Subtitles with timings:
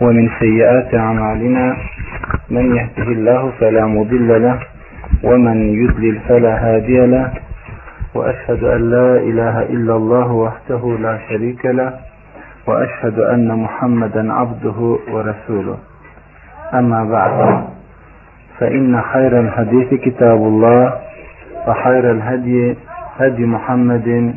[0.00, 1.76] ومن سيئات أعمالنا
[2.50, 4.58] من يهده الله فلا مضل له
[5.22, 7.32] ومن يضلل فلا هادي له
[8.14, 11.92] وأشهد أن لا إله إلا الله وحده لا شريك له
[12.66, 15.78] وأشهد أن محمدا عبده ورسوله.
[16.74, 17.64] أما بعد
[18.58, 20.92] فإن خير الحديث كتاب الله
[21.68, 22.76] وخير الهدي
[23.18, 24.34] هدي محمد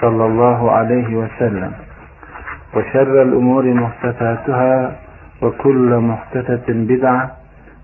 [0.00, 1.72] صلى الله عليه وسلم
[2.74, 4.92] وشر الأمور محدثاتها
[5.41, 7.31] وكل محدثة بدعة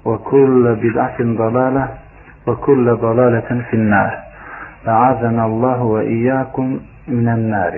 [0.05, 1.88] وكل بدعة ضلالة
[2.47, 4.11] وكل ضلالة في النار
[4.88, 7.73] أعاذنا الله وإياكم من النار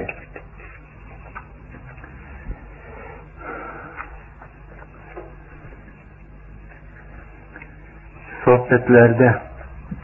[8.45, 9.35] sohbetlerde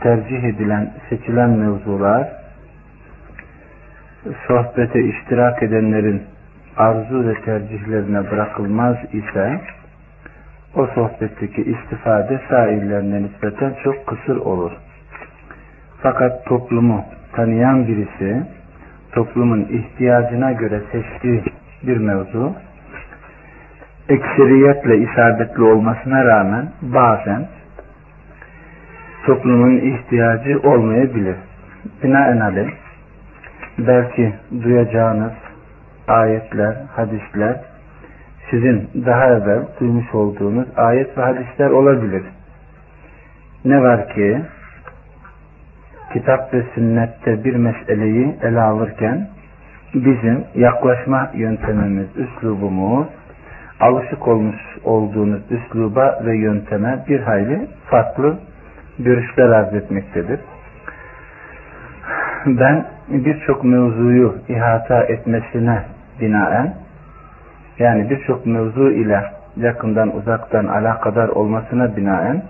[0.01, 2.27] tercih edilen, seçilen mevzular
[4.47, 6.23] sohbete iştirak edenlerin
[6.80, 9.60] arzu ve tercihlerine bırakılmaz ise
[10.74, 14.72] o sohbetteki istifade sairlerine nispeten çok kısır olur.
[16.02, 18.42] Fakat toplumu tanıyan birisi
[19.12, 21.42] toplumun ihtiyacına göre seçtiği
[21.82, 22.52] bir mevzu
[24.08, 27.48] ekseriyetle isabetli olmasına rağmen bazen
[29.26, 31.36] toplumun ihtiyacı olmayabilir.
[32.02, 32.70] Binaenaleyh
[33.78, 35.32] belki duyacağınız
[36.10, 37.56] ayetler, hadisler
[38.50, 42.22] sizin daha evvel duymuş olduğunuz ayet ve hadisler olabilir.
[43.64, 44.40] Ne var ki
[46.12, 49.28] kitap ve sünnette bir meseleyi ele alırken
[49.94, 53.06] bizim yaklaşma yöntemimiz, üslubumuz
[53.80, 58.38] alışık olmuş olduğunuz üsluba ve yönteme bir hayli farklı
[58.98, 60.40] görüşler arz etmektedir.
[62.46, 65.82] Ben birçok mevzuyu ihata etmesine
[66.20, 66.74] binaen
[67.78, 69.24] yani birçok mevzu ile
[69.56, 72.42] yakından uzaktan alakadar olmasına binaen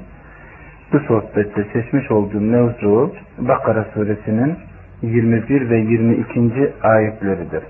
[0.93, 4.57] bu sohbette seçmiş olduğum mevzu Bakara suresinin
[5.03, 6.73] 21 ve 22.
[6.83, 7.63] ayetleridir.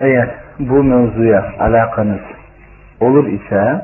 [0.00, 2.20] Eğer bu mevzuya alakanız
[3.00, 3.80] olur ise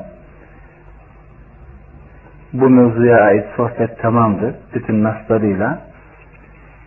[2.53, 4.55] bu mevzuya ait sohbet tamamdır.
[4.75, 5.81] Bütün naslarıyla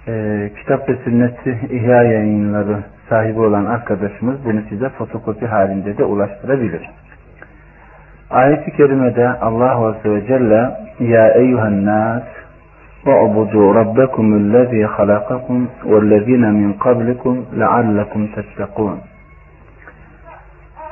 [0.08, 6.89] e, kitap ve sünneti ihya yayınları sahibi olan arkadaşımız bunu size fotokopi halinde de ulaştırabilir.
[8.29, 12.23] Ayet-i kerimede Allah Azze ve Celle Ya eyyuhen nas
[13.05, 15.59] وَعْبُدُوا رَبَّكُمُ الَّذ۪ي خَلَقَكُمْ
[15.91, 18.97] وَالَّذ۪ينَ مِنْ قَبْلِكُمْ لَعَلَّكُمْ تَتَّقُونَ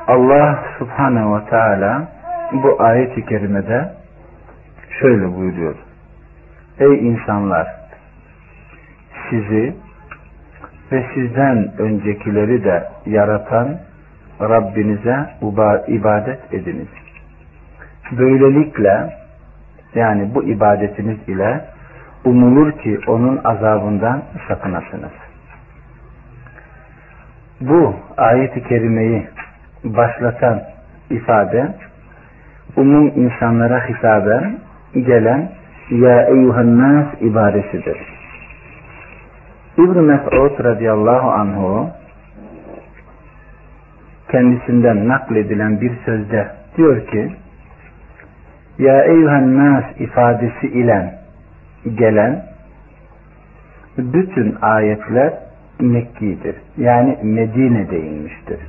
[0.08, 2.08] Allah Subhanehu ve Teala
[2.52, 3.92] bu ayet-i kerimede
[5.00, 5.74] şöyle buyuruyor.
[6.80, 7.68] Ey insanlar!
[9.30, 9.76] Sizi
[10.93, 13.77] ve sizden öncekileri de yaratan
[14.41, 15.29] Rabbinize
[15.87, 16.87] ibadet ediniz.
[18.11, 19.13] Böylelikle
[19.95, 21.61] yani bu ibadetiniz ile
[22.25, 25.11] umulur ki onun azabından sakınasınız.
[27.61, 29.27] Bu ayeti kerimeyi
[29.83, 30.61] başlatan
[31.09, 31.67] ifade
[32.77, 34.57] umum insanlara hitaben
[34.93, 35.49] gelen
[35.89, 37.97] Ya eyyuhan nas ibaresidir.
[39.77, 41.89] İbn Mes'ud radıyallahu anhu
[44.31, 46.47] kendisinden nakledilen bir sözde
[46.77, 47.31] diyor ki
[48.79, 51.19] Ya eyyuhan nas ifadesi ile
[51.97, 52.45] gelen
[53.97, 55.33] bütün ayetler
[55.79, 56.55] Mekki'dir.
[56.77, 58.59] Yani Medine'de inmiştir.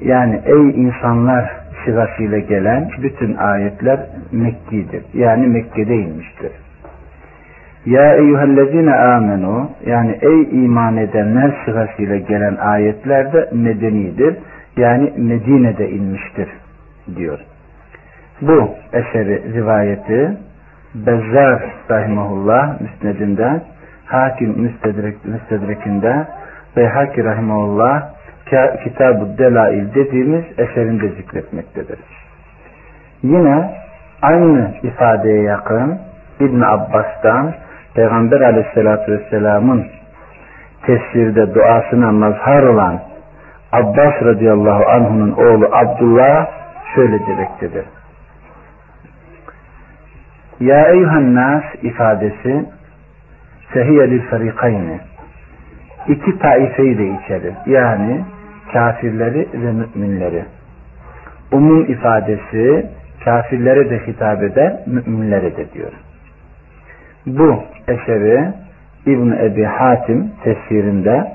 [0.00, 1.50] Yani ey insanlar
[1.84, 4.00] sırasıyla gelen bütün ayetler
[4.32, 5.04] Mekki'dir.
[5.14, 6.52] Yani Mekke'de inmiştir.
[7.86, 14.36] Ya eyyühellezine amenu yani ey iman edenler sırasıyla gelen ayetler de medenidir.
[14.76, 16.48] Yani Medine'de inmiştir
[17.16, 17.38] diyor.
[18.40, 20.36] Bu eseri rivayeti
[20.94, 23.60] Bezzar rahimahullah müsnedinde
[24.06, 26.26] Hakim müstedrek, müstedrekinde
[26.76, 28.02] ve Haki rahimahullah
[28.84, 31.98] Kitab-ı Delail dediğimiz eserinde zikretmektedir.
[33.22, 33.70] Yine
[34.22, 35.98] aynı ifadeye yakın
[36.40, 37.54] İbn Abbas'tan
[37.96, 39.86] Peygamber aleyhissalatü vesselamın
[40.82, 43.00] tefsirde duasına mazhar olan
[43.72, 46.46] Abbas radıyallahu anh'unun oğlu Abdullah
[46.94, 47.84] şöyle demektedir.
[50.60, 52.64] Ya eyyühen nas ifadesi
[53.72, 55.00] sehiye lil ferikayni
[56.08, 57.54] iki taifeyi de içerir.
[57.66, 58.24] Yani
[58.72, 60.44] kafirleri ve müminleri.
[61.52, 62.86] Umum ifadesi
[63.24, 65.92] kafirlere de hitap eder, müminlere de diyor.
[67.26, 68.48] Bu eseri
[69.06, 71.32] İbn Ebi Hatim tefsirinde,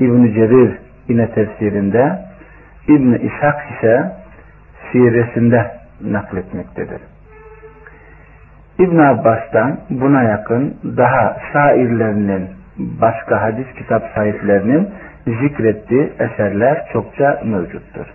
[0.00, 0.78] İbn Cerir
[1.08, 2.18] yine tefsirinde
[2.88, 4.12] İbn İshak ise
[4.92, 5.70] siresinde
[6.00, 7.00] nakletmektedir.
[8.78, 12.48] İbn Abbas'tan buna yakın daha şairlerinin
[12.78, 14.88] başka hadis kitap sahiplerinin
[15.26, 18.06] zikrettiği eserler çokça mevcuttur.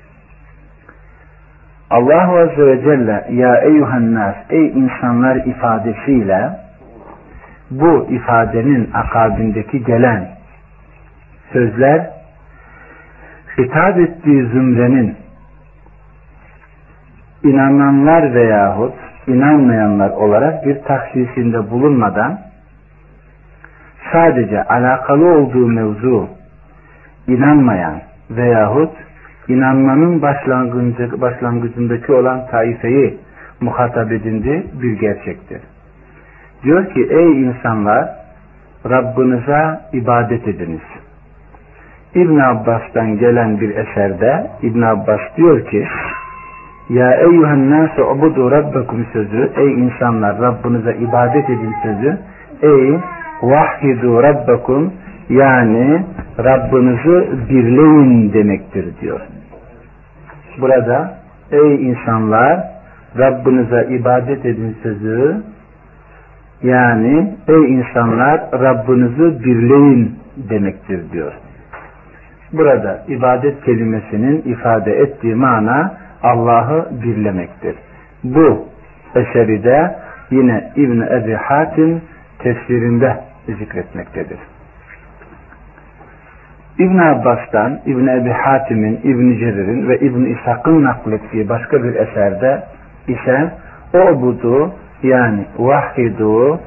[1.89, 6.49] Allahu Azze ve Celle ya eyyuhannas ey insanlar ifadesiyle
[7.71, 10.29] bu ifadenin akabindeki gelen
[11.53, 12.09] sözler
[13.57, 15.15] hitap ettiği zümrenin
[17.43, 18.93] inananlar veyahut
[19.27, 22.39] inanmayanlar olarak bir taksisinde bulunmadan
[24.13, 26.29] sadece alakalı olduğu mevzu
[27.27, 28.93] inanmayan veyahut
[29.47, 33.17] inanmanın başlangıcı, başlangıcındaki olan taifeyi
[33.61, 35.61] muhatap edindi bir gerçektir.
[36.63, 38.09] Diyor ki ey insanlar
[38.89, 40.81] Rabbinize ibadet ediniz.
[42.15, 45.87] İbn Abbas'tan gelen bir eserde İbn Abbas diyor ki
[46.89, 52.17] Ya eyyühen nâse ubudu rabbekum sözü ey insanlar Rabbinize ibadet edin sözü
[52.61, 52.99] ey
[53.41, 54.93] vahhidu rabbekum
[55.29, 56.03] yani
[56.39, 59.19] Rabbinizi birleyin demektir diyor.
[60.61, 61.13] Burada
[61.51, 62.63] ey insanlar
[63.17, 65.41] Rabbinize ibadet edin sözü
[66.63, 71.33] yani ey insanlar Rabbinizi birleyin demektir diyor.
[72.53, 77.75] Burada ibadet kelimesinin ifade ettiği mana Allah'ı birlemektir.
[78.23, 78.65] Bu
[79.15, 79.95] eseri de
[80.31, 82.01] yine İbn Ebi Hatim
[82.39, 83.17] tefsirinde
[83.47, 84.37] zikretmektedir.
[86.79, 92.63] İbn Abbas'tan, İbn Ebi Hatim'in, İbn Cerir'in ve İbn İshak'ın naklettiği başka bir eserde
[93.07, 93.51] ise
[93.93, 94.73] o budu
[95.03, 96.59] yani vahidu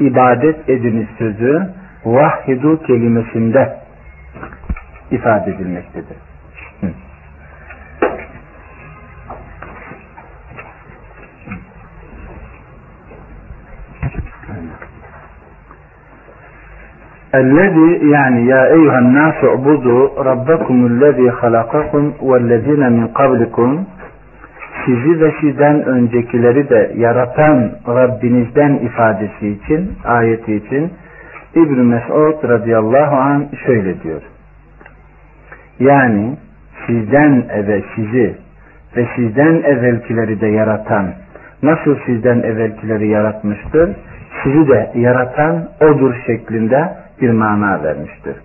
[0.00, 1.62] ibadet ediniz sözü
[2.04, 3.76] vahidu kelimesinde
[5.10, 6.16] ifade edilmektedir.
[17.34, 23.84] الذي يعني يا أيها الناس اعبدوا ربكم الذي خلقكم والذين من قبلكم
[24.86, 30.92] sizi ve sizden öncekileri de yaratan Rabbinizden ifadesi için ayeti için
[31.54, 34.22] İbn Mes'ud radıyallahu an şöyle diyor.
[35.80, 36.36] Yani
[36.86, 38.36] sizden evvel sizi
[38.96, 41.12] ve sizden evvelkileri de yaratan
[41.62, 43.90] nasıl sizden evvelkileri yaratmıştır
[44.42, 48.36] sizi de yaratan odur şeklinde bir mana vermiştir.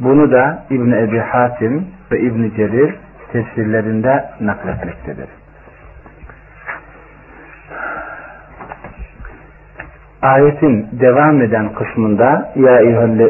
[0.00, 2.94] Bunu da İbn Ebi Hatim ve İbn Cerir
[3.32, 5.41] tefsirlerinde nakletmektedir.
[10.22, 12.80] Ayetin devam eden kısmında ya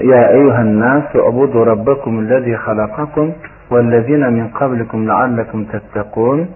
[0.02, 3.34] ya eyyuhen nas ubudu rabbakum allazi halakakum
[3.72, 6.48] vellezina min qablikum leallekum tettekun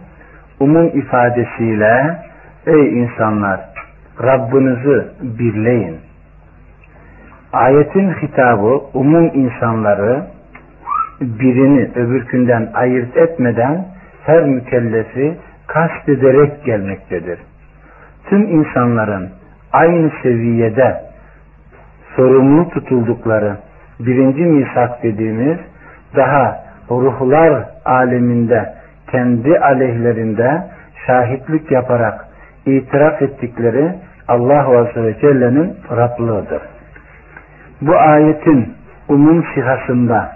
[0.61, 2.19] umum ifadesiyle
[2.67, 3.61] ey insanlar
[4.23, 5.97] Rabbinizi birleyin
[7.53, 10.23] Ayetin hitabı umum insanları
[11.21, 13.85] birini öbürkünden ayırt etmeden
[14.27, 15.37] her mükellefi
[15.67, 17.39] kast ederek gelmektedir.
[18.29, 19.29] Tüm insanların
[19.73, 21.01] aynı seviyede
[22.17, 23.57] sorumlu tutuldukları
[24.01, 25.59] birinci misak dediğimiz
[26.17, 26.61] daha
[26.91, 28.75] ruhlar aleminde
[29.11, 30.63] kendi aleyhlerinde
[31.07, 32.27] şahitlik yaparak
[32.67, 33.93] itiraf ettikleri
[34.29, 36.63] Allah Azze ve Celle'nin Rablığıdır.
[37.81, 38.75] Bu ayetin
[39.09, 40.33] umum sihasında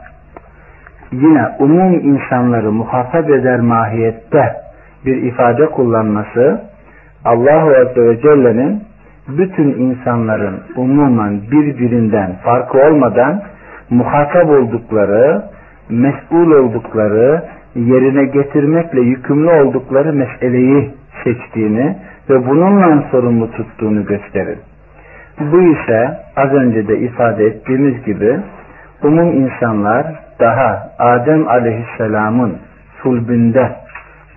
[1.12, 4.56] yine umum insanları muhatap eder mahiyette
[5.06, 6.60] bir ifade kullanması
[7.24, 8.89] Allahu Azze ve Celle'nin
[9.38, 13.42] bütün insanların umuman birbirinden farkı olmadan
[13.90, 15.42] muhatap oldukları,
[15.88, 17.42] mesul oldukları,
[17.74, 20.90] yerine getirmekle yükümlü oldukları meseleyi
[21.24, 21.96] seçtiğini
[22.30, 24.58] ve bununla sorumlu tuttuğunu gösterir.
[25.40, 28.36] Bu ise az önce de ifade ettiğimiz gibi
[29.02, 30.06] umum insanlar
[30.40, 32.56] daha Adem aleyhisselamın
[33.02, 33.70] sulbünde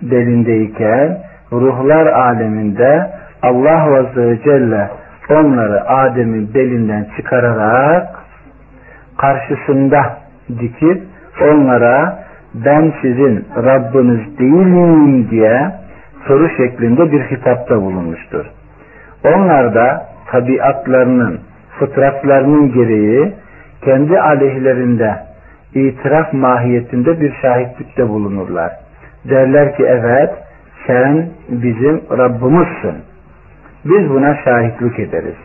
[0.02, 1.18] belindeyken
[1.52, 3.10] ruhlar aleminde
[3.44, 4.90] Allah Azze ve Celle
[5.30, 8.06] onları Adem'in belinden çıkararak
[9.18, 10.18] karşısında
[10.60, 11.02] dikip
[11.42, 12.24] onlara
[12.54, 15.70] ben sizin Rabbiniz değilim diye
[16.26, 18.46] soru şeklinde bir hitapta bulunmuştur.
[19.24, 21.40] Onlar da tabiatlarının,
[21.78, 23.32] fıtratlarının gereği
[23.84, 25.16] kendi aleyhlerinde
[25.74, 28.72] itiraf mahiyetinde bir şahitlikte bulunurlar.
[29.30, 30.30] Derler ki evet
[30.86, 33.13] sen bizim Rabbimizsin.
[33.84, 35.36] Biz buna şahitlik ederiz.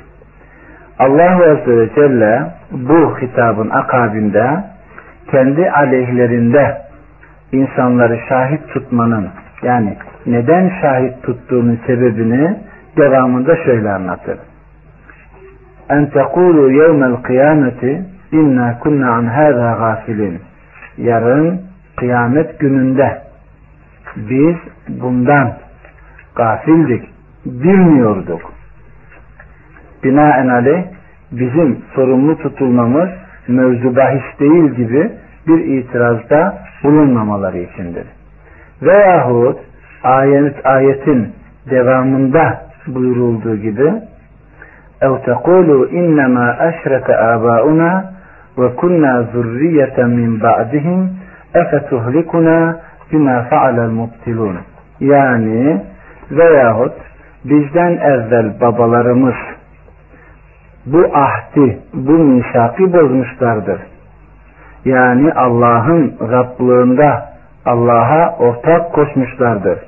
[0.99, 4.63] Allah Azze ve Celle bu hitabın akabinde
[5.31, 6.77] kendi aleyhlerinde
[7.51, 9.29] insanları şahit tutmanın
[9.63, 12.57] yani neden şahit tuttuğunun sebebini
[12.97, 14.39] devamında şöyle anlatır.
[15.89, 20.41] En tekulu yevmel kıyameti inna kunna an hâzâ gafilin.
[20.97, 21.61] Yarın
[21.95, 23.21] kıyamet gününde
[24.15, 24.55] biz
[24.87, 25.53] bundan
[26.35, 27.09] gafildik,
[27.46, 28.40] bilmiyorduk.
[30.04, 30.84] Binaenaleyh
[31.32, 33.08] bizim sorumlu tutulmamız
[33.48, 35.12] mevzu bahis değil gibi
[35.48, 38.06] bir itirazda bulunmamaları içindir.
[38.82, 39.58] Veyahut
[40.02, 41.32] ayet, ayetin
[41.70, 43.92] devamında buyurulduğu gibi
[45.02, 47.92] اَوْ تَقُولُوا اِنَّمَا اَشْرَكَ آبَاؤُنَا
[48.60, 51.00] وَكُنَّا ذُرِّيَّةً مِنْ بَعْدِهِمْ
[51.60, 52.58] اَفَتُهْلِكُنَا
[53.10, 54.56] بِمَا فَعَلَ الْمُبْتِلُونَ
[55.00, 55.80] Yani
[56.30, 56.92] veyahut
[57.49, 59.35] bizden evvel babalarımız
[60.85, 63.81] bu ahdi, bu misaki bozmuşlardır.
[64.85, 67.25] Yani Allah'ın Rablığında
[67.65, 69.79] Allah'a ortak koşmuşlardır.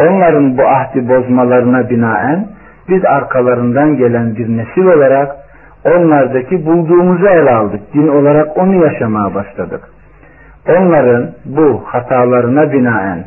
[0.00, 2.48] Onların bu ahdi bozmalarına binaen
[2.88, 5.36] biz arkalarından gelen bir nesil olarak
[5.84, 7.94] onlardaki bulduğumuzu ele aldık.
[7.94, 9.80] Din olarak onu yaşamaya başladık.
[10.68, 13.24] Onların bu hatalarına binaen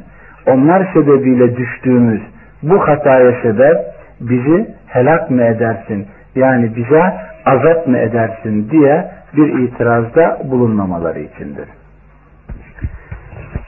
[0.48, 2.22] onlar sebebiyle düştüğümüz
[2.64, 3.78] bu hataya sebep
[4.22, 6.08] bizi helak mı edersin?
[6.36, 7.14] Yani bize
[7.46, 9.06] azap mı edersin diye
[9.38, 11.66] bir itirazda bulunmamaları içindir.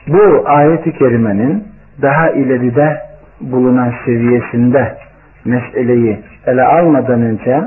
[0.08, 1.64] Bu ayeti kerimenin
[2.02, 2.98] daha ileride
[3.40, 4.96] bulunan seviyesinde
[5.44, 7.62] meseleyi ele almadan önce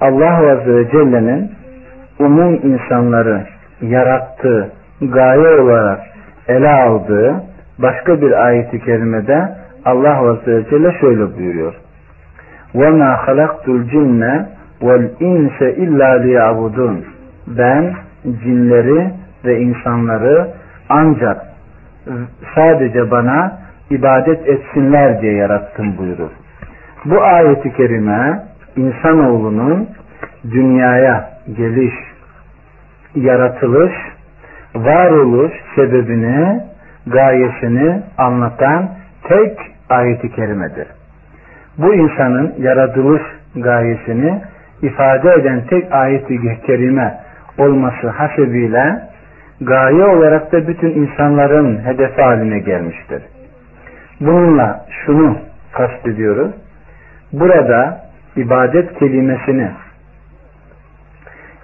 [0.00, 1.50] Allah Azze ve Celle'nin
[2.18, 3.46] umum insanları
[3.80, 6.00] yarattığı gaye olarak
[6.48, 7.34] ele aldığı
[7.78, 9.48] başka bir ayeti kerimede
[9.85, 11.73] Allah Azze ve Celle şöyle buyuruyor.
[12.75, 14.45] وَمَا خَلَقْتُ الْجِنَّ
[14.81, 16.97] وَالْاِنْسَ اِلَّا لِيَعْبُدُونَ
[17.47, 17.93] Ben
[18.43, 19.09] cinleri
[19.45, 20.47] ve insanları
[20.89, 21.41] ancak
[22.55, 26.29] sadece bana ibadet etsinler diye yarattım buyurur.
[27.05, 28.43] Bu ayeti kerime
[28.75, 29.89] insanoğlunun
[30.51, 31.93] dünyaya geliş,
[33.15, 33.93] yaratılış,
[34.75, 36.61] varoluş sebebini,
[37.07, 38.89] gayesini anlatan
[39.28, 39.58] tek
[39.90, 40.86] ayeti kerimedir.
[41.78, 43.22] Bu insanın yaratılış
[43.56, 44.42] gayesini
[44.82, 47.14] ifade eden tek ayeti kerime
[47.58, 49.00] olması hasebiyle
[49.60, 53.22] gaye olarak da bütün insanların hedefi haline gelmiştir.
[54.20, 55.36] Bununla şunu
[55.72, 56.50] kastediyoruz.
[57.32, 58.00] Burada
[58.36, 59.70] ibadet kelimesini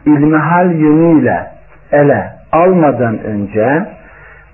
[0.06, 1.46] ilmihal yönüyle
[1.92, 3.86] ele almadan önce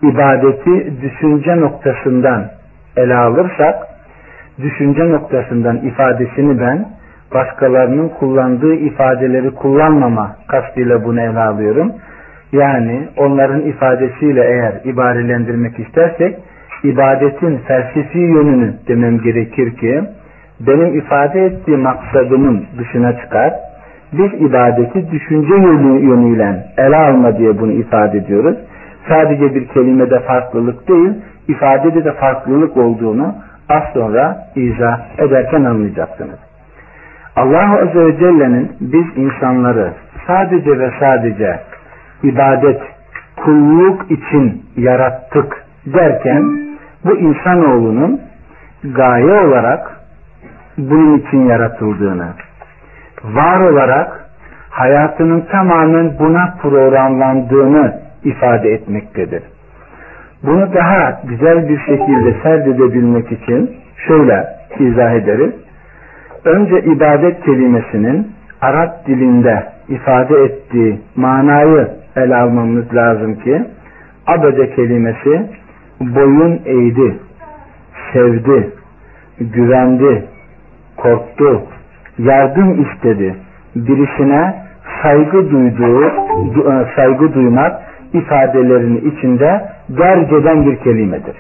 [0.03, 2.58] ibadeti düşünce noktasından
[2.99, 3.75] ele alırsak
[4.63, 6.87] düşünce noktasından ifadesini ben
[7.35, 11.93] başkalarının kullandığı ifadeleri kullanmama kastıyla bunu ele alıyorum.
[12.53, 16.37] Yani onların ifadesiyle eğer ibarelendirmek istersek
[16.85, 20.03] ibadetin felsefi yönünü demem gerekir ki
[20.61, 23.53] benim ifade ettiği maksadımın dışına çıkar.
[24.13, 28.57] Biz ibadeti düşünce yönüyle ele alma diye bunu ifade ediyoruz.
[29.09, 31.13] Sadece bir kelimede farklılık değil,
[31.49, 33.35] ifadede de farklılık olduğunu
[33.69, 36.39] az sonra izah ederken anlayacaksınız.
[37.37, 39.93] Allah Azze ve Celle'nin biz insanları
[40.27, 41.61] sadece ve sadece
[42.23, 42.81] ibadet,
[43.37, 46.43] kulluk için yarattık derken
[47.05, 48.21] bu insanoğlunun
[48.85, 50.01] gaye olarak
[50.79, 52.29] bunun için yaratıldığını,
[53.25, 54.25] var olarak
[54.71, 59.43] hayatının tamamen buna programlandığını ifade etmektedir.
[60.43, 63.71] Bunu daha güzel bir şekilde serdedebilmek için
[64.07, 64.47] şöyle
[64.79, 65.53] izah ederiz.
[66.45, 73.63] Önce ibadet kelimesinin Arap dilinde ifade ettiği manayı ele almamız lazım ki
[74.27, 75.43] abede kelimesi
[76.01, 77.17] boyun eğdi,
[78.13, 78.71] sevdi,
[79.41, 80.25] güvendi,
[80.97, 81.63] korktu,
[82.19, 83.35] yardım istedi,
[83.77, 84.55] birisine
[85.03, 86.13] saygı duyduğu,
[86.97, 91.37] saygı duymak ifadelerini içinde derceden bir kelimedir.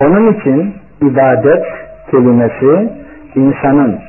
[0.00, 1.64] Onun için ibadet
[2.10, 2.92] kelimesi
[3.34, 4.00] insanın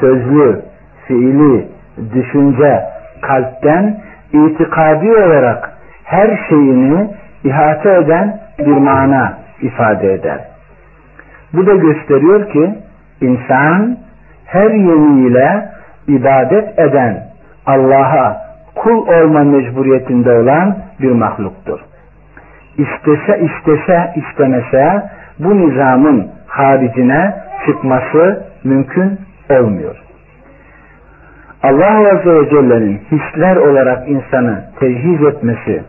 [0.00, 0.62] sözlü,
[1.06, 1.68] fiili,
[2.14, 2.82] düşünce,
[3.22, 4.00] kalpten
[4.32, 5.72] itikadi olarak
[6.04, 7.10] her şeyini
[7.44, 10.40] ihate eden bir mana ifade eder.
[11.52, 12.74] Bu da gösteriyor ki
[13.20, 13.96] insan
[14.46, 15.68] her yönüyle
[16.08, 17.24] ibadet eden
[17.66, 18.42] Allah'a
[18.74, 21.80] kul olma mecburiyetinde olan bir mahluktur.
[22.78, 25.02] İstese istese istemese
[25.38, 27.34] bu nizamın haricine
[27.66, 29.96] çıkması mümkün olmuyor.
[31.62, 35.82] Allah Azze ve Celle'nin hisler olarak insanı tevhiz etmesi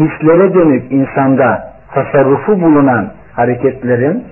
[0.00, 4.24] hislere dönük insanda tasarrufu bulunan hareketlerin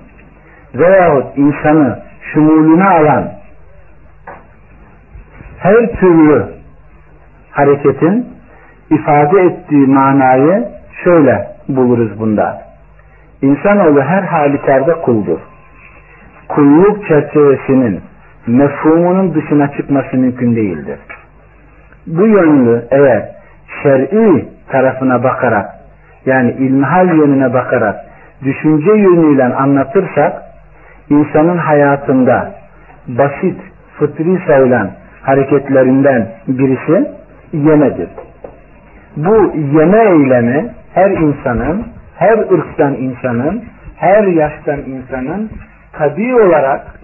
[0.75, 1.99] veyahut insanı
[2.33, 3.31] şumulüne alan
[5.59, 6.45] her türlü
[7.51, 8.27] hareketin
[8.89, 10.72] ifade ettiği manayı
[11.03, 12.61] şöyle buluruz bunda.
[13.41, 15.39] İnsanoğlu her halükarda kuldur.
[16.47, 18.01] Kulluk çerçevesinin
[18.47, 20.99] mefhumunun dışına çıkması mümkün değildir.
[22.07, 23.29] Bu yönlü eğer
[23.83, 25.69] şer'i tarafına bakarak
[26.25, 27.95] yani ilmihal yönüne bakarak
[28.43, 30.33] düşünce yönüyle anlatırsak
[31.09, 32.51] insanın hayatında
[33.07, 33.57] basit,
[33.99, 37.11] fıtri sayılan hareketlerinden birisi
[37.53, 38.09] yemedir.
[39.17, 43.63] Bu yeme eylemi her insanın, her ırktan insanın,
[43.95, 45.51] her yaştan insanın
[45.93, 46.99] tabi olarak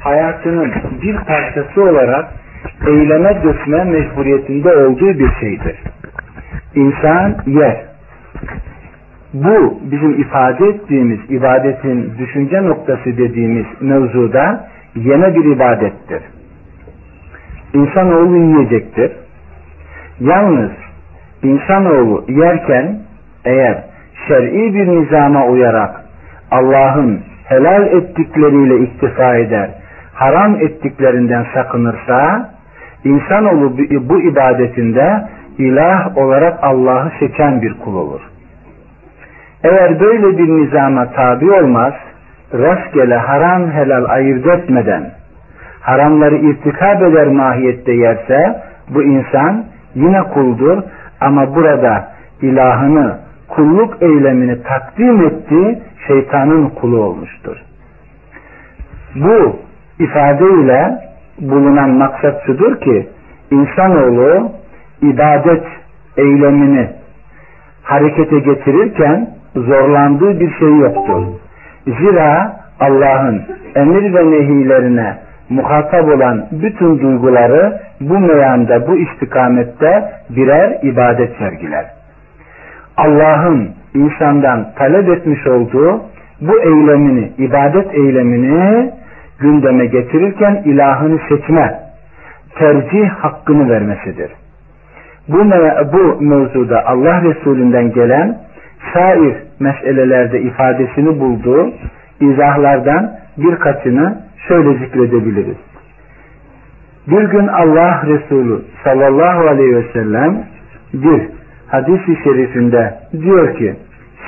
[0.00, 2.28] hayatının bir parçası olarak
[2.86, 5.76] eyleme dökme mecburiyetinde olduğu bir şeydir.
[6.74, 7.76] İnsan yer.
[9.34, 16.22] Bu bizim ifade ettiğimiz ibadetin düşünce noktası dediğimiz mevzuda yeme bir ibadettir.
[17.74, 19.12] İnsanoğlu yiyecektir.
[20.20, 20.70] Yalnız
[21.42, 22.98] insanoğlu yerken
[23.44, 23.84] eğer
[24.28, 26.04] şer'i bir nizama uyarak
[26.50, 29.70] Allah'ın helal ettikleriyle iktifa eder
[30.14, 32.50] haram ettiklerinden sakınırsa
[33.04, 33.78] insanoğlu
[34.08, 35.28] bu ibadetinde
[35.58, 38.20] ilah olarak Allah'ı seçen bir kul olur.
[39.64, 41.94] Eğer böyle bir nizama tabi olmaz,
[42.54, 45.10] rastgele haram helal ayırt etmeden
[45.80, 49.64] haramları irtikab eder mahiyette yerse bu insan
[49.94, 50.82] yine kuldur
[51.20, 52.08] ama burada
[52.42, 57.56] ilahını kulluk eylemini takdim ettiği şeytanın kulu olmuştur.
[59.14, 59.56] Bu
[59.98, 61.09] ifadeyle
[61.40, 63.08] bulunan maksat şudur ki
[63.50, 64.52] insanoğlu
[65.02, 65.64] ibadet
[66.16, 66.88] eylemini
[67.82, 71.22] harekete getirirken zorlandığı bir şey yoktur.
[71.86, 73.42] Zira Allah'ın
[73.74, 75.16] emir ve nehilerine
[75.50, 81.86] muhatap olan bütün duyguları bu meyanda, bu istikamette birer ibadet sergiler.
[82.96, 86.00] Allah'ın insandan talep etmiş olduğu
[86.40, 88.90] bu eylemini, ibadet eylemini
[89.40, 91.80] gündeme getirirken ilahını seçme,
[92.58, 94.30] tercih hakkını vermesidir.
[95.28, 95.38] Bu,
[95.92, 98.38] bu mevzuda Allah Resulünden gelen
[98.94, 101.70] şair meselelerde ifadesini bulduğu
[102.20, 105.56] izahlardan birkaçını şöyle zikredebiliriz.
[107.06, 110.42] Bir gün Allah Resulü sallallahu aleyhi ve sellem
[110.94, 111.22] bir
[111.66, 113.74] hadis-i şerifinde diyor ki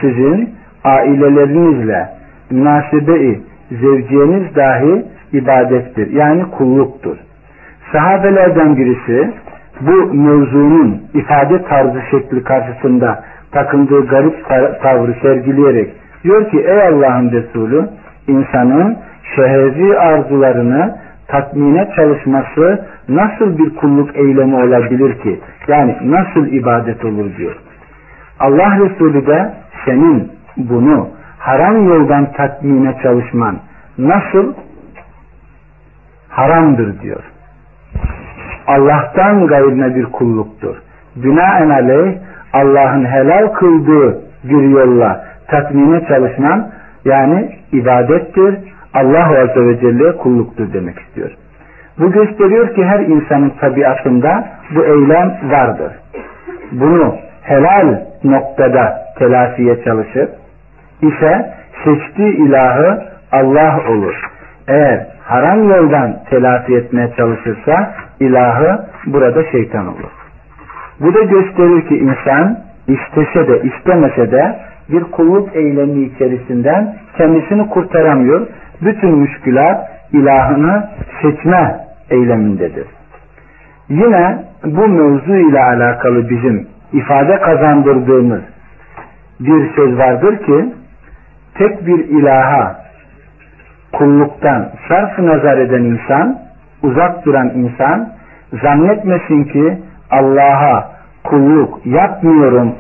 [0.01, 2.09] sizin ailelerinizle
[2.51, 3.41] münasebe-i
[3.81, 6.11] zevciyeniz dahi ibadettir.
[6.11, 7.17] Yani kulluktur.
[7.93, 9.31] Sahabelerden birisi
[9.81, 14.49] bu mevzunun ifade tarzı şekli karşısında takındığı garip
[14.83, 15.91] tavrı sergileyerek
[16.25, 17.89] diyor ki ey Allah'ın Resulü
[18.29, 18.97] insanın
[19.37, 20.97] şehri arzularını
[21.29, 25.41] tatmine çalışması nasıl bir kulluk eylemi olabilir ki?
[25.69, 27.57] Yani nasıl ibadet olur diyor.
[28.41, 29.53] Allah Resulü de
[29.85, 31.09] senin bunu
[31.43, 33.59] haram yoldan tatmine çalışman
[33.99, 34.55] nasıl
[36.29, 37.23] haramdır diyor.
[38.67, 40.77] Allah'tan gayrına bir kulluktur.
[41.17, 42.19] Binaenaleyh
[42.53, 46.71] Allah'ın helal kıldığı bir yolla tatmine çalışman
[47.05, 48.59] yani ibadettir.
[48.95, 51.31] Allah Azze ve Celle'ye kulluktur demek istiyor.
[51.99, 55.93] Bu gösteriyor ki her insanın tabiatında bu eylem vardır.
[56.73, 60.29] Bunu helal noktada telafiye çalışır
[61.03, 64.15] ise seçtiği ilahı Allah olur.
[64.69, 70.11] Eğer haram yoldan telafi etmeye çalışırsa ilahı burada şeytan olur.
[71.01, 78.47] Bu da gösterir ki insan istese de istemese de bir kulluk eylemi içerisinden kendisini kurtaramıyor.
[78.83, 80.89] Bütün müşkülat ilahını
[81.23, 81.77] seçme
[82.11, 82.87] eylemindedir.
[83.89, 88.41] Yine bu mevzu ile alakalı bizim ifade kazandırdığımız
[89.41, 90.73] bir söz vardır ki
[91.55, 92.77] tek bir ilaha
[93.93, 96.39] kulluktan sarf nazar eden insan,
[96.83, 98.09] uzak duran insan
[98.63, 99.79] zannetmesin ki
[100.11, 100.93] Allah'a
[101.25, 102.75] kulluk yapmıyorum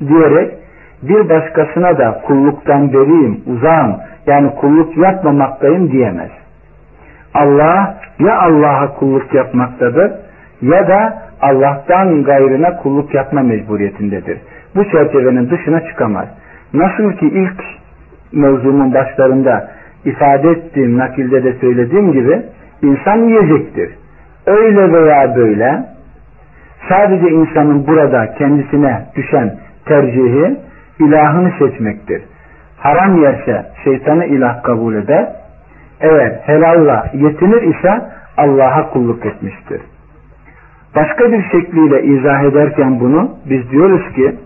[0.00, 0.54] diyerek
[1.02, 3.96] bir başkasına da kulluktan beriyim, uzağım
[4.26, 6.30] yani kulluk yapmamaktayım diyemez.
[7.34, 10.12] Allah ya Allah'a kulluk yapmaktadır
[10.62, 14.38] ya da Allah'tan gayrına kulluk yapma mecburiyetindedir.
[14.76, 16.28] Bu çerçevenin dışına çıkamaz.
[16.74, 17.64] Nasıl ki ilk
[18.32, 19.70] mevzumun başlarında
[20.04, 22.42] ifade ettiğim nakilde de söylediğim gibi
[22.82, 23.90] insan yiyecektir.
[24.46, 25.84] Öyle veya böyle
[26.88, 30.56] sadece insanın burada kendisine düşen tercihi
[31.00, 32.22] ilahını seçmektir.
[32.78, 35.28] Haram yerse şeytanı ilah kabul eder.
[36.00, 38.00] Eğer helalla yetinir ise
[38.36, 39.80] Allah'a kulluk etmiştir.
[40.96, 44.36] Başka bir şekliyle izah ederken bunu biz diyoruz ki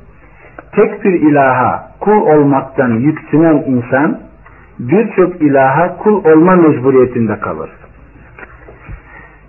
[0.72, 4.18] tek bir ilaha kul olmaktan yüksünen insan
[4.78, 7.70] birçok ilaha kul olma mecburiyetinde kalır.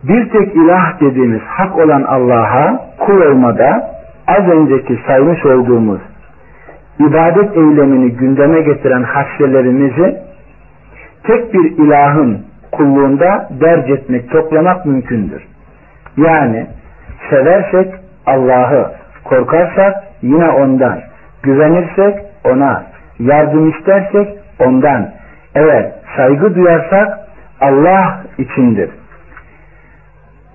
[0.04, 3.92] Bir tek ilah dediğimiz hak olan Allah'a kul olmada
[4.28, 6.02] az önceki saymış olduğumuz
[7.00, 10.18] ibadet eylemini gündeme getiren hasselerimizi
[11.24, 15.44] tek bir ilahın kulluğunda derc etmek, toplamak mümkündür.
[16.18, 16.68] Yani
[17.30, 17.94] seversek
[18.26, 18.92] Allah'ı,
[19.24, 21.00] korkarsak yine ondan,
[21.44, 22.84] güvenirsek ona,
[23.20, 24.28] yardım istersek
[24.60, 25.10] ondan,
[25.56, 27.20] evet saygı duyarsak
[27.62, 28.90] Allah içindir.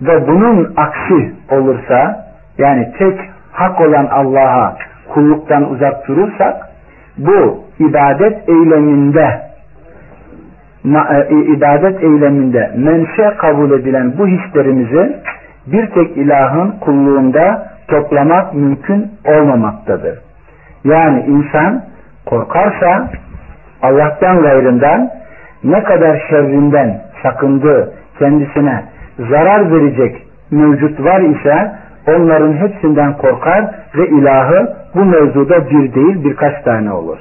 [0.01, 2.27] Ve bunun aksi olursa
[2.59, 3.21] yani tek
[3.53, 4.77] hak olan Allah'a
[5.09, 6.57] kulluktan uzak durursak
[7.19, 9.41] bu ibadet eyleminde
[11.31, 15.17] e, ibadet eyleminde menşe kabul edilen bu hislerimizi
[15.67, 20.26] bir tek ilahın kulluğunda toplamak mümkün olmamaktadır.
[20.87, 21.83] Yani insan
[22.27, 23.11] korkarsa
[23.83, 25.11] Allah'tan gayrından
[25.65, 28.85] ne kadar şerrinden sakındığı kendisine
[29.31, 31.73] zarar verecek mevcut var ise
[32.09, 33.65] onların hepsinden korkar
[33.97, 37.19] ve ilahı bu mevzuda bir değil birkaç tane olur.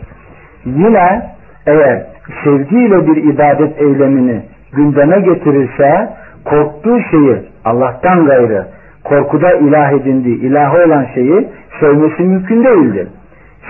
[0.66, 1.22] Yine
[1.68, 2.04] eğer
[2.44, 4.42] sevgiyle bir ibadet eylemini
[4.74, 6.10] gündeme getirirse
[6.46, 8.66] korktuğu şeyi Allah'tan gayrı
[9.04, 11.48] korkuda ilah edindiği ilahı olan şeyi
[11.80, 13.08] sevmesi mümkün değildir.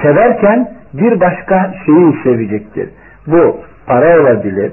[0.01, 2.89] Severken bir başka şeyi sevecektir.
[3.27, 4.71] Bu para olabilir,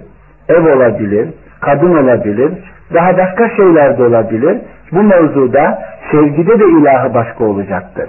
[0.49, 1.29] ev olabilir,
[1.61, 2.53] kadın olabilir,
[2.95, 4.59] daha başka şeyler de olabilir.
[4.93, 8.09] Bu mevzuda sevgide de ilahı başka olacaktır.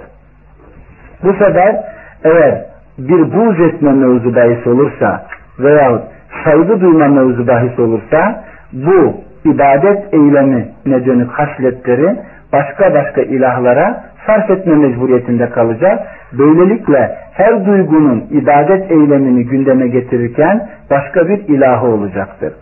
[1.24, 1.76] Bu sefer
[2.24, 2.64] eğer
[2.98, 5.26] bir buğz etme mevzu bahis olursa
[5.58, 6.02] veya
[6.44, 12.16] saygı duyma mevzu bahis olursa bu ibadet eylemi ne dönük hasletleri
[12.54, 15.98] başka başka ilahlara sarf etme mecburiyetinde kalacak.
[16.32, 22.52] Böylelikle her duygunun ibadet eylemini gündeme getirirken başka bir ilahı olacaktır.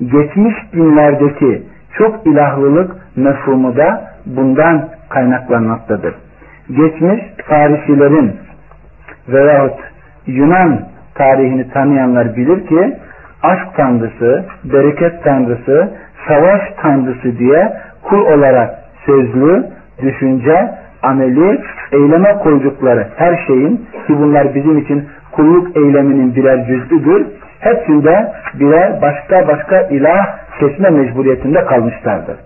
[0.00, 1.62] Geçmiş dinlerdeki
[1.98, 6.14] çok ilahlılık mefhumu da bundan kaynaklanmaktadır.
[6.68, 8.36] Geçmiş Farisilerin
[9.28, 9.80] veyahut
[10.26, 10.80] Yunan
[11.14, 12.96] tarihini tanıyanlar bilir ki
[13.42, 15.90] aşk tanrısı, bereket tanrısı,
[16.28, 18.70] savaş tanrısı diye kul olarak
[19.06, 19.66] sözlü,
[20.02, 21.60] düşünce, ameli,
[21.92, 27.26] eyleme koydukları her şeyin ki bunlar bizim için kulluk eyleminin birer cüzdüdür.
[27.60, 32.36] Hepsinde birer başka başka ilah seçme mecburiyetinde kalmışlardır.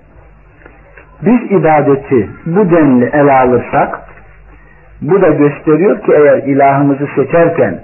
[1.23, 4.01] Biz ibadeti bu denli ele alırsak
[5.03, 7.81] bu da gösteriyor ki eğer ilahımızı seçerken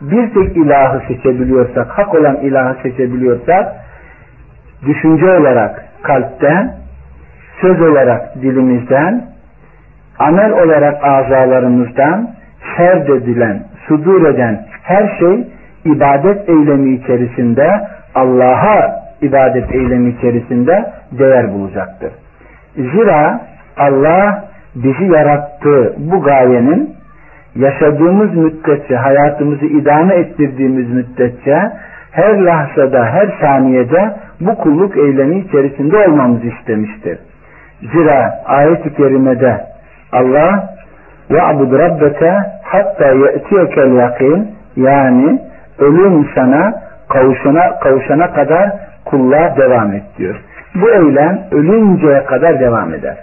[0.00, 3.72] bir tek ilahı seçebiliyorsak, hak olan ilahı seçebiliyorsak
[4.86, 6.81] düşünce olarak kalpten,
[7.62, 9.24] söz olarak dilimizden,
[10.18, 12.30] amel olarak azalarımızdan
[12.76, 15.46] serdedilen, sudur eden her şey
[15.84, 17.80] ibadet eylemi içerisinde
[18.14, 20.84] Allah'a ibadet eylemi içerisinde
[21.18, 22.12] değer bulacaktır.
[22.76, 23.40] Zira
[23.76, 24.44] Allah
[24.74, 26.94] bizi yarattığı bu gayenin
[27.56, 31.72] yaşadığımız müddetçe, hayatımızı idame ettirdiğimiz müddetçe
[32.12, 37.18] her lahzada, her saniyede bu kulluk eylemi içerisinde olmamızı istemiştir.
[37.82, 39.60] Zira ayet-i kerimede
[40.12, 40.74] Allah
[41.30, 45.40] ya'bud rabbeke hatta ye'tiyekel yakin yani
[45.78, 46.74] ölüm sana
[47.08, 48.72] kavuşana, kavuşana kadar
[49.04, 50.40] kulluğa devam et diyor.
[50.74, 53.16] Bu eylem ölünceye kadar devam eder.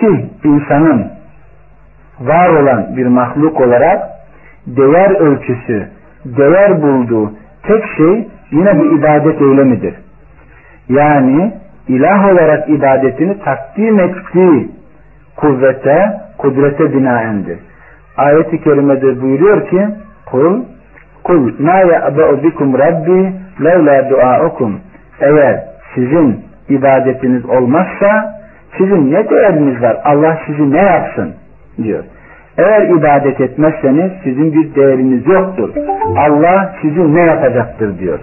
[0.00, 1.06] Ki insanın
[2.20, 4.02] var olan bir mahluk olarak
[4.66, 5.88] değer ölçüsü,
[6.24, 9.94] değer bulduğu tek şey yine bu ibadet eylemidir.
[10.88, 11.52] Yani
[11.88, 14.70] ilah olarak ibadetini takdim ettiği
[15.36, 17.58] kuvvete, kudrete binaendir.
[18.16, 19.86] Ayet-i kerimede buyuruyor ki
[20.26, 20.62] kul
[21.24, 23.32] kul ma ya'ba'u bikum rabbi
[23.64, 24.80] levla duaukum
[25.20, 25.60] eğer
[25.94, 28.34] sizin ibadetiniz olmazsa
[28.78, 29.96] sizin ne değeriniz var?
[30.04, 31.34] Allah sizi ne yapsın?
[31.82, 32.04] diyor.
[32.58, 35.70] Eğer ibadet etmezseniz sizin bir değeriniz yoktur.
[36.16, 38.18] Allah sizi ne yapacaktır diyor.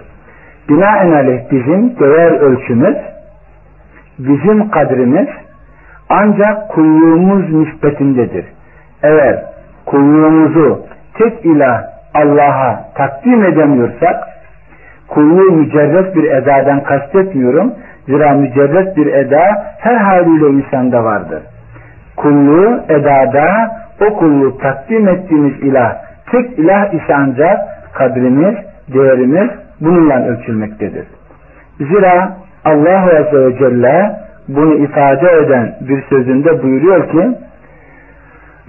[0.68, 2.96] Binaenaleyh bizim değer ölçümüz,
[4.28, 5.28] bizim kadrimiz
[6.08, 8.44] ancak kulluğumuz nispetindedir.
[9.02, 9.44] Eğer
[9.86, 10.80] kulluğumuzu
[11.14, 11.82] tek ilah
[12.14, 14.24] Allah'a takdim edemiyorsak,
[15.08, 17.74] kulluğu mücerret bir edadan kastetmiyorum.
[18.06, 21.42] Zira mücerret bir eda her haliyle insanda vardır.
[22.16, 25.96] Kulluğu edada o kulluğu takdim ettiğimiz ilah
[26.30, 27.58] tek ilah ise ancak
[27.94, 28.54] kadrimiz,
[28.94, 31.06] değerimiz bununla ölçülmektedir.
[31.78, 34.16] Zira Allah Azze ve Celle
[34.48, 37.36] bunu ifade eden bir sözünde buyuruyor ki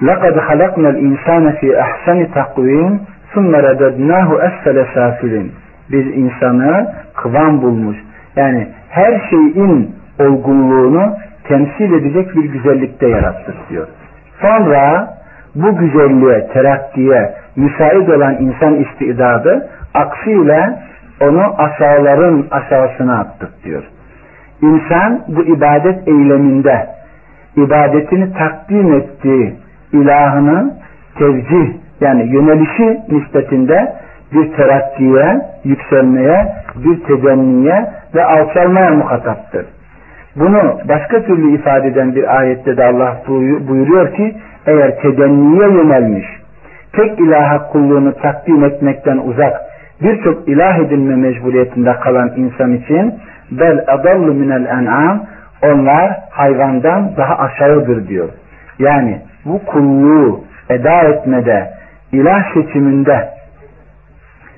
[0.02, 2.92] لَقَدْ خَلَقْنَا الْاِنْسَانَ فِي اَحْسَنِ تَقْوِيمٍ
[3.34, 5.46] ثُمَّ رَدَدْنَاهُ اَسْفَلَ سَافِلٍ
[5.92, 7.98] Biz insanı kıvam bulmuş.
[8.36, 13.88] Yani her şeyin olgunluğunu temsil edecek bir güzellikte yarattık diyor.
[14.42, 15.14] Sonra
[15.56, 20.80] bu güzelliğe, terakkiye müsait olan insan istidadı aksiyle
[21.22, 23.84] onu aşağıların aşağısına attık diyor.
[24.62, 26.88] İnsan bu ibadet eyleminde
[27.56, 29.56] ibadetini takdim ettiği
[29.94, 30.74] ilahının
[31.18, 33.94] tevcih yani yönelişi nispetinde
[34.34, 39.66] bir terakkiye, yükselmeye, bir tedenniye ve alçalmaya muhataptır.
[40.36, 43.18] Bunu başka türlü ifade eden bir ayette de Allah
[43.68, 44.36] buyuruyor ki
[44.68, 46.26] eğer tedenniye yönelmiş,
[46.94, 49.62] tek ilaha kulluğunu takdim etmekten uzak,
[50.04, 53.14] birçok ilah edinme mecburiyetinde kalan insan için
[53.52, 55.26] bel adallu minel en'am
[55.64, 58.30] onlar hayvandan daha aşağıdır diyor.
[58.80, 61.72] Yani bu kulluğu eda etmede,
[62.12, 63.30] ilah seçiminde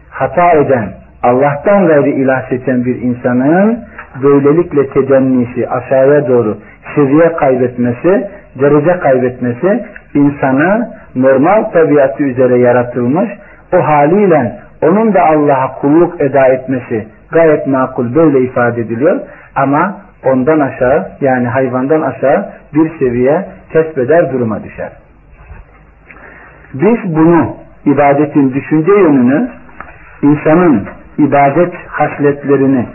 [0.10, 0.90] hata eden,
[1.24, 3.80] Allah'tan gayri ilah seçen bir insanın
[4.24, 6.58] böylelikle tedennisi aşağıya doğru
[6.96, 8.28] seviye kaybetmesi,
[8.60, 13.30] derece kaybetmesi insanı normal tabiatı üzere yaratılmış
[13.74, 19.20] o haliyle onun da Allah'a kulluk eda etmesi gayet makul böyle ifade ediliyor
[19.56, 24.92] ama ondan aşağı yani hayvandan aşağı bir seviye kesbeder duruma düşer.
[26.74, 29.50] Biz bunu ibadetin düşünce yönünü
[30.22, 32.86] insanın ibadet hasletlerini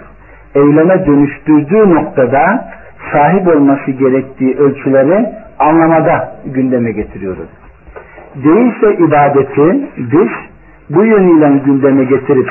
[0.54, 2.68] eyleme dönüştürdüğü noktada
[3.12, 5.26] sahip olması gerektiği ölçüleri
[5.58, 7.48] anlamada gündeme getiriyoruz.
[8.34, 10.30] Değilse ibadeti biz
[10.90, 12.48] bu yönüyle gündeme getirip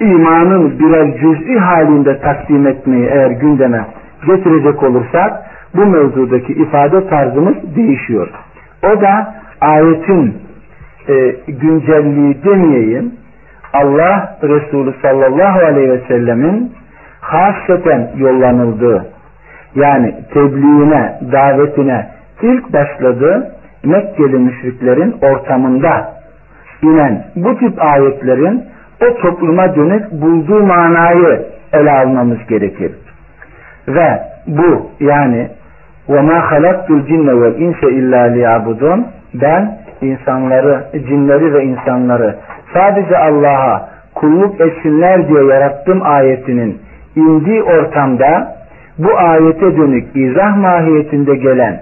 [0.00, 3.86] imanın birer cüz'i halinde takdim etmeyi eğer gündeme
[4.26, 5.32] getirecek olursak
[5.74, 8.28] bu mevzudaki ifade tarzımız değişiyor.
[8.82, 10.34] O da ayetin
[11.08, 13.12] e, güncelliği demeyeyim
[13.72, 16.72] Allah Resulü sallallahu aleyhi ve sellemin
[17.20, 19.06] hasreten yollanıldığı
[19.74, 22.08] yani tebliğine, davetine
[22.42, 23.52] ilk başladığı
[23.84, 26.21] Mekkeli müşriklerin ortamında
[26.81, 28.63] inen bu tip ayetlerin
[29.01, 31.41] o topluma dönük bulduğu manayı
[31.73, 32.91] ele almamız gerekir.
[33.87, 35.47] Ve bu yani
[36.09, 42.35] وَمَا خَلَقْتُ الْجِنَّ وَالْاِنْسَ اِلَّا لِيَعْبُدُونَ Ben insanları, cinleri ve insanları
[42.73, 46.81] sadece Allah'a kulluk etsinler diye yarattım ayetinin
[47.15, 48.57] indiği ortamda
[48.97, 51.81] bu ayete dönük izah mahiyetinde gelen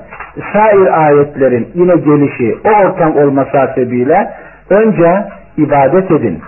[0.53, 4.31] sair ayetlerin yine gelişi o ortam olması hasebiyle
[4.70, 5.24] önce
[5.56, 6.38] ibadet edin.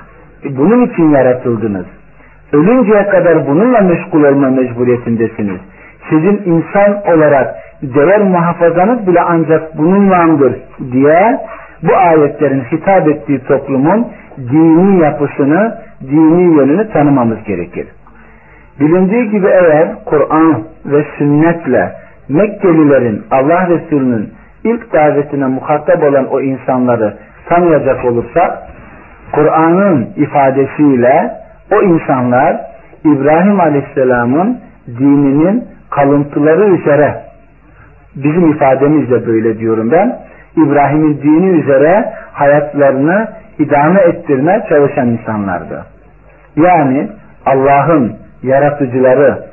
[0.51, 1.87] Bunun için yaratıldınız.
[2.53, 5.61] Ölünceye kadar bununla meşgul olma mecburiyetindesiniz.
[6.11, 10.53] Sizin insan olarak değer muhafazanız bile ancak bununlandır
[10.93, 11.41] diye
[11.83, 14.07] bu ayetlerin hitap ettiği toplumun
[14.39, 17.87] dini yapısını, dini yönünü tanımamız gerekir.
[18.81, 21.93] Bilindiği gibi eğer Kur'an ve sünnetle
[22.29, 24.33] Mekkelilerin Allah Resulü'nün
[24.65, 27.15] ilk davetine muhatap olan o insanları
[27.49, 28.59] tanıyacak olursak
[29.33, 31.31] Kur'an'ın ifadesiyle
[31.73, 32.57] o insanlar
[33.05, 34.61] İbrahim Aleyhisselam'ın
[34.99, 37.23] dininin kalıntıları üzere
[38.17, 40.19] bizim ifademizle böyle diyorum ben
[40.57, 43.29] İbrahim'in dini üzere hayatlarını
[43.59, 45.85] idame ettirmeye çalışan insanlardı.
[46.57, 47.09] Yani
[47.47, 49.45] Allah'ın yaratıcıları,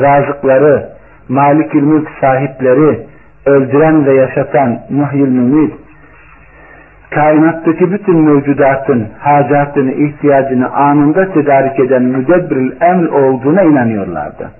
[0.00, 0.88] razıkları,
[1.28, 3.06] malikül mülk sahipleri,
[3.46, 5.74] öldüren ve yaşatan muhyil mümit,
[7.09, 14.51] kainattaki bütün mevcudatın hacatını, ihtiyacını anında tedarik eden müdebbiril emr olduğuna inanıyorlardı.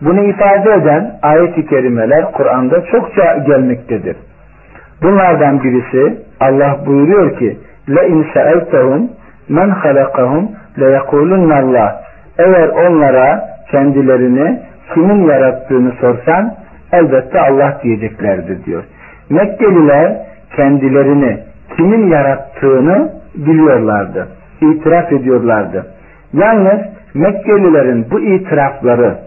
[0.00, 4.16] Bunu ifade eden ayet-i kerimeler Kur'an'da çokça gelmektedir.
[5.02, 9.08] Bunlardan birisi Allah buyuruyor ki لَاِنْ سَأَلْتَهُمْ
[9.50, 10.44] مَنْ خَلَقَهُمْ
[10.78, 11.92] لَيَقُولُنَّ اللّٰهِ
[12.38, 14.60] Eğer onlara kendilerini
[14.94, 16.54] kimin yarattığını sorsan
[16.92, 18.84] elbette Allah diyeceklerdir diyor.
[19.30, 20.16] Mekkeliler
[20.56, 21.38] kendilerini
[21.77, 24.27] kimin yarattığını biliyorlardı.
[24.61, 25.85] İtiraf ediyorlardı.
[26.33, 26.79] Yalnız
[27.13, 29.17] Mekkelilerin bu itirafları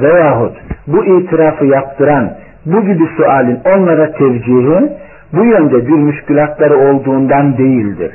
[0.00, 2.32] veyahut bu itirafı yaptıran
[2.66, 4.90] bu gibi sualin onlara tevcihi
[5.32, 8.12] bu yönde bir müşkülatları olduğundan değildir.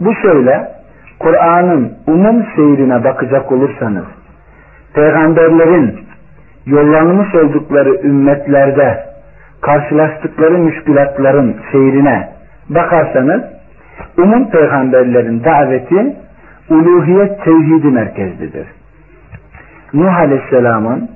[0.00, 0.68] Bu şöyle
[1.18, 4.04] Kur'an'ın umum seyrine bakacak olursanız
[4.94, 6.00] peygamberlerin
[6.66, 9.04] yollanmış oldukları ümmetlerde
[9.60, 12.35] karşılaştıkları müşkülatların seyrine
[12.68, 13.42] bakarsanız
[14.18, 16.16] umum peygamberlerin daveti
[16.70, 18.66] uluhiyet tevhidi merkezlidir.
[19.94, 21.08] Nuh Aleyhisselam'ın,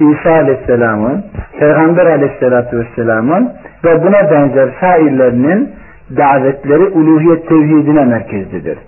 [0.00, 1.24] İsa Aleyhisselam'ın,
[1.58, 3.52] Peygamber Aleyhisselatü Vesselam'ın
[3.84, 5.72] ve buna benzer şairlerinin
[6.16, 8.78] davetleri uluhiyet tevhidine merkezlidir.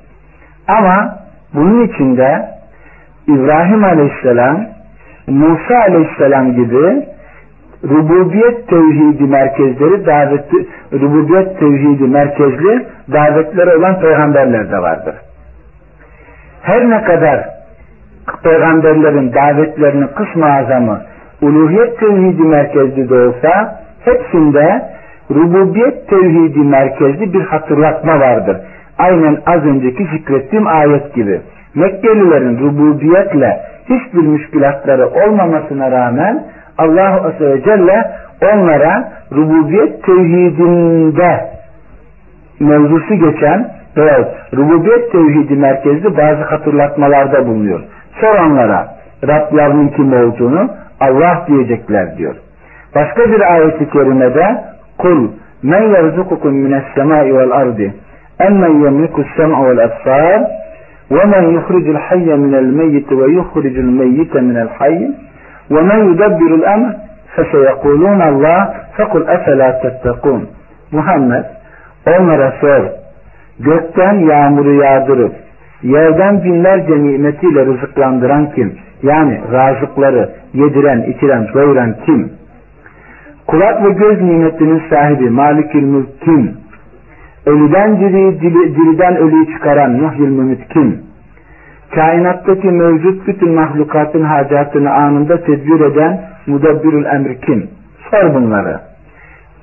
[0.69, 1.19] Ama
[1.55, 2.49] bunun içinde
[3.29, 4.65] İbrahim Aleyhisselam,
[5.27, 7.07] Musa Aleyhisselam gibi
[7.89, 15.15] rububiyet tevhidi merkezleri daveti, rububiyet tevhidi merkezli davetleri olan peygamberler de vardır.
[16.63, 17.45] Her ne kadar
[18.43, 21.01] peygamberlerin davetlerinin kısmı azamı
[21.43, 24.83] uluhiyet tevhidi merkezli de olsa hepsinde
[25.31, 28.57] rububiyet tevhidi merkezli bir hatırlatma vardır.
[28.99, 31.41] Aynen az önceki zikrettiğim ayet gibi.
[31.75, 36.45] Mekkelilerin rububiyetle hiçbir müşkülatları olmamasına rağmen
[36.79, 38.13] Allah Azze ve Celle
[38.55, 41.41] onlara rububiyet tevhidinde
[42.61, 47.81] mevzusu geçen veya rububiyet tevhidi merkezli bazı hatırlatmalarda bulunuyor.
[48.21, 48.89] Soranlara
[49.29, 52.35] Rablarının kim olduğunu Allah diyecekler diyor.
[52.95, 54.65] Başka bir ayeti kerimede
[54.99, 55.29] kul
[55.63, 57.95] men yerzukukum mines semai vel ardi
[58.41, 60.43] emmen yemlikus sem'a vel absar
[61.11, 65.11] ve men yuhricul hayye minel meyyit ve yuhricul meyyite minel hayy
[65.71, 66.97] men yudabbirul emr
[67.37, 70.49] feseyekulun Allah fekul efela tettekun
[70.93, 71.45] Muhammed
[72.07, 72.83] onlara sor
[73.61, 75.33] gökten yağmuru yağdırıp
[75.83, 78.75] yerden binlerce nimetiyle rızıklandıran kim?
[79.03, 82.33] Yani razıkları yediren, içiren, doyuran kim?
[83.47, 86.57] Kulak ve göz nimetinin sahibi Malikül kim?
[87.47, 91.03] Ölüden diri, diri, diriden ölüyü çıkaran Muhyil Mümit kim?
[91.95, 97.71] Kainattaki mevcut bütün mahlukatın hacatını anında tedbir eden Mudabbirül Emri kim?
[98.11, 98.81] Sor bunları.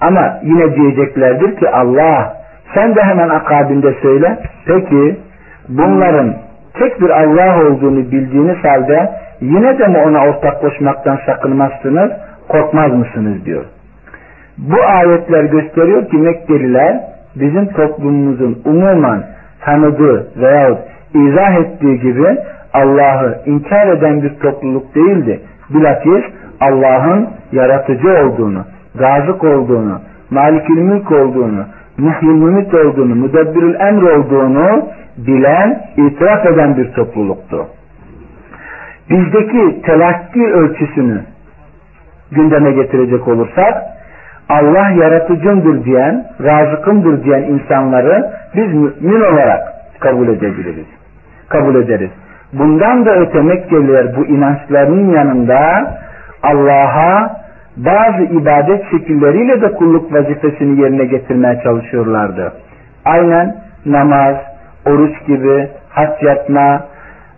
[0.01, 2.33] Ama yine diyeceklerdir ki Allah
[2.75, 4.39] sen de hemen akabinde söyle.
[4.65, 5.17] Peki
[5.69, 6.33] bunların
[6.73, 9.09] tek bir Allah olduğunu bildiğiniz halde
[9.41, 12.11] yine de mi ona ortak koşmaktan sakınmazsınız,
[12.47, 13.65] korkmaz mısınız diyor.
[14.57, 16.99] Bu ayetler gösteriyor ki Mekkeliler
[17.35, 19.23] bizim toplumumuzun umuman
[19.61, 22.37] tanıdığı veyahut izah ettiği gibi
[22.73, 25.39] Allah'ı inkar eden bir topluluk değildi.
[25.69, 26.23] Bilakis
[26.61, 28.65] Allah'ın yaratıcı olduğunu,
[28.99, 31.65] razık olduğunu, malikül mülk olduğunu,
[31.97, 34.85] muhyil mümit olduğunu, müdebbirül emr olduğunu
[35.17, 37.65] bilen, itiraf eden bir topluluktu.
[39.09, 41.21] Bizdeki telakki ölçüsünü
[42.31, 43.83] gündeme getirecek olursak,
[44.49, 49.61] Allah yaratıcımdır diyen, razıkımdır diyen insanları biz mümin olarak
[49.99, 50.98] kabul edebiliriz.
[51.49, 52.09] Kabul ederiz.
[52.53, 55.91] Bundan da öte Mekkeliler bu inançlarının yanında
[56.43, 57.39] Allah'a
[57.77, 62.53] bazı ibadet şekilleriyle de kulluk vazifesini yerine getirmeye çalışıyorlardı.
[63.05, 64.35] Aynen namaz,
[64.85, 66.81] oruç gibi, hac yapma,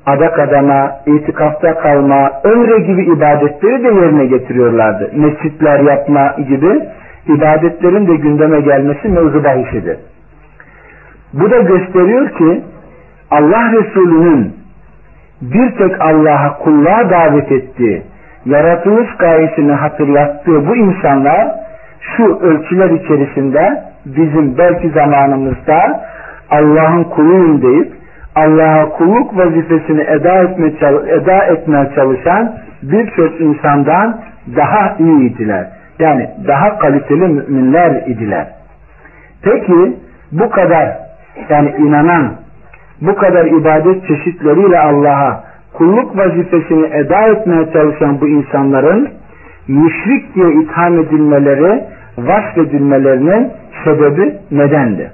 [0.06, 5.12] adak adama, itikafta kalma, ömre gibi ibadetleri de yerine getiriyorlardı.
[5.13, 6.82] Mescitler yapma gibi
[7.28, 9.97] ibadetlerin de gündeme gelmesi mevzu bahisidir.
[11.34, 12.62] Bu da gösteriyor ki
[13.32, 14.56] Allah Resulü'nün
[15.41, 18.04] bir tek Allah'a kulluğa davet ettiği,
[18.46, 21.52] yaratılış gayesini hatırlattığı bu insanlar
[22.17, 26.02] şu ölçüler içerisinde bizim belki zamanımızda
[26.50, 27.94] Allah'ın kuluyum deyip
[28.36, 30.67] Allah'a kulluk vazifesini eda, etme,
[31.08, 34.22] eda etmeye çalışan birçok insandan
[34.56, 35.67] daha iyiydiler.
[36.00, 38.48] Yani daha kaliteli müminler idiler.
[39.44, 39.98] Peki
[40.32, 40.98] bu kadar
[41.50, 42.40] yani inanan
[43.02, 45.43] bu kadar ibadet çeşitleriyle Allah'a
[45.74, 49.10] kulluk vazifesini eda etmeye çalışan bu insanların
[49.68, 51.84] müşrik diye itham edilmeleri,
[52.18, 53.52] vasfedilmelerinin
[53.84, 55.12] sebebi nedendi?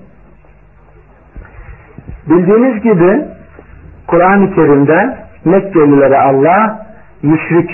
[2.30, 3.26] Bildiğiniz gibi
[4.08, 6.88] Kur'an-ı Kerim'de Mekkelilere Allah
[7.24, 7.70] müşrik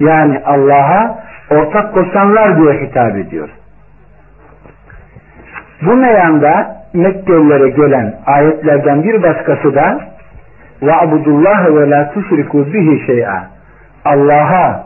[0.00, 1.18] yani Allah'a
[1.50, 3.48] ortak koşanlar diye hitap ediyor.
[5.82, 9.99] Bu meyanda Mekkelilere gelen ayetlerden bir başkası da
[10.81, 11.25] وَعْبُدُ
[11.75, 13.47] ve la تُشْرِكُوا bihi şey'a
[14.05, 14.83] Allah'a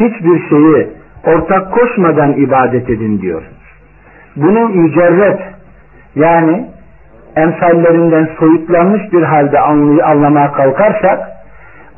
[0.00, 0.88] hiçbir şeyi
[1.26, 3.42] ortak koşmadan ibadet edin diyor.
[4.36, 5.40] Bunu mücerret
[6.14, 6.66] yani
[7.36, 9.60] emsallerinden soyutlanmış bir halde
[10.04, 11.28] anlamaya kalkarsak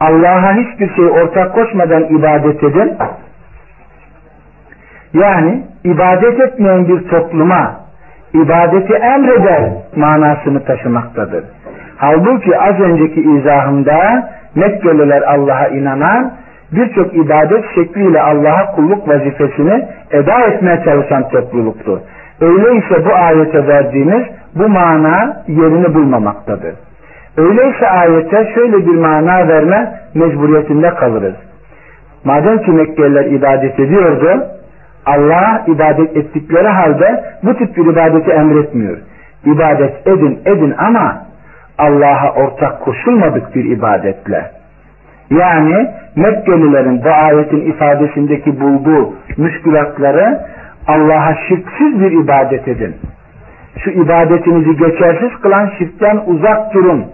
[0.00, 2.96] Allah'a hiçbir şey ortak koşmadan ibadet edin
[5.12, 7.79] yani ibadet etmeyen bir topluma
[8.33, 11.43] ibadeti emreder manasını taşımaktadır.
[11.97, 16.31] Halbuki az önceki izahımda Mekkeliler Allah'a inanan
[16.71, 22.01] birçok ibadet şekliyle Allah'a kulluk vazifesini eda etmeye çalışan topluluktu.
[22.41, 24.23] Öyleyse bu ayete verdiğimiz
[24.55, 26.75] bu mana yerini bulmamaktadır.
[27.37, 31.35] Öyleyse ayete şöyle bir mana verme mecburiyetinde kalırız.
[32.23, 34.43] Madem ki Mekkeliler ibadet ediyordu,
[35.05, 38.97] Allah ibadet ettikleri halde bu tip bir ibadeti emretmiyor.
[39.45, 41.25] İbadet edin edin ama
[41.77, 44.51] Allah'a ortak koşulmadık bir ibadetle.
[45.29, 50.39] Yani Mekkelilerin bu ayetin ifadesindeki bulduğu müşkülatları
[50.87, 52.95] Allah'a şirksiz bir ibadet edin.
[53.83, 57.05] Şu ibadetinizi geçersiz kılan şirkten uzak durun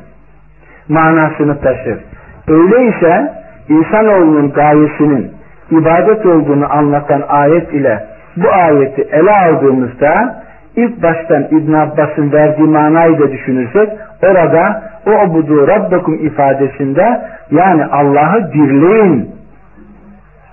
[0.90, 2.00] manasını taşır.
[2.48, 3.34] Öyleyse
[3.70, 5.32] insanoğlunun gayesinin
[5.72, 8.04] ibadet olduğunu anlatan ayet ile
[8.38, 10.44] bu ayeti ele aldığımızda
[10.76, 13.90] ilk baştan İbn Abbas'ın verdiği manayı da düşünürsek
[14.24, 19.30] orada o obudu rabbekum ifadesinde yani Allah'ı birleyin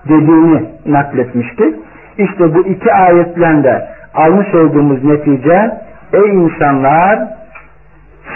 [0.09, 1.75] dediğini nakletmiştik.
[2.17, 5.71] İşte bu iki ayetle almış olduğumuz netice
[6.13, 7.19] ey insanlar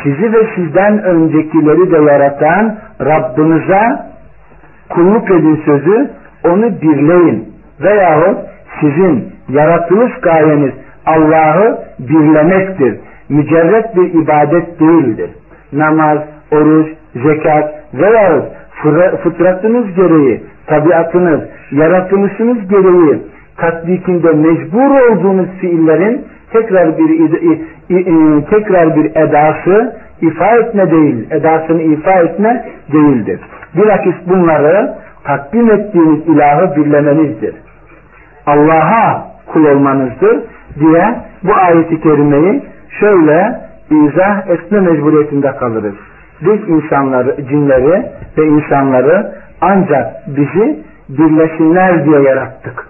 [0.03, 3.99] sizi ve sizden öncekileri de yaratan Rabbinize
[4.89, 6.09] kulluk edin sözü
[6.45, 8.37] onu birleyin veyahut
[8.81, 10.73] sizin yaratılış gayeniz
[11.05, 12.99] Allah'ı birlemektir.
[13.29, 15.29] Mücerret bir ibadet değildir.
[15.73, 16.19] Namaz,
[16.51, 18.45] oruç, zekat veyahut
[19.23, 23.19] fıtratınız gereği, tabiatınız, yaratılışınız gereği
[23.57, 27.09] tatbikinde mecbur olduğunuz fiillerin tekrar bir
[28.49, 33.39] tekrar bir edası ifa etme değil, edasını ifa etme değildir.
[33.77, 34.93] Bilakis bunları
[35.24, 37.55] takdim ettiğiniz ilahı birlemenizdir.
[38.45, 40.39] Allah'a kul olmanızdır
[40.80, 42.63] diye bu ayeti kerimeyi
[42.99, 43.59] şöyle
[43.91, 45.95] izah etme mecburiyetinde kalırız.
[46.41, 48.05] Biz insanları, cinleri
[48.38, 52.89] ve insanları ancak bizi birleşinler diye yarattık.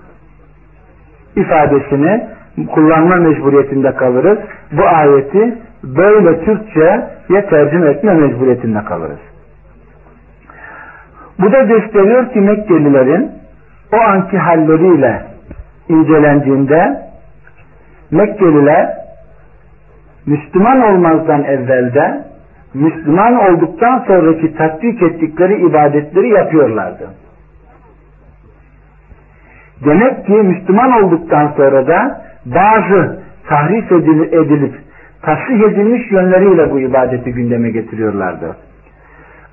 [1.36, 2.28] ifadesini
[2.72, 4.38] kullanma mecburiyetinde kalırız.
[4.72, 9.20] Bu ayeti böyle Türkçe'ye tercüme etme mecburiyetinde kalırız.
[11.40, 13.32] Bu da gösteriyor ki Mekkelilerin
[13.94, 15.22] o anki halleriyle
[15.90, 17.02] incelendiğinde
[18.12, 18.90] Mekkeliler
[20.26, 22.24] Müslüman olmazdan evvelde
[22.74, 27.08] Müslüman olduktan sonraki tatbik ettikleri ibadetleri yapıyorlardı.
[29.86, 34.76] Demek ki Müslüman olduktan sonra da bazı tahrif edilip
[35.22, 38.56] tasrih edilmiş yönleriyle bu ibadeti gündeme getiriyorlardı.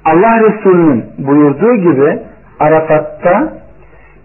[0.06, 2.18] Allah Resulü'nün buyurduğu gibi
[2.60, 3.48] Arafat'ta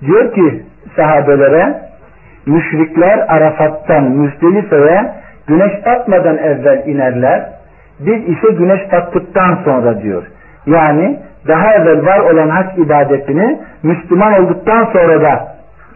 [0.05, 0.63] diyor ki
[0.95, 1.82] sahabelere
[2.45, 5.11] müşrikler Arafat'tan Müzdelife'ye
[5.47, 7.45] güneş batmadan evvel inerler.
[7.99, 10.23] Biz ise güneş battıktan sonra diyor.
[10.65, 15.47] Yani daha evvel var olan hac ibadetini Müslüman olduktan sonra da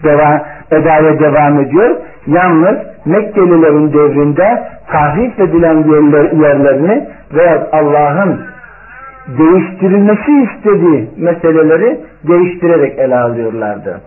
[0.03, 1.95] devam, edaya devam ediyor.
[2.27, 8.54] Yalnız Mekkelilerin devrinde tahrif edilen yerler, yerlerini veya Allah'ın
[9.27, 14.01] değiştirilmesi istediği meseleleri değiştirerek ele alıyorlardı.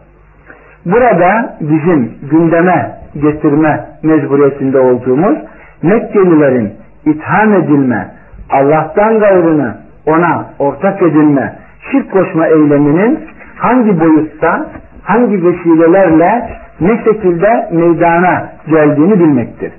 [0.86, 5.38] Burada bizim gündeme getirme mecburiyetinde olduğumuz
[5.82, 8.10] Mekkelilerin itham edilme,
[8.50, 11.54] Allah'tan gayrını ona ortak edilme,
[11.90, 13.18] şirk koşma eyleminin
[13.56, 14.66] hangi boyutta,
[15.02, 16.50] hangi vesilelerle
[16.80, 19.72] ne şekilde meydana geldiğini bilmektir.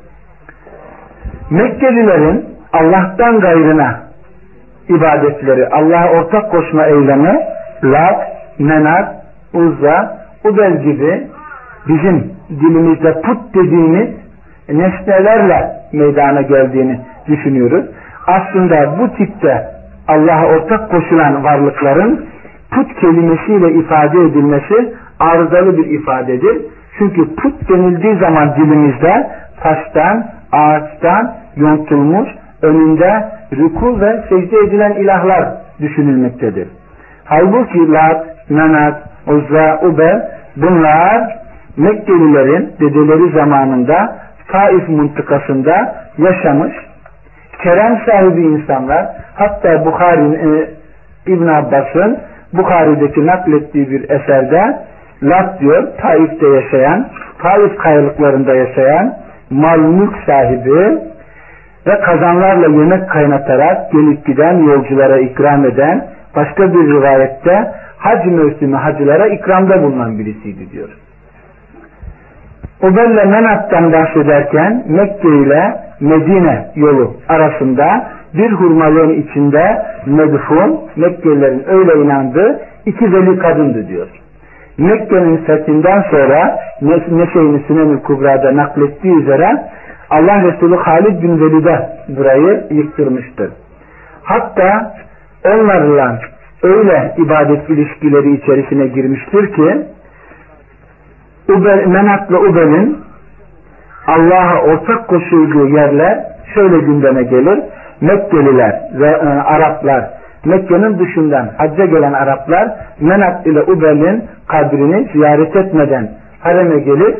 [1.50, 4.09] Mekkelilerin Allah'tan gayrına
[4.90, 7.40] ibadetleri, Allah'a ortak koşma eylemi,
[7.84, 8.20] Lat,
[8.60, 9.16] Menat,
[9.54, 11.28] Uzza, Ubel gibi
[11.88, 14.10] bizim dilimizde put dediğimiz
[14.70, 17.86] nesnelerle meydana geldiğini düşünüyoruz.
[18.28, 19.68] Aslında bu tipte
[20.08, 22.26] Allah'a ortak koşulan varlıkların
[22.72, 26.62] put kelimesiyle ifade edilmesi arızalı bir ifadedir.
[26.98, 29.30] Çünkü put denildiği zaman dilimizde
[29.64, 32.30] taştan, ağaçtan yontulmuş,
[32.62, 35.46] önünde rükû ve secde edilen ilahlar
[35.82, 36.68] düşünülmektedir.
[37.26, 41.40] Halbuki Lat, Menat, Uzza, Ube bunlar
[41.78, 44.16] Mekkelilerin dedeleri zamanında
[44.52, 46.74] Taif mıntıkasında yaşamış
[47.64, 49.06] kerem sahibi insanlar
[49.36, 50.70] hatta Bukhari'nin e,
[51.28, 52.18] İbn Abbas'ın
[52.54, 54.80] Bukhari'deki naklettiği bir eserde
[55.24, 57.08] Lat diyor Taif'te yaşayan
[57.42, 59.14] Taif kayalıklarında yaşayan
[59.50, 61.09] mal mülk sahibi
[61.90, 69.28] ve kazanlarla yemek kaynatarak gelip giden yolculara ikram eden başka bir rivayette hac mevsimi hacılara
[69.28, 70.90] ikramda bulunan birisiydi diyor.
[72.82, 82.60] Ubelle Menat'tan bahsederken Mekke ile Medine yolu arasında bir hurmalığın içinde medfun, Mekkelilerin öyle inandığı
[82.86, 84.08] iki veli kadındı diyor.
[84.78, 89.64] Mekke'nin fethinden sonra Neşe'nin Sünen-i Kubra'da naklettiği üzere
[90.10, 93.52] Allah Resulü Halid bin Velid de burayı yıktırmıştır.
[94.24, 94.94] Hatta
[95.46, 96.20] onlarla
[96.64, 99.86] öyle ibadet ilişkileri içerisine girmiştir ki
[101.50, 102.98] Ubel, Menat ve Ubel'in
[104.08, 106.24] Allah'a ortak koşulduğu yerler
[106.56, 107.60] şöyle gündeme gelir.
[108.02, 110.10] Mekkeliler ve e, Araplar
[110.46, 117.18] Mekke'nin dışından hacca gelen Araplar Menat ile Ubel'in kabrini ziyaret etmeden hareme gelip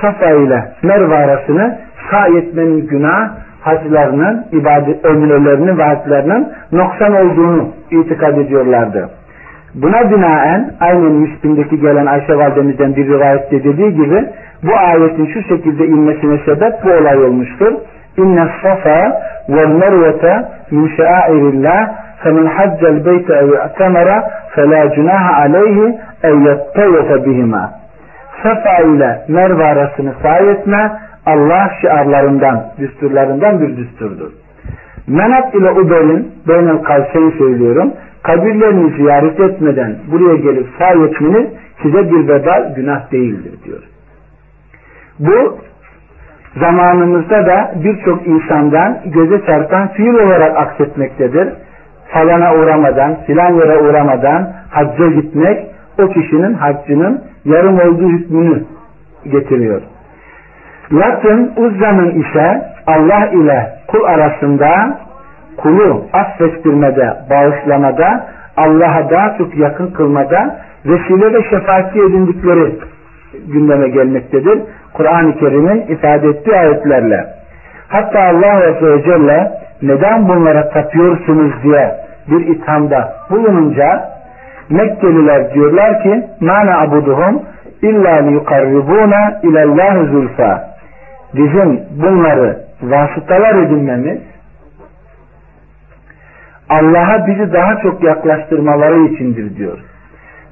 [0.00, 1.78] Safa e, ile Merve arasını
[2.10, 3.30] sağ etmenin günah
[3.60, 9.10] hacılarının, ibadet ömürlerinin ve noksan olduğunu itikad ediyorlardı.
[9.74, 14.24] Buna binaen aynen Müslim'deki gelen Ayşe validemizden bir rivayette dediği gibi
[14.62, 17.72] bu ayetin şu şekilde inmesine sebep bu olay olmuştur.
[18.16, 21.88] İnne safa vel mervete min şairillah
[22.22, 24.22] femen haccel beyte ev e'temere
[24.54, 27.83] fe la cunaha aleyhi en yettevefe.
[28.44, 30.92] Safa ile Merve arasını sahi etme
[31.26, 34.32] Allah şiarlarından, düsturlarından bir düsturdur.
[35.06, 37.92] Menat ile Ubel'in beynel kavseyi söylüyorum.
[38.22, 41.48] Kabirlerini ziyaret etmeden buraya gelip sahi etmeniz
[41.82, 43.82] size bir vebal günah değildir diyor.
[45.18, 45.58] Bu
[46.60, 51.48] zamanımızda da birçok insandan göze çarpan fiil olarak aksetmektedir
[52.08, 55.66] falana uğramadan, filan yere uğramadan hacca gitmek
[55.98, 58.64] o kişinin haccının yarım olduğu hükmünü
[59.24, 59.82] getiriyor.
[60.92, 64.98] Lakin Uzza'nın ise Allah ile kul arasında
[65.56, 68.26] kulu affettirmede, bağışlamada,
[68.56, 72.74] Allah'a daha çok yakın kılmada vesile ve şefaatçi edindikleri
[73.52, 74.58] gündeme gelmektedir.
[74.92, 77.26] Kur'an-ı Kerim'in ifade ettiği ayetlerle.
[77.88, 81.94] Hatta Allah Azze ve Celle neden bunlara tapıyorsunuz diye
[82.30, 84.13] bir ithamda bulununca
[84.70, 87.42] Mekkeliler diyorlar ki ma abuduhum
[87.82, 90.64] illa liyukarribuna ilallahi zulfa
[91.34, 94.18] bizim bunları vasıtalar edinmemiz
[96.68, 99.78] Allah'a bizi daha çok yaklaştırmaları içindir diyor.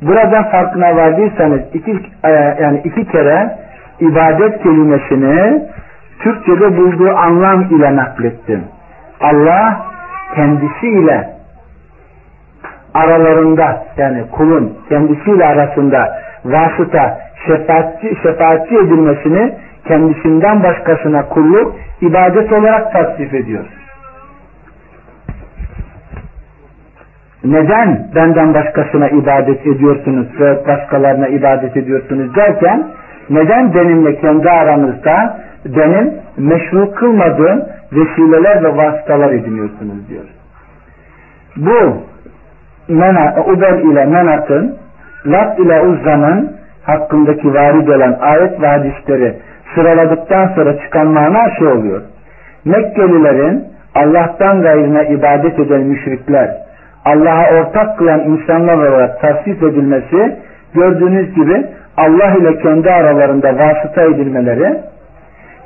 [0.03, 1.91] Burada farkına vardıysanız iki,
[2.25, 2.31] e,
[2.63, 3.59] yani iki kere
[4.01, 5.63] ibadet kelimesini
[6.19, 8.65] Türkçe'de bulduğu anlam ile naklettim.
[9.21, 9.87] Allah
[10.35, 11.31] kendisiyle
[12.95, 19.55] aralarında yani kulun kendisiyle arasında vasıta şefaatçi, şefaatçi edilmesini
[19.89, 23.65] kendisinden başkasına kulluk ibadet olarak tasdif ediyor.
[27.45, 32.89] Neden benden başkasına ibadet ediyorsunuz ve başkalarına ibadet ediyorsunuz derken
[33.31, 37.63] neden benimle kendi aranızda benim meşru kılmadığım
[37.93, 40.25] vesileler ve vasıtalar ediniyorsunuz diyor.
[41.57, 42.03] Bu
[42.89, 44.77] Mena, Ubel ile Menat'ın
[45.27, 46.53] Lat ile Uzza'nın
[46.85, 49.35] hakkındaki varid olan ayet ve hadisleri
[49.75, 52.03] sıraladıktan sonra çıkan mana şey oluyor.
[52.65, 53.65] Mekkelilerin
[53.95, 56.51] Allah'tan gayrına ibadet eden müşrikler,
[57.05, 60.37] Allah'a ortak kılan insanlar olarak tasvip edilmesi,
[60.75, 61.67] gördüğünüz gibi
[61.97, 64.81] Allah ile kendi aralarında vasıta edilmeleri,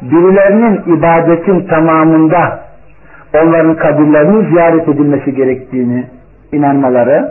[0.03, 2.61] birilerinin ibadetin tamamında
[3.35, 6.05] onların kabirlerinin ziyaret edilmesi gerektiğini
[6.53, 7.29] inanmaları,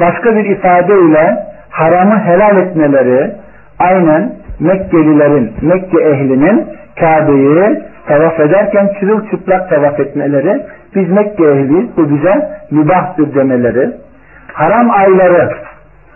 [0.00, 3.32] başka bir ifadeyle haramı helal etmeleri,
[3.78, 6.66] aynen Mekkelilerin, Mekke ehlinin
[7.00, 10.62] Kabe'yi tavaf ederken çırılçıplak tavaf etmeleri,
[10.94, 13.90] biz Mekke ehliyiz, bu bize mübahtır demeleri,
[14.52, 15.50] haram ayları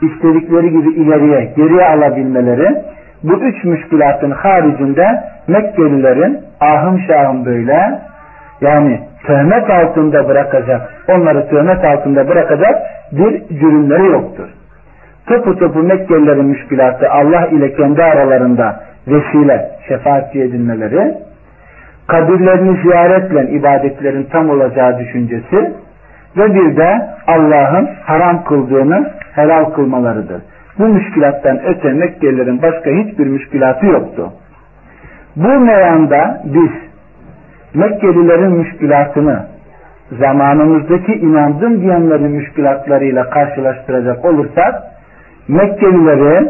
[0.02, 2.82] istedikleri gibi ileriye, geriye alabilmeleri,
[3.22, 5.06] bu üç müşkülatın haricinde
[5.48, 7.98] Mekkelilerin ahım şahım böyle,
[8.60, 14.48] yani töhmet altında bırakacak, onları töhmet altında bırakacak bir cürümleri yoktur.
[15.26, 21.14] Topu topu Mekkelilerin müşkülatı Allah ile kendi aralarında vesile, şefaatçi edinmeleri,
[22.06, 25.72] kabirlerini ziyaretle ibadetlerin tam olacağı düşüncesi
[26.36, 30.42] ve bir de Allah'ın haram kıldığını helal kılmalarıdır.
[30.78, 34.32] Bu müşkülattan öte Mekkelilerin başka hiçbir müşkülatı yoktu.
[35.36, 36.91] Bu meyanda biz
[37.74, 39.46] Mekkelilerin müşkülatını
[40.18, 44.82] zamanımızdaki inandım diyenlerin müşkülatlarıyla karşılaştıracak olursak
[45.48, 46.48] Mekkelileri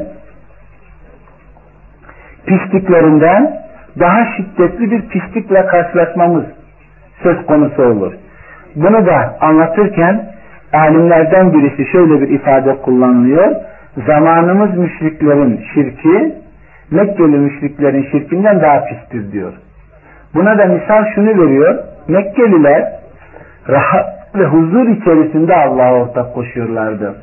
[2.47, 3.57] pisliklerinden
[4.01, 6.45] daha şiddetli bir pislikle karşılaşmamız
[7.23, 8.13] söz konusu olur.
[8.77, 10.27] Bunu da anlatırken
[10.73, 13.57] alimlerden birisi şöyle bir ifade kullanılıyor.
[14.07, 16.35] Zamanımız müşriklerin şirki
[16.91, 19.53] Mekkeli müşriklerin şirkinden daha pistir diyor.
[20.35, 21.79] Buna da misal şunu veriyor.
[22.09, 22.93] Mekkeliler
[23.69, 27.15] rahat ve huzur içerisinde Allah'a ortak koşuyorlardı.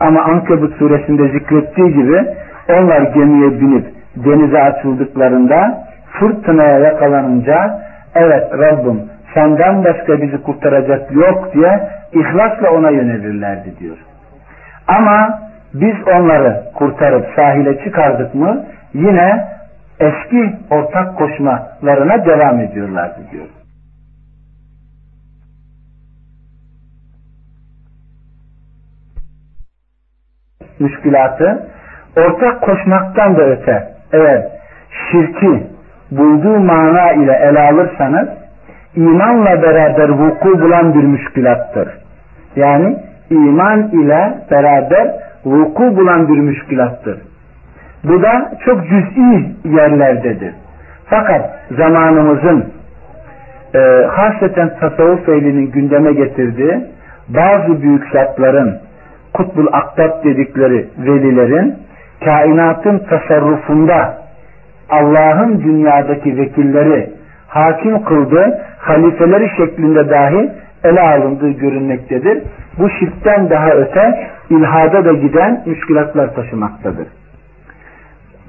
[0.00, 2.24] Ama Ankebut suresinde zikrettiği gibi
[2.68, 3.86] onlar gemiye binip
[4.16, 7.80] denize açıldıklarında fırtınaya yakalanınca
[8.14, 9.02] evet Rabbim
[9.34, 11.80] senden başka bizi kurtaracak yok diye
[12.12, 13.96] ihlasla ona yönelirlerdi diyor.
[14.88, 15.38] Ama
[15.74, 19.44] biz onları kurtarıp sahile çıkardık mı yine
[20.00, 23.46] eski ortak koşmalarına devam ediyorlardı diyor.
[30.80, 31.66] müşkülatı
[32.16, 34.50] ortak koşmaktan da öte evet
[35.10, 35.66] şirki
[36.10, 38.28] bulduğu mana ile ele alırsanız
[38.96, 41.88] imanla beraber vuku bulan bir müşkülattır.
[42.56, 42.98] Yani
[43.30, 47.29] iman ile beraber vuku bulan bir müşkülattır.
[48.04, 50.54] Bu da çok cüz'i yerlerdedir.
[51.06, 52.64] Fakat zamanımızın
[53.74, 53.78] e,
[54.10, 56.84] hasreten tasavvuf ehlinin gündeme getirdiği
[57.28, 58.78] bazı büyük zatların
[59.34, 61.74] kutbul aktab dedikleri velilerin
[62.24, 64.14] kainatın tasarrufunda
[64.90, 67.10] Allah'ın dünyadaki vekilleri
[67.48, 70.50] hakim kıldığı halifeleri şeklinde dahi
[70.84, 72.42] ele alındığı görünmektedir.
[72.78, 77.06] Bu şirkten daha öte ilhada da giden müşkilatlar taşımaktadır.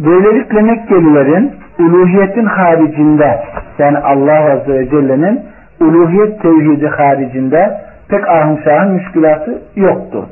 [0.05, 3.39] Böylelikle Mekkelilerin uluhiyetin haricinde
[3.79, 5.41] yani Allah Azze ve Celle'nin
[5.81, 7.77] uluhiyet tevhidi haricinde
[8.09, 10.27] pek ahımşahın müşkilatı yoktu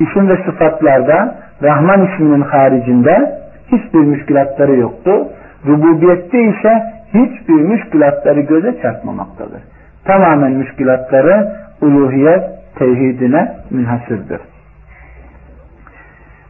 [0.00, 3.40] isim ve sıfatlarda Rahman isminin haricinde
[3.72, 5.28] hiçbir müşkilatları yoktu.
[5.66, 6.82] Rububiyette ise
[7.14, 9.62] hiçbir müşkilatları göze çarpmamaktadır.
[10.04, 11.52] Tamamen müşkilatları
[11.82, 12.42] uluhiyet
[12.78, 14.40] tevhidine münhasırdır.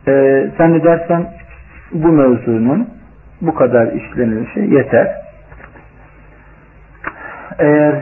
[0.08, 1.26] Ee, zannedersem
[1.92, 2.88] bu mevzunun
[3.40, 5.08] bu kadar işlenilişi yeter.
[7.58, 7.94] Eğer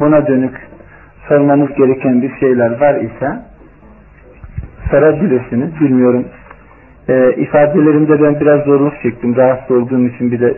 [0.00, 0.54] buna dönük
[1.28, 3.38] sormanız gereken bir şeyler var ise
[4.90, 5.80] sarabilirsiniz.
[5.80, 6.24] Bilmiyorum.
[7.08, 9.36] E, ifadelerimde ben biraz zorluk çektim.
[9.36, 10.54] Rahatsız olduğum için bir de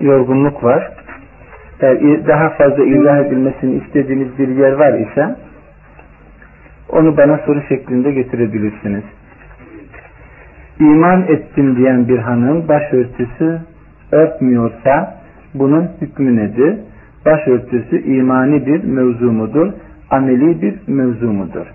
[0.00, 0.90] yorgunluk var.
[1.80, 5.36] Eğer daha fazla izah edilmesini istediğiniz bir yer var ise
[6.88, 9.04] onu bana soru şeklinde getirebilirsiniz.
[10.80, 13.60] İman ettim diyen bir hanım başörtüsü
[14.12, 15.20] örtmüyorsa
[15.54, 16.78] bunun hükmü nedir?
[17.26, 19.72] Başörtüsü imani bir mevzu mudur?
[20.10, 21.66] Ameli bir mevzu mudur?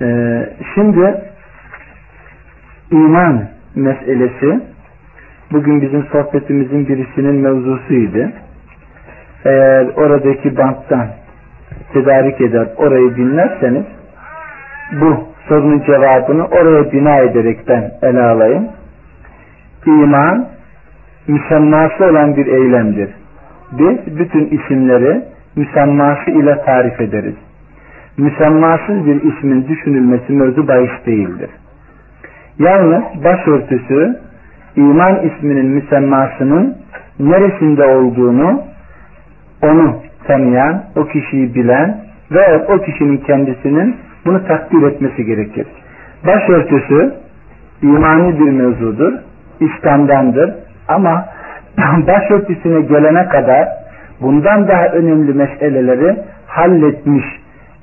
[0.00, 1.14] Ee, şimdi
[2.90, 4.60] iman meselesi
[5.52, 8.30] bugün bizim sohbetimizin birisinin mevzusuydu.
[9.44, 11.08] Eğer oradaki banttan
[11.92, 13.84] tedarik eder orayı dinlerseniz
[14.92, 18.68] bu sorunun cevabını oraya bina ederekten ele alayım.
[19.86, 20.46] İman
[21.28, 23.10] müsemması olan bir eylemdir.
[23.72, 25.22] Biz bütün isimleri
[25.56, 27.34] müsemması ile tarif ederiz
[28.18, 31.50] müsemmasız bir ismin düşünülmesi mevzu bahis değildir.
[32.58, 34.16] Yalnız başörtüsü
[34.76, 36.76] iman isminin müsemmasının
[37.20, 38.62] neresinde olduğunu
[39.62, 43.96] onu tanıyan, o kişiyi bilen ve o kişinin kendisinin
[44.26, 45.66] bunu takdir etmesi gerekir.
[46.26, 47.14] Başörtüsü
[47.82, 49.12] imani bir mevzudur,
[49.60, 50.54] İslam'dandır
[50.88, 51.26] ama
[52.06, 53.68] başörtüsüne gelene kadar
[54.20, 56.16] bundan daha önemli meseleleri
[56.46, 57.24] halletmiş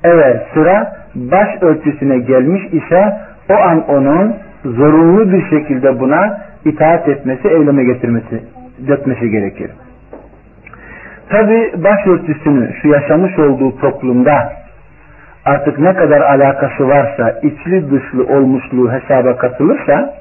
[0.04, 3.16] Evet sıra baş örtüsüne gelmiş ise
[3.50, 8.42] o an onun zorunlu bir şekilde buna itaat etmesi, eyleme getirmesi,
[8.88, 9.70] dökmesi gerekir.
[11.28, 14.52] Tabi başörtüsünü şu yaşamış olduğu toplumda
[15.44, 20.14] artık ne kadar alakası varsa içli dışlı olmuşluğu hesaba katılırsa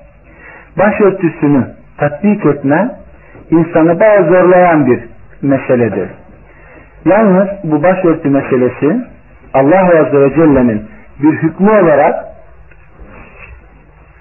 [0.77, 1.67] başörtüsünü
[1.97, 2.95] tatbik etme
[3.51, 4.99] insanı bayağı zorlayan bir
[5.41, 6.09] meseledir.
[7.05, 9.07] Yalnız bu başörtü meselesi
[9.53, 10.85] Allah Azze ve Celle'nin
[11.19, 12.25] bir hükmü olarak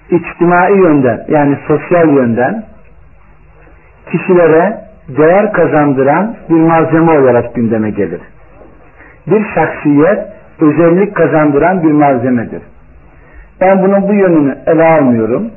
[0.09, 2.63] içtimai yönden yani sosyal yönden
[4.11, 4.77] kişilere
[5.17, 8.21] değer kazandıran bir malzeme olarak gündeme gelir.
[9.27, 10.19] Bir şahsiyet
[10.63, 12.61] özellik kazandıran bir malzemedir.
[13.61, 15.51] Ben bunun bu yönünü ele almıyorum.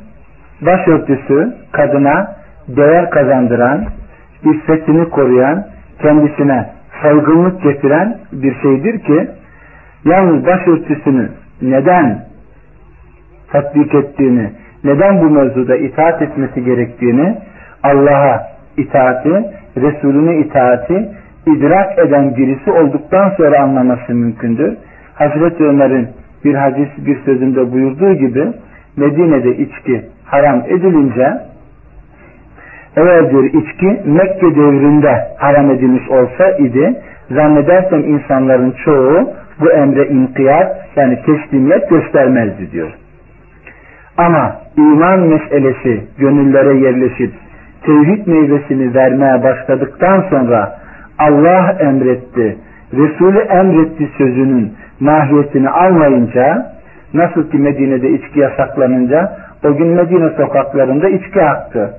[0.61, 2.36] Başörtüsü kadına
[2.68, 3.84] değer kazandıran,
[4.42, 5.66] iffetini koruyan,
[6.02, 6.70] kendisine
[7.02, 9.28] saygınlık getiren bir şeydir ki
[10.07, 11.28] Yalnız başörtüsünü
[11.62, 12.18] neden
[13.52, 14.50] tatbik ettiğini,
[14.84, 17.38] neden bu mevzuda itaat etmesi gerektiğini,
[17.82, 18.42] Allah'a
[18.76, 19.44] itaati,
[19.76, 21.09] Resulüne itaati,
[21.46, 24.76] idrak eden birisi olduktan sonra anlaması mümkündür.
[25.16, 26.08] Hazreti Ömer'in
[26.44, 28.46] bir hadis bir sözünde buyurduğu gibi
[28.96, 31.40] Medine'de içki haram edilince
[32.96, 36.94] eğer diyor içki Mekke devrinde haram edilmiş olsa idi
[37.30, 42.90] zannedersem insanların çoğu bu emre inkiyat yani teslimiyet göstermezdi diyor.
[44.16, 47.32] Ama iman meselesi gönüllere yerleşip
[47.82, 50.78] tevhid meyvesini vermeye başladıktan sonra
[51.18, 52.56] Allah emretti,
[52.92, 56.72] Resulü emretti sözünün mahiyetini almayınca
[57.14, 59.32] nasıl ki Medine'de içki yasaklanınca
[59.64, 61.90] o gün Medine sokaklarında içki aktı.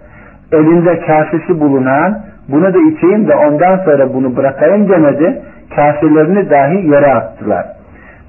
[0.51, 2.19] Elinde kasesi bulunan
[2.49, 5.41] bunu da içeyim de ondan sonra bunu bırakayım demedi.
[5.75, 7.65] Kaselerini dahi yere attılar.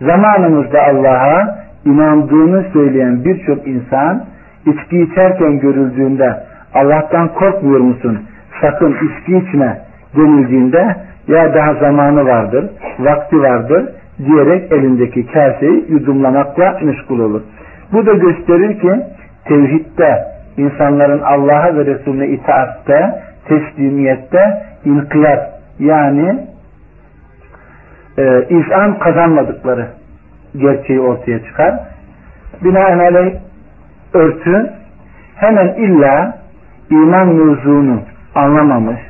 [0.01, 4.25] Zamanımızda Allah'a inandığını söyleyen birçok insan
[4.66, 6.35] içki içerken görüldüğünde
[6.75, 8.19] Allah'tan korkmuyor musun?
[8.61, 9.79] Sakın içki içme
[10.16, 10.97] denildiğinde
[11.29, 12.64] ya daha zamanı vardır,
[12.99, 13.85] vakti vardır
[14.19, 17.43] diyerek elindeki kaseyi yudumlamakla meşgul olur.
[17.93, 18.93] Bu da gösterir ki
[19.45, 20.25] tevhidde,
[20.57, 26.39] insanların Allah'a ve Resulüne itaatte, teslimiyette inkiyat yani
[28.19, 29.87] e, izan kazanmadıkları
[30.57, 31.75] gerçeği ortaya çıkar.
[32.64, 33.35] Binaenaleyh
[34.14, 34.71] örtü
[35.37, 36.39] hemen illa
[36.91, 38.01] iman mevzunu
[38.35, 39.01] anlamamış,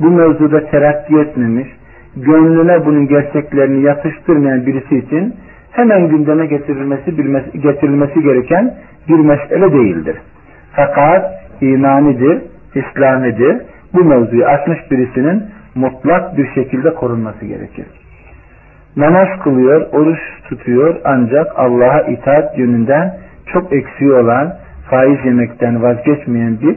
[0.00, 1.68] bu mevzuda terakki etmemiş,
[2.16, 5.34] gönlüne bunun gerçeklerini yatıştırmayan birisi için
[5.70, 7.16] hemen gündeme getirilmesi,
[7.62, 8.74] getirilmesi gereken
[9.08, 10.16] bir mesele değildir.
[10.72, 12.42] Fakat imanidir,
[12.74, 13.56] İslamidir.
[13.94, 15.44] Bu mevzuyu açmış birisinin
[15.74, 17.86] mutlak bir şekilde korunması gerekir.
[18.96, 23.14] Namaz kılıyor, oruç tutuyor ancak Allah'a itaat yönünden
[23.52, 24.54] çok eksiği olan
[24.90, 26.76] faiz yemekten vazgeçmeyen bir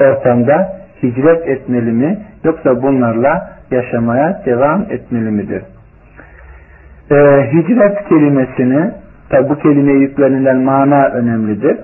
[0.00, 0.68] ortamda
[1.02, 5.62] hicret etmeli mi yoksa bunlarla yaşamaya devam etmeli midir?
[7.10, 7.14] Ee,
[7.52, 8.90] hicret kelimesini
[9.30, 11.76] tabi bu kelimeye yüklenilen mana önemlidir.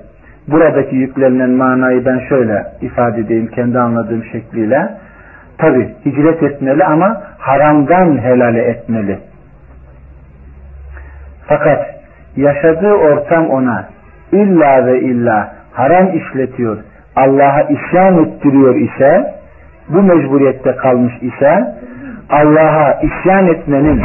[0.49, 4.91] Buradaki yüklenilen manayı ben şöyle ifade edeyim kendi anladığım şekliyle.
[5.59, 9.19] Tabi hicret etmeli ama haramdan helale etmeli.
[11.47, 11.87] Fakat
[12.37, 13.89] yaşadığı ortam ona
[14.33, 16.79] illa ve illa haram işletiyor,
[17.17, 19.35] Allah'a isyan ettiriyor ise,
[19.95, 21.75] bu mecburiyette kalmış ise,
[22.31, 24.03] Allah'a isyan etmenin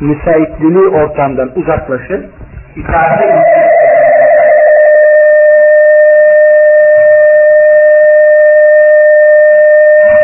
[0.00, 2.24] müsaitliliği ortamdan uzaklaşır,
[2.76, 3.44] itaate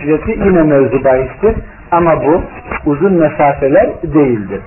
[0.04, 1.54] hicreti yine mevzu bahistir
[1.90, 2.42] ama bu
[2.86, 4.60] uzun mesafeler değildir.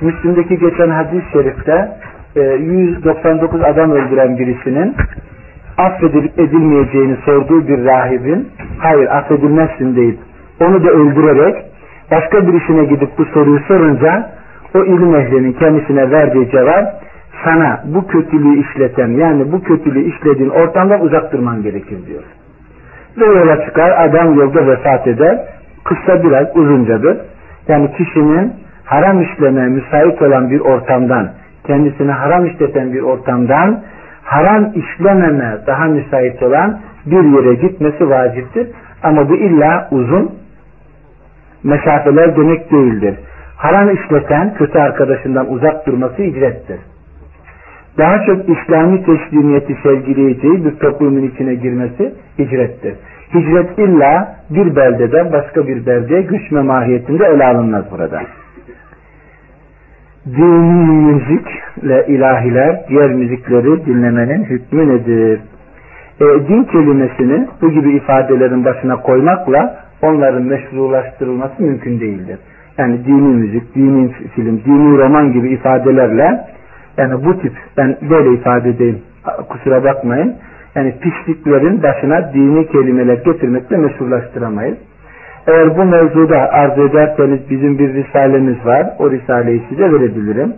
[0.00, 1.88] Müslüm'deki geçen hadis-i şerifte
[2.34, 4.96] 199 e, adam öldüren birisinin
[5.82, 10.18] affedilip edilmeyeceğini sorduğu bir rahibin hayır affedilmezsin deyip
[10.60, 11.64] onu da öldürerek
[12.10, 14.30] başka birisine gidip bu soruyu sorunca
[14.74, 17.02] o ilim ehlinin kendisine verdiği cevap
[17.44, 22.22] sana bu kötülüğü işleten yani bu kötülüğü işlediğin ortamdan uzak durman gerekir diyor.
[23.18, 25.38] Ve yola çıkar adam yolda vefat eder.
[25.84, 27.18] Kısa biraz uzuncadır.
[27.68, 28.52] Yani kişinin
[28.84, 31.30] haram işlemeye müsait olan bir ortamdan
[31.66, 33.82] kendisine haram işleten bir ortamdan
[34.24, 38.66] haram işlememe daha müsait olan bir yere gitmesi vaciptir.
[39.02, 40.32] Ama bu illa uzun
[41.64, 43.14] mesafeler demek değildir.
[43.56, 46.78] Haram işleten kötü arkadaşından uzak durması icrettir.
[47.98, 52.94] Daha çok İslami teslimiyeti sevgileyeceği bir toplumun içine girmesi icrettir.
[53.34, 58.22] Hicret illa bir beldeden başka bir beldeye göçme mahiyetinde ele alınmaz burada
[60.26, 65.40] dini müzikle ilahiler diğer müzikleri dinlemenin hükmü nedir?
[66.20, 72.38] E, din kelimesini bu gibi ifadelerin başına koymakla onların meşrulaştırılması mümkün değildir.
[72.78, 76.40] Yani dini müzik, dini film, dini roman gibi ifadelerle
[76.96, 78.98] yani bu tip ben böyle ifade edeyim
[79.48, 80.34] kusura bakmayın
[80.74, 84.78] yani pisliklerin başına dini kelimeler getirmekle meşrulaştıramayız.
[85.46, 88.86] Eğer bu mevzuda arz ederseniz bizim bir risalemiz var.
[88.98, 90.54] O risaleyi size verebilirim.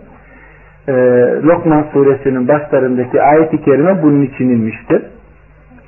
[0.87, 0.93] Ee,
[1.43, 5.01] Lokman suresinin başlarındaki ayet-i kerime bunun için inmiştir.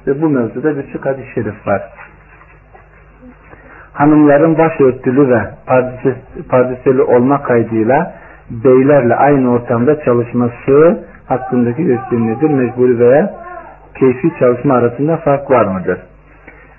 [0.08, 1.82] Ve bu mevzuda birçok hadis-i şerif var.
[3.94, 5.42] Hanımların başörtülü ve
[6.50, 8.14] pardeseli olma kaydıyla
[8.50, 12.50] beylerle aynı ortamda çalışması hakkındaki hüküm nedir?
[12.50, 13.34] Mecburi veya
[14.00, 16.00] keyfi çalışma arasında fark var mıdır?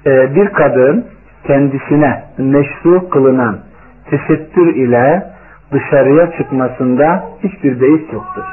[0.06, 1.04] Ee, bir kadın
[1.46, 3.58] kendisine meşru kılınan
[4.10, 5.22] tesettür ile
[5.72, 8.44] dışarıya çıkmasında hiçbir beis yoktur.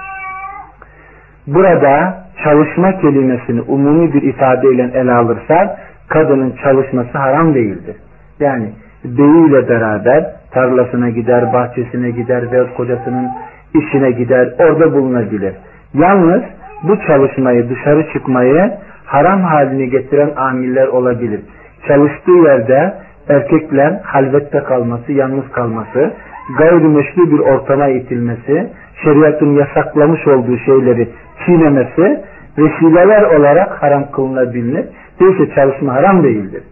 [1.47, 5.77] Burada çalışma kelimesini umumi bir ifadeyle ele alırsak
[6.07, 7.95] kadının çalışması haram değildir.
[8.39, 8.69] Yani
[9.05, 13.29] beyiyle beraber tarlasına gider, bahçesine gider veya kocasının
[13.73, 15.53] işine gider, orada bulunabilir.
[15.93, 16.41] Yalnız
[16.83, 18.71] bu çalışmayı, dışarı çıkmayı
[19.05, 21.39] haram haline getiren amiller olabilir.
[21.87, 22.93] Çalıştığı yerde
[23.29, 26.11] erkekler halvette kalması, yalnız kalması,
[26.57, 28.69] gayrimeşru bir ortama itilmesi,
[29.03, 31.09] şeriatın yasaklamış olduğu şeyleri
[31.45, 32.21] çiğnemesi
[32.57, 34.85] vesileler olarak haram kılınabilir.
[35.19, 36.63] Değilse çalışma haram değildir.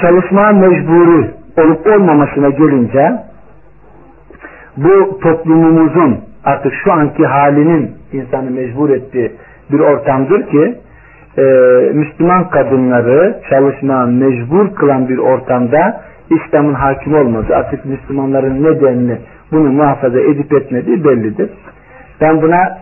[0.00, 3.12] Çalışma mecburi olup olmamasına gelince
[4.76, 9.32] bu toplumumuzun artık şu anki halinin insanı mecbur ettiği
[9.72, 10.74] bir ortamdır ki
[11.38, 11.42] e,
[11.94, 16.00] Müslüman kadınları çalışmaya mecbur kılan bir ortamda
[16.30, 19.18] İslam'ın hakim olması artık Müslümanların nedenini
[19.52, 21.50] bunu muhafaza edip etmediği bellidir.
[22.20, 22.78] Ben buna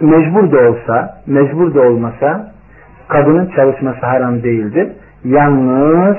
[0.00, 2.52] mecbur da olsa, mecbur da olmasa
[3.08, 4.88] kadının çalışması haram değildir.
[5.24, 6.16] Yalnız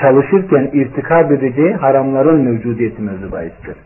[0.00, 3.76] çalışırken irtikab edeceği haramların mevcudiyeti mevzu bahistir.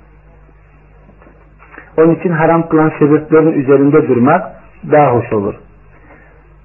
[1.99, 4.43] Onun için haram kılan sebeplerin üzerinde durmak
[4.93, 5.55] daha hoş olur.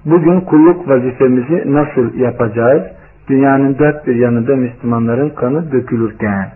[0.06, 2.82] Bugün kulluk vazifemizi nasıl yapacağız?
[3.28, 6.48] Dünyanın dört bir yanında Müslümanların kanı dökülürken.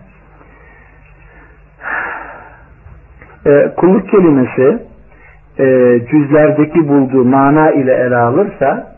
[3.45, 4.83] E, kulluk kelimesi
[5.59, 8.95] e, cüzlerdeki bulduğu mana ile ele alırsa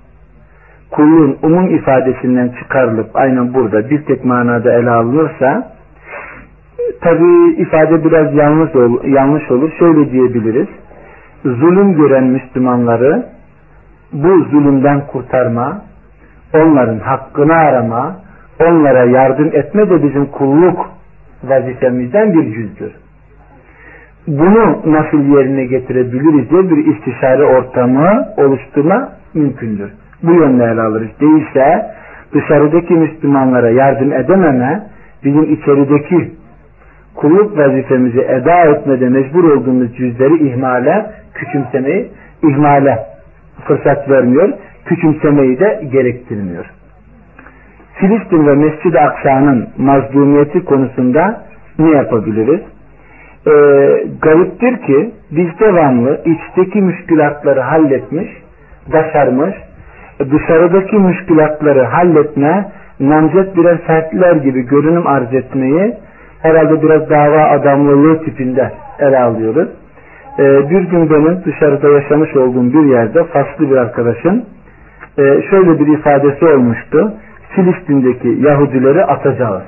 [0.92, 5.72] kulluğun umum ifadesinden çıkarılıp aynen burada bir tek manada ele alınırsa
[7.02, 9.72] tabi ifade biraz yanlış, ol, yanlış olur.
[9.80, 10.68] Şöyle diyebiliriz.
[11.44, 13.26] Zulüm gören Müslümanları
[14.14, 15.82] bu zulümden kurtarma,
[16.54, 18.16] onların hakkını arama,
[18.68, 20.90] onlara yardım etme de bizim kulluk
[21.44, 22.92] vazifemizden bir cüzdür.
[24.28, 29.92] Bunu nasıl yerine getirebiliriz diye bir istişare ortamı oluşturma mümkündür.
[30.24, 31.10] Bu yönle ele alırız.
[31.22, 31.86] Değilse
[32.34, 34.84] dışarıdaki Müslümanlara yardım edememe
[35.24, 36.32] bizim içerideki
[37.16, 42.12] kulluk vazifemizi eda etmede mecbur olduğumuz cüzleri ihmale, küçümsemeyi
[42.44, 43.11] ihmale
[43.68, 44.50] fırsat vermiyor.
[44.86, 46.66] Küçümsemeyi de gerektirmiyor.
[47.94, 51.42] Filistin ve Mescid-i Aksa'nın mazlumiyeti konusunda
[51.80, 52.62] ne yapabiliriz?
[53.48, 53.52] Ee,
[54.22, 58.28] gariptir ki biz devamlı içteki müşkülatları halletmiş,
[58.94, 59.56] başarmış,
[60.20, 65.94] dışarıdaki müşkülatları halletme, namzet birer sertler gibi görünüm arz etmeyi
[66.42, 69.70] herhalde biraz dava adamlılığı tipinde ele alıyoruz.
[70.42, 74.46] Ee, bir gün benim dışarıda yaşamış olduğum bir yerde faslı bir arkadaşın
[75.18, 77.14] e, şöyle bir ifadesi olmuştu.
[77.50, 79.64] Filistin'deki Yahudileri atacağız.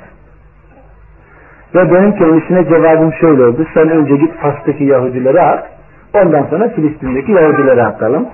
[1.75, 3.65] Ve benim kendisine cevabım şöyle oldu.
[3.73, 5.63] Sen önce git Fas'taki Yahudileri at.
[6.13, 8.25] Ondan sonra Filistin'deki Yahudileri atalım.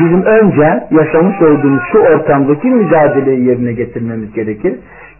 [0.00, 4.74] Bizim önce yaşamış olduğumuz şu ortamdaki mücadeleyi yerine getirmemiz gerekir.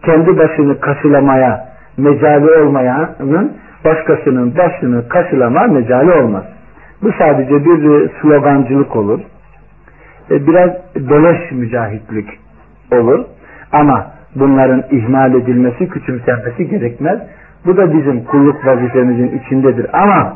[0.05, 1.65] Kendi başını kaşılamaya
[1.97, 3.51] mecali olmayanın
[3.85, 6.43] başkasının başını kaşılama mecali olmaz.
[7.03, 9.19] Bu sadece bir slogancılık olur.
[10.31, 12.27] E, biraz beleş mücahitlik
[12.91, 13.25] olur.
[13.71, 17.19] Ama bunların ihmal edilmesi, küçümsenmesi gerekmez.
[17.65, 19.87] Bu da bizim kulluk vazifemizin içindedir.
[19.93, 20.33] Ama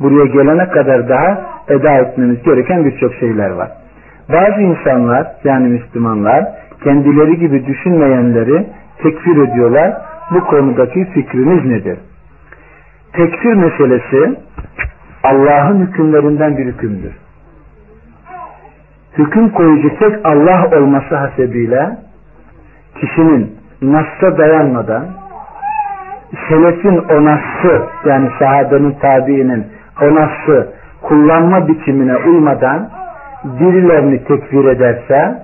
[0.00, 3.70] buraya gelene kadar daha eda etmemiz gereken birçok şeyler var.
[4.32, 6.44] Bazı insanlar yani Müslümanlar
[6.84, 8.66] kendileri gibi düşünmeyenleri
[9.02, 9.92] tekfir ediyorlar.
[10.30, 11.98] Bu konudaki fikriniz nedir?
[13.16, 14.36] Tekfir meselesi
[15.22, 17.12] Allah'ın hükümlerinden bir hükümdür.
[19.18, 21.96] Hüküm koyucu tek Allah olması hasebiyle
[23.00, 25.04] kişinin nasla dayanmadan
[26.48, 29.66] selefin onası yani sahabenin tabiinin
[30.02, 32.90] onası kullanma biçimine uymadan
[33.44, 35.42] birilerini tekfir ederse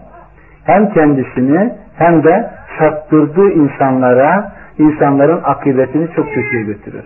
[0.64, 7.04] hem kendisini hem de saptırdığı insanlara insanların akıbetini çok kötüye götürür.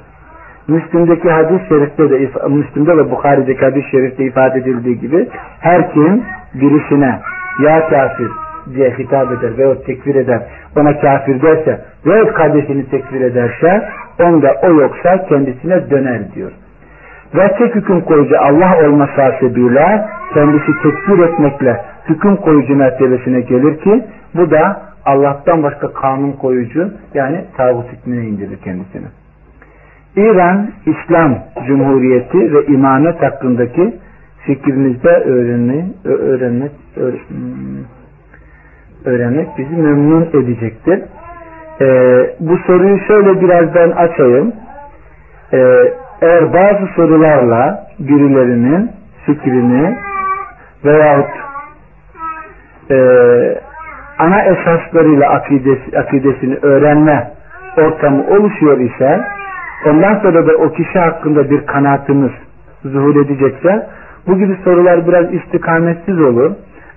[0.68, 5.28] Müslim'deki hadis-i şerifte de Müslim'de ve Bukhari'deki hadis-i şerifte ifade edildiği gibi
[5.60, 6.22] her kim
[6.54, 7.20] birisine
[7.62, 8.30] ya kafir
[8.74, 10.42] diye hitap eder veya tekfir eder
[10.76, 13.88] ona kafir derse veya kardeşini tekfir ederse
[14.20, 16.52] onda o yoksa kendisine döner diyor.
[17.34, 24.04] Ve tek hüküm koyucu Allah olması hasebiyle kendisi tekfir etmekle hüküm koyucu mertebesine gelir ki
[24.34, 29.06] bu da Allah'tan başka kanun koyucu yani tağut hükmüne indirir kendisini.
[30.16, 33.94] İran İslam Cumhuriyeti ve imanet hakkındaki
[34.46, 36.70] fikrinizde öğrenmek, öğrenmek,
[39.04, 41.02] öğrenmek bizi memnun edecektir.
[41.80, 44.52] Ee, bu soruyu şöyle birazdan açayım.
[45.52, 45.92] Ee,
[46.22, 48.90] eğer bazı sorularla birilerinin
[49.26, 49.98] fikrini
[50.84, 51.30] veyahut
[52.90, 52.96] e,
[54.18, 57.30] ana esaslarıyla akidesi, akidesini öğrenme
[57.78, 59.20] ortamı oluşuyor ise
[59.86, 62.30] ondan sonra da o kişi hakkında bir kanaatimiz
[62.84, 63.86] zuhur edecekse
[64.26, 66.52] bu gibi sorular biraz istikametsiz olur.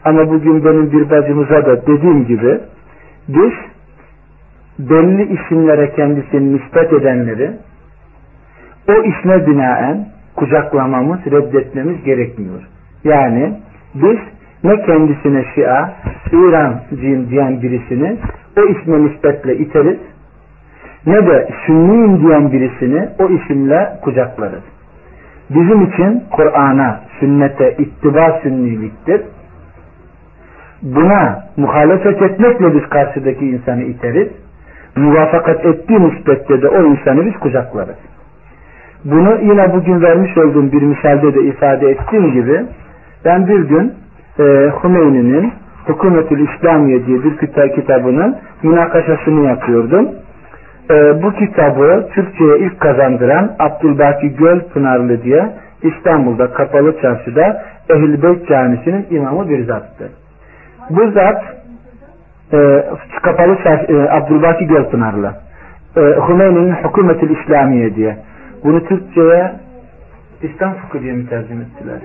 [0.05, 2.59] Ama bugün benim bir bacımıza da dediğim gibi
[3.27, 3.53] biz
[4.79, 7.51] belli isimlere kendisini nispet edenleri
[8.89, 12.61] o isme binaen kucaklamamız, reddetmemiz gerekmiyor.
[13.03, 13.53] Yani
[13.95, 14.17] biz
[14.63, 15.89] ne kendisine Şia,
[16.31, 18.17] İrancıyım diyen birisini
[18.57, 19.97] o isme nispetle iteriz
[21.05, 24.63] ne de Sünniyim diyen birisini o isimle kucaklarız.
[25.49, 29.21] Bizim için Kur'an'a, sünnete ittiba sünniliktir.
[30.81, 34.27] Buna muhalefet etmekle biz karşıdaki insanı iteriz.
[34.95, 37.95] Muvafakat ettiği müspette de o insanı biz kucaklarız.
[39.05, 42.65] Bunu yine bugün vermiş olduğum bir misalde de ifade ettiğim gibi
[43.25, 43.93] ben bir gün
[44.39, 44.43] e,
[44.83, 45.53] Hümeyni'nin
[45.87, 47.37] Hükümetül İslamiye diye bir
[47.75, 50.09] kitabının münakaşasını yapıyordum.
[50.91, 55.49] E, bu kitabı Türkçe'ye ilk kazandıran Abdülbaki Gölpınarlı diye
[55.81, 60.09] İstanbul'da Kapalı Çarşı'da Ehl-i Beyt Camisi'nin imamı bir zattı.
[60.89, 61.43] Bu zat
[62.53, 62.85] e,
[63.23, 65.33] Kapalı Çarşı, e, Abdülbaki Gölpınarlı
[65.97, 68.17] e, Hümeyni'nin Hükümetül İslamiye diye
[68.63, 69.51] bunu Türkçe'ye
[70.41, 71.99] İslam fıkı diye mi tercüme ettiler?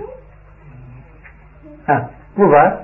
[1.86, 2.74] Ha, bu var.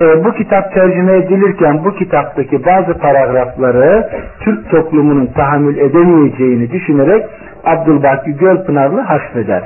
[0.00, 4.08] E, bu kitap tercüme edilirken bu kitaptaki bazı paragrafları
[4.40, 7.24] Türk toplumunun tahammül edemeyeceğini düşünerek
[7.64, 9.62] Abdülbaki Gölpınarlı hasfeder.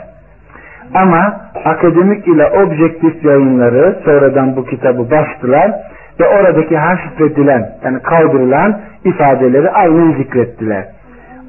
[0.95, 5.73] Ama akademik ile objektif yayınları sonradan bu kitabı bastılar
[6.21, 10.85] ve oradaki hasfedilen yani kaldırılan ifadeleri aynen zikrettiler.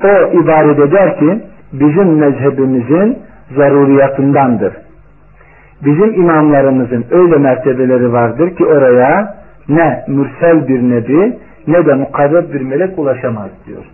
[0.04, 1.40] O ibaret eder ki
[1.74, 3.20] bizim mezhebimizin
[3.56, 4.74] zaruriyatındandır.
[5.86, 9.36] Bizim imamlarımızın öyle mertebeleri vardır ki oraya
[9.70, 13.86] ne mürsel bir nebi ne de mukadder bir melek ulaşamaz diyor.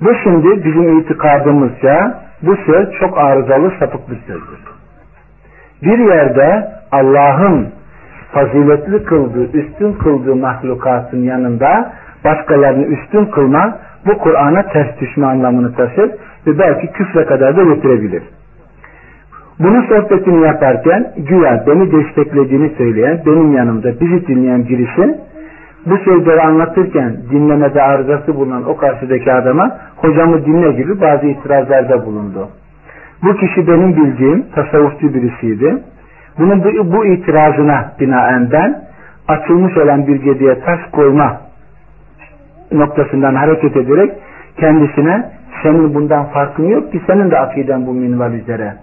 [0.00, 4.58] Bu şimdi bizim itikadımızca bu söz çok arızalı sapık bir sözdür.
[5.82, 7.68] Bir yerde Allah'ın
[8.32, 11.92] faziletli kıldığı, üstün kıldığı mahlukatın yanında
[12.24, 16.10] başkalarını üstün kılma bu Kur'an'a ters düşme anlamını taşır
[16.46, 18.22] ve belki küfre kadar da götürebilir.
[19.58, 25.18] Bunun sohbetini yaparken güya beni desteklediğini söyleyen, benim yanımda bizi dinleyen birisi
[25.86, 32.48] bu sözleri anlatırken dinlemede arızası bulunan o karşıdaki adama hocamı dinle gibi bazı itirazlarda bulundu.
[33.22, 35.78] Bu kişi benim bildiğim tasavvufçu birisiydi.
[36.38, 38.82] Bunun bu, bu itirazına binaen ben
[39.28, 41.40] açılmış olan bir gediye taş koyma
[42.72, 44.12] noktasından hareket ederek
[44.56, 45.30] kendisine
[45.62, 48.74] senin bundan farkın yok ki senin de akiden bu minval üzere.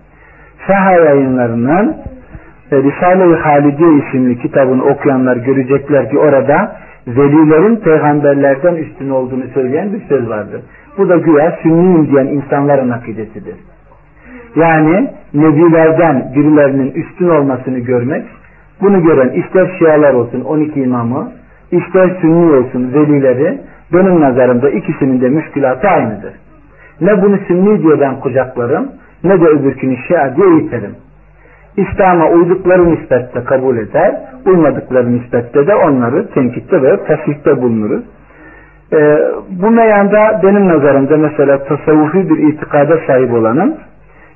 [0.67, 1.95] Saha yayınlarının
[2.71, 6.75] e, Risale-i Halidiye isimli kitabını okuyanlar görecekler ki orada
[7.07, 10.61] velilerin peygamberlerden üstün olduğunu söyleyen bir söz vardır.
[10.97, 13.55] Bu da güya sünniyim diyen insanların akidesidir.
[14.55, 18.25] Yani nebilerden birilerinin üstün olmasını görmek,
[18.81, 21.31] bunu gören ister şialar olsun 12 imamı,
[21.71, 23.61] ister sünni olsun velileri,
[23.93, 26.33] benim nazarımda ikisinin de müşkülatı aynıdır.
[27.01, 28.91] Ne bunu sünni diye ben kucaklarım,
[29.23, 30.95] ne de öbürkünü şia diye iterim.
[31.77, 34.15] İslam'a uydukları nispette kabul eder,
[34.45, 38.03] uymadıkları nispette de onları tenkitte ve tasvipte bulunuruz.
[38.93, 43.77] Ee, bu meyanda benim nazarımda mesela tasavvufi bir itikada sahip olanın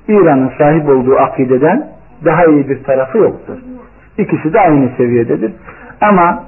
[0.08, 1.88] İran'ın sahip olduğu akideden
[2.24, 3.58] daha iyi bir tarafı yoktur.
[4.18, 5.52] İkisi de aynı seviyededir.
[6.00, 6.44] Ama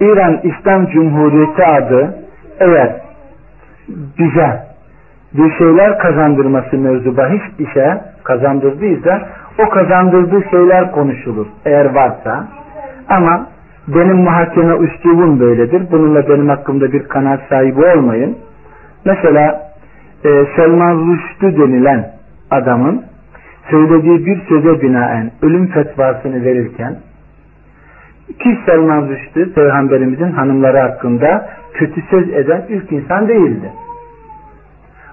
[0.00, 2.14] İran İslam Cumhuriyeti adı
[2.60, 2.92] eğer
[4.18, 4.71] bize
[5.34, 9.28] bir şeyler kazandırması mevzu bahis ise kazandırdıysa
[9.58, 12.48] o kazandırdığı şeyler konuşulur eğer varsa
[13.08, 13.46] ama
[13.88, 15.82] benim muhakeme üslubum böyledir.
[15.92, 18.38] Bununla benim hakkımda bir kanaat sahibi olmayın.
[19.04, 19.62] Mesela
[20.24, 22.10] e, Selman Rushdü denilen
[22.50, 23.04] adamın
[23.70, 26.96] söylediği bir söze binaen ölüm fetvasını verirken
[28.38, 33.72] ki Selman Rushdü peygamberimizin hanımları hakkında kötü söz eden ilk insan değildi.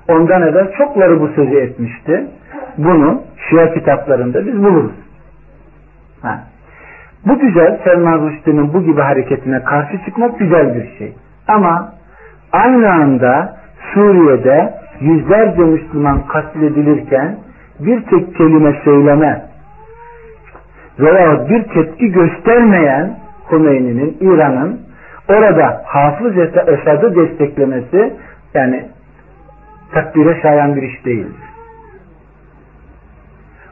[0.10, 2.28] Ondan evvel çokları bu sözü etmişti.
[2.78, 4.92] Bunu Şia kitaplarında biz buluruz.
[6.22, 6.40] Ha.
[7.26, 11.14] Bu güzel Selman Rushdie'nin bu gibi hareketine karşı çıkmak güzel bir şey.
[11.48, 11.94] Ama
[12.52, 13.56] aynı anda
[13.94, 17.36] Suriye'de yüzlerce Müslüman katledilirken
[17.80, 19.42] bir tek kelime söyleme
[21.00, 23.16] veya bir tepki göstermeyen
[23.52, 24.80] Hümeyni'nin, İran'ın
[25.30, 26.38] orada Hafız
[26.68, 28.14] Esad'ı desteklemesi
[28.54, 28.86] yani
[29.94, 31.50] takdire şayan bir iş değildir.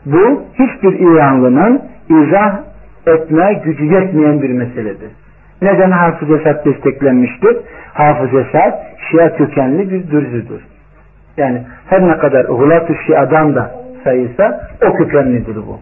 [0.05, 2.59] Bu hiçbir İranlının izah
[3.07, 5.11] etme gücü yetmeyen bir meseledir.
[5.61, 7.57] Neden Hafız Esad desteklenmiştir?
[7.93, 8.73] Hafız Esad
[9.11, 10.61] Şia kökenli bir dürzüdür.
[11.37, 13.71] Yani her ne kadar Hulat-ı Şia'dan da
[14.03, 15.79] sayılsa o kökenlidir bu.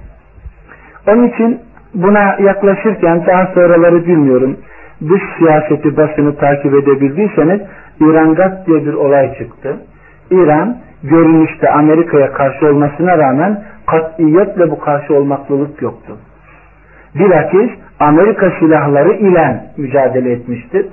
[1.08, 1.60] Onun için
[1.94, 4.58] buna yaklaşırken daha sonraları bilmiyorum.
[5.02, 7.62] Dış siyaseti basını takip edebildiyseniz
[8.00, 9.78] İran Gat diye bir olay çıktı.
[10.32, 16.18] İran görünüşte Amerika'ya karşı olmasına rağmen katiyetle bu karşı olmaklılık yoktu.
[17.16, 20.86] Bilakis Amerika silahları ile mücadele etmiştir.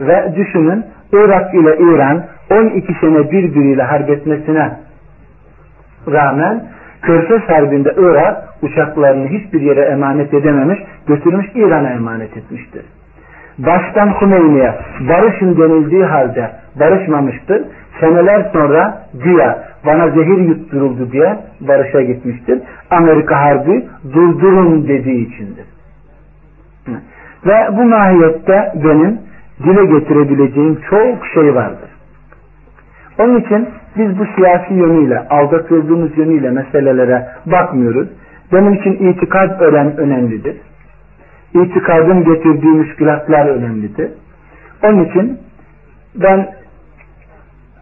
[0.00, 4.72] Ve düşünün Irak ile İran 12 sene birbiriyle harp etmesine
[6.12, 6.64] rağmen
[7.02, 12.84] Körfez Harbi'nde Irak uçaklarını hiçbir yere emanet edememiş, götürmüş İran'a emanet etmiştir.
[13.58, 14.74] Baştan Hümeyni'ye
[15.08, 16.50] barışın denildiği halde
[16.80, 17.62] barışmamıştır.
[18.00, 22.58] Seneler sonra güya bana zehir yutturuldu diye barışa gitmiştir.
[22.90, 25.64] Amerika Harbi durdurun dediği içindir.
[27.46, 29.18] Ve bu mahiyette benim
[29.64, 31.90] dile getirebileceğim çok şey vardır.
[33.18, 38.08] Onun için biz bu siyasi yönüyle, aldatıldığımız yönüyle meselelere bakmıyoruz.
[38.52, 40.56] Benim için itikad önem önemlidir.
[41.54, 44.10] İtikadın getirdiği müşkilatlar önemlidir.
[44.82, 45.38] Onun için
[46.14, 46.54] ben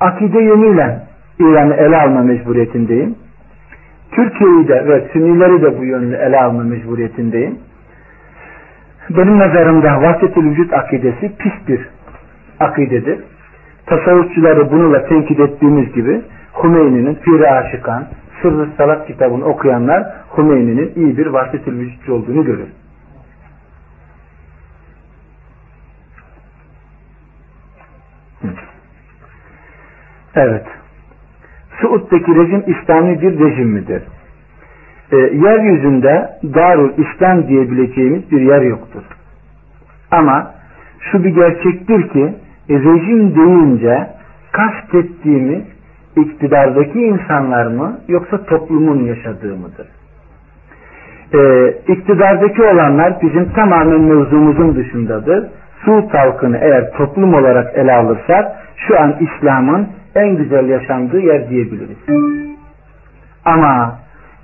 [0.01, 0.99] akide yönüyle
[1.39, 3.15] İran'ı ele alma mecburiyetindeyim.
[4.13, 7.59] Türkiye'yi de ve Sünnileri de bu yönlü ele alma mecburiyetindeyim.
[9.11, 11.89] Benim nazarımda vahdet-i vücut akidesi pis bir
[12.61, 13.19] akidedir.
[13.87, 16.21] Tasavvufçuları bununla tenkit ettiğimiz gibi
[16.63, 18.07] Hümeyni'nin Pir-i Aşıkan,
[18.43, 20.07] Sırrı Salat kitabını okuyanlar
[20.37, 22.69] Hümeyni'nin iyi bir vahdet-i vücutçu olduğunu görür.
[30.35, 30.67] Evet.
[31.81, 34.03] Suud'daki rejim İslami bir rejim midir?
[35.13, 39.03] E, yeryüzünde Darul İslam diyebileceğimiz bir yer yoktur.
[40.11, 40.55] Ama
[41.01, 42.35] şu bir gerçektir ki
[42.69, 44.07] e, rejim deyince
[44.53, 45.63] kastettiğimiz
[46.17, 49.87] iktidardaki insanlar mı yoksa toplumun yaşadığı mıdır?
[51.35, 55.47] Ee, iktidardaki olanlar bizim tamamen mevzumuzun dışındadır.
[55.85, 61.99] Suud halkını eğer toplum olarak ele alırsak şu an İslam'ın en güzel yaşandığı yer diyebiliriz.
[63.45, 63.99] Ama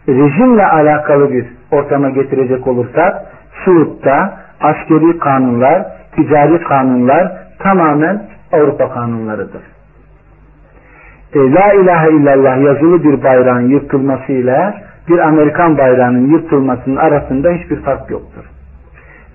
[0.08, 3.14] rejimle alakalı bir ortama getirecek olursak
[3.64, 5.86] Suud'da askeri kanunlar,
[6.16, 9.62] ticari kanunlar tamamen Avrupa kanunlarıdır.
[11.34, 14.74] E, La ilahe illallah yazılı bir bayrağın yırtılmasıyla
[15.08, 18.44] bir Amerikan bayrağının yırtılmasının arasında hiçbir fark yoktur.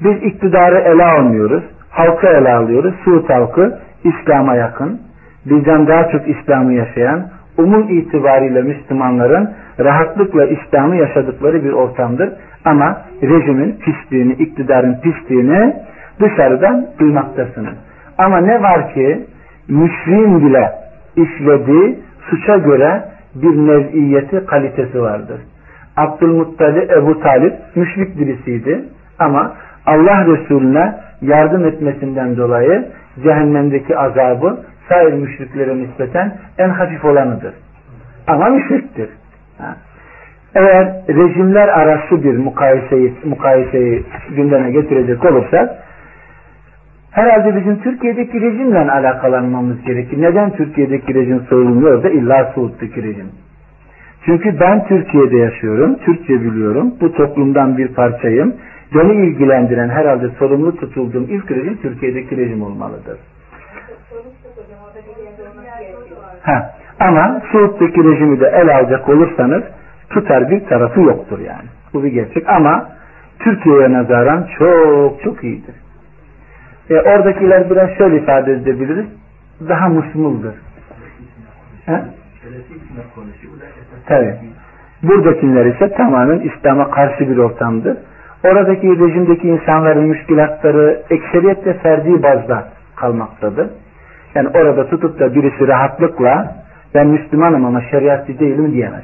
[0.03, 2.93] Biz iktidarı ele almıyoruz, halkı ele alıyoruz.
[3.03, 5.01] Suud halkı İslam'a yakın,
[5.45, 7.27] bizden daha çok İslam'ı yaşayan,
[7.57, 12.29] umum itibariyle Müslümanların rahatlıkla İslam'ı yaşadıkları bir ortamdır.
[12.65, 15.73] Ama rejimin pisliğini, iktidarın pisliğini
[16.19, 17.73] dışarıdan duymaktasınız.
[18.17, 19.25] Ama ne var ki
[19.67, 20.71] müşriğin bile
[21.15, 23.03] işlediği suça göre
[23.35, 25.41] bir nev'iyeti kalitesi vardır.
[25.97, 28.83] Abdülmuttalip Ebu Talip müşrik birisiydi
[29.19, 29.53] ama
[29.85, 32.85] Allah Resulüne yardım etmesinden dolayı
[33.23, 34.57] cehennemdeki azabı
[34.91, 37.53] sair müşriklere nispeten en hafif olanıdır.
[38.27, 39.09] Ama müşriktir.
[40.55, 44.03] Eğer rejimler arası bir mukayeseyi, mukayeseyi
[44.35, 45.69] gündeme getirecek olursak
[47.11, 50.21] herhalde bizim Türkiye'deki rejimle alakalanmamız gerekir.
[50.21, 53.27] Neden Türkiye'deki rejim sorulmuyor da illa Suud'daki rejim?
[54.25, 58.55] Çünkü ben Türkiye'de yaşıyorum, Türkçe biliyorum, bu toplumdan bir parçayım.
[58.95, 63.17] Beni ilgilendiren herhalde sorumlu tutulduğum ilk rejim Türkiye'deki rejim olmalıdır.
[66.43, 66.73] Ha.
[66.99, 69.63] Ama Suud'daki rejimi de el alacak olursanız
[70.09, 71.69] tutar bir tarafı yoktur yani.
[71.93, 72.89] Bu bir gerçek ama
[73.39, 75.75] Türkiye'ye nazaran çok çok iyidir.
[76.89, 79.05] E, oradakiler biraz şöyle ifade edebiliriz.
[79.69, 80.53] Daha musmuldur.
[84.05, 84.35] Tabi.
[85.03, 87.97] Buradakiler ise tamamen İslam'a karşı bir ortamdır.
[88.43, 93.67] Oradaki rejimdeki insanların müşkilatları ekseriyetle ferdi bazda kalmaktadır.
[94.35, 96.55] Yani orada tutup da birisi rahatlıkla
[96.95, 99.03] ben Müslümanım ama şeriatçı değilim diyemez.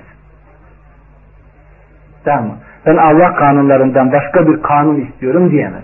[2.25, 2.57] Tamam mı?
[2.85, 5.83] Ben Allah kanunlarından başka bir kanun istiyorum diyemez.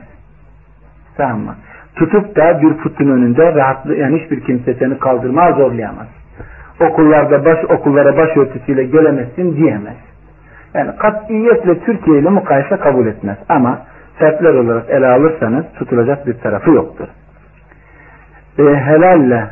[1.17, 1.55] Tamam mı?
[1.95, 6.07] Tutup da bir putun önünde rahatlı yani hiçbir kimse seni kaldırmaya zorlayamaz.
[6.81, 9.97] Okullarda baş okullara başörtüsüyle gelemezsin diyemez.
[10.73, 13.37] Yani katiyetle Türkiye ile mukayese kabul etmez.
[13.49, 13.79] Ama
[14.19, 17.07] fertler olarak ele alırsanız tutulacak bir tarafı yoktur.
[18.59, 19.47] E, helalle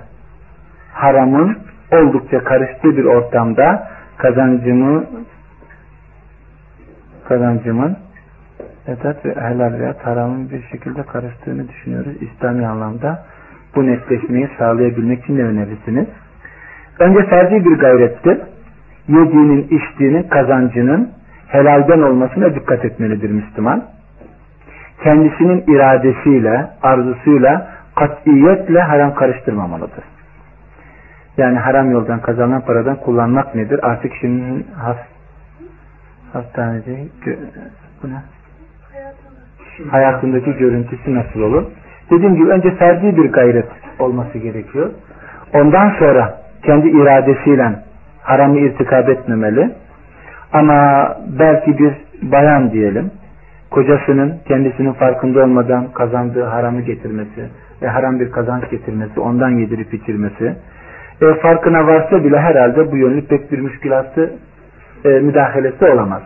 [0.94, 1.58] haramın
[1.92, 3.88] oldukça karıştığı bir ortamda
[4.18, 5.06] kazancımı
[7.28, 7.98] kazancımın
[8.88, 12.14] edat ve helal veya haramın bir şekilde karıştığını düşünüyoruz.
[12.22, 13.26] İslami anlamda
[13.76, 16.08] bu netleşmeyi sağlayabilmek için ne önerirsiniz?
[17.00, 18.38] Önce ferdi bir gayrettir.
[19.08, 21.12] Yediğinin, içtiğinin, kazancının
[21.48, 23.84] helalden olmasına dikkat etmelidir Müslüman.
[25.04, 30.04] Kendisinin iradesiyle, arzusuyla, katiyetle haram karıştırmamalıdır.
[31.38, 33.80] Yani haram yoldan kazanılan paradan kullanmak nedir?
[33.84, 34.98] Artık şimdi has,
[36.34, 36.98] hastanede
[38.04, 38.22] bu ne?
[39.92, 41.64] Hayatındaki görüntüsü nasıl olur?
[42.12, 43.68] Dediğim gibi önce ferdi bir gayret
[44.00, 44.90] olması gerekiyor.
[45.54, 47.76] Ondan sonra kendi iradesiyle
[48.22, 49.72] haramı irtikab etmemeli.
[50.54, 51.10] Ama
[51.40, 53.12] belki bir bayan diyelim,
[53.72, 57.50] kocasının kendisinin farkında olmadan kazandığı haramı getirmesi
[57.82, 60.56] ve haram bir kazanç getirmesi, ondan yedirip içirmesi,
[61.22, 64.34] e, farkına varsa bile herhalde bu yönlü pek bir müşkilatı
[65.06, 66.22] e, müdahalesi olamaz.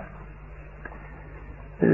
[1.81, 1.87] E,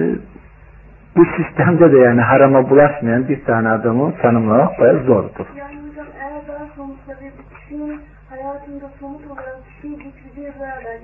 [1.16, 5.46] bu sistemde de yani harama bulaşmayan bir tane adamı tanımlamak bayağı zordur.
[5.58, 10.52] Yani hocam eğer daha somutla bir kişinin hayatında somut olarak bir şey getirdiği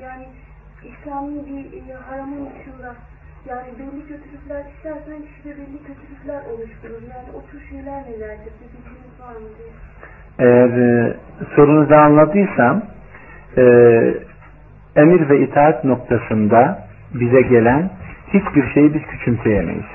[0.03, 0.25] yani
[0.83, 2.95] İslami bir e, haramın dışında
[3.49, 7.01] yani belli kötülükler işlersen kişide belli kötülükler oluşturur.
[7.01, 8.51] Yani o tür şeyler nelerdir?
[8.59, 9.69] Bir bilginiz var mı diye.
[10.39, 11.13] Eğer e,
[11.55, 12.81] sorunuzu anladıysam
[13.57, 13.63] e,
[14.95, 17.89] emir ve itaat noktasında bize gelen
[18.33, 19.85] hiçbir şeyi biz küçümseyemeyiz.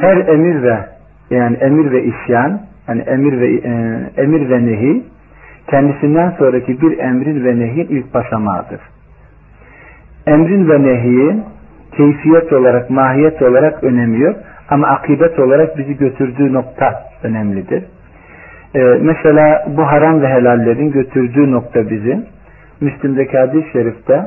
[0.00, 0.78] Her emir ve
[1.30, 3.72] yani emir ve isyan yani emir ve e,
[4.16, 5.04] emir ve nehi
[5.70, 8.80] kendisinden sonraki bir emrin ve nehin ilk basamağıdır.
[10.28, 11.44] Emrin ve nehiyin
[11.96, 14.36] keyfiyet olarak, mahiyet olarak önemi yok
[14.70, 17.84] ama akibet olarak bizi götürdüğü nokta önemlidir.
[18.74, 22.20] Ee, mesela bu haram ve helallerin götürdüğü nokta bizi
[22.80, 24.26] Müslim'deki hadis-i şerifte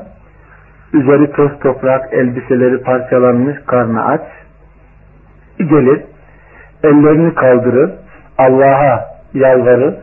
[0.94, 4.22] üzeri toz toprak, elbiseleri parçalanmış, karnı aç
[5.60, 6.02] gelir,
[6.84, 7.92] ellerini kaldırır,
[8.38, 9.96] Allah'a yalvarır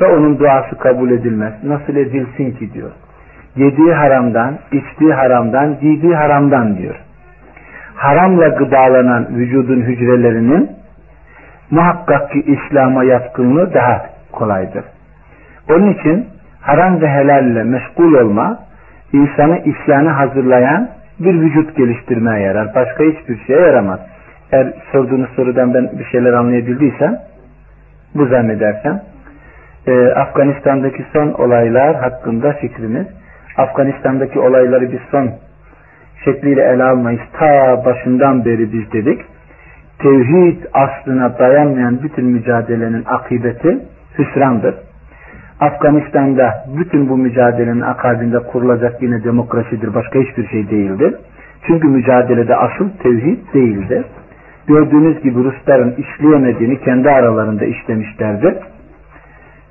[0.00, 1.52] ve onun duası kabul edilmez.
[1.64, 2.90] Nasıl edilsin ki diyor.
[3.56, 6.94] Yediği haramdan, içtiği haramdan, giydiği haramdan diyor.
[7.94, 10.70] Haramla gıdalanan vücudun hücrelerinin
[11.70, 14.84] muhakkak ki İslam'a yatkınlığı daha kolaydır.
[15.70, 16.26] Onun için
[16.60, 18.58] haram ve helalle meşgul olma
[19.12, 20.88] insanı isyana hazırlayan
[21.18, 22.74] bir vücut geliştirmeye yarar.
[22.74, 24.00] Başka hiçbir şeye yaramaz.
[24.52, 27.18] Eğer sorduğunuz sorudan ben bir şeyler anlayabildiysem
[28.14, 29.00] bu zannedersem
[29.86, 33.06] e, Afganistan'daki son olaylar hakkında fikrimiz
[33.56, 35.30] Afganistan'daki olayları biz son
[36.24, 37.20] şekliyle ele almayız.
[37.32, 39.20] Ta başından beri biz dedik.
[39.98, 43.78] Tevhid aslına dayanmayan bütün mücadelenin akıbeti
[44.18, 44.74] hüsrandır.
[45.60, 49.94] Afganistan'da bütün bu mücadelenin akabinde kurulacak yine demokrasidir.
[49.94, 51.14] Başka hiçbir şey değildir.
[51.66, 54.04] Çünkü mücadelede asıl tevhid değildir.
[54.66, 58.54] Gördüğünüz gibi Rusların işleyemediğini kendi aralarında işlemişlerdir.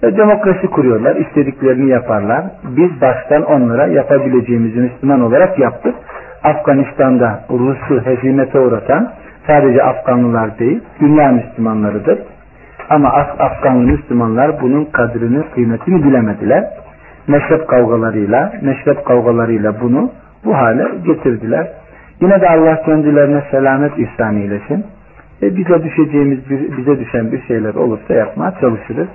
[0.06, 2.44] E, demokrasi kuruyorlar, istediklerini yaparlar.
[2.64, 5.95] Biz baştan onlara yapabileceğimizi Müslüman olarak yaptık.
[6.44, 9.11] Afganistan'da Rus'u hezimete uğratan
[9.48, 12.19] sadece Afganlılar değil, dünya Müslümanlarıdır.
[12.90, 16.64] Ama Af Afganlı Müslümanlar bunun kadrini, kıymetini bilemediler.
[17.27, 20.11] Meşrep kavgalarıyla, meşrep kavgalarıyla bunu
[20.45, 21.68] bu hale getirdiler.
[22.22, 24.86] Yine de Allah kendilerine selamet ihsan eylesin.
[25.41, 29.07] E bize düşeceğimiz bir, bize düşen bir şeyler olursa yapmaya çalışırız.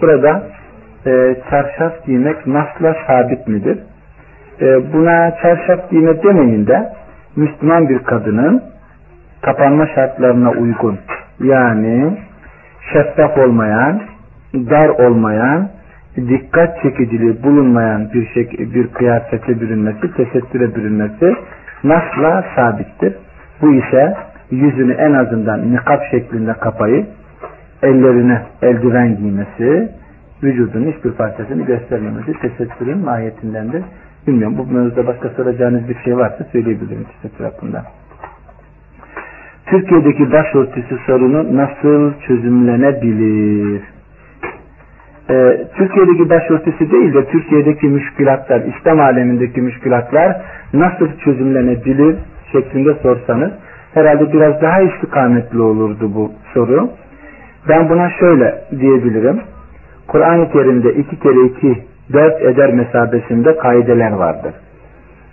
[0.00, 0.42] Burada
[1.06, 3.78] e, çarşaf giymek nasla sabit midir?
[4.60, 6.92] E, buna çarşaf giyme demeyin de
[7.36, 8.62] Müslüman bir kadının
[9.42, 10.98] kapanma şartlarına uygun
[11.40, 12.18] yani
[12.92, 14.00] şeffaf olmayan,
[14.54, 15.68] dar olmayan,
[16.16, 21.36] dikkat çekiciliği bulunmayan bir şey, bir kıyafete bürünmesi, tesettüre bürünmesi
[21.84, 23.14] nasla sabittir.
[23.62, 24.14] Bu ise
[24.50, 27.06] yüzünü en azından nikap şeklinde kapayıp
[27.82, 29.88] ellerine eldiven giymesi,
[30.42, 33.82] vücudun hiçbir parçasını göstermemesi tesettürün mahiyetindendir.
[34.26, 37.84] Bilmiyorum bu mevzuda başka soracağınız bir şey varsa söyleyebilirim tesettür hakkında.
[39.66, 43.82] Türkiye'deki başörtüsü sorunu nasıl çözümlenebilir?
[45.30, 50.36] Ee, Türkiye'deki başörtüsü değil de Türkiye'deki müşkülatlar, İslam alemindeki müşkülatlar
[50.74, 52.16] nasıl çözümlenebilir
[52.52, 53.52] şeklinde sorsanız
[53.94, 56.90] herhalde biraz daha istikametli olurdu bu soru.
[57.68, 59.40] Ben buna şöyle diyebilirim.
[60.08, 61.82] Kur'an-ı Kerim'de iki kere iki
[62.12, 64.54] dört eder mesabesinde kaideler vardır.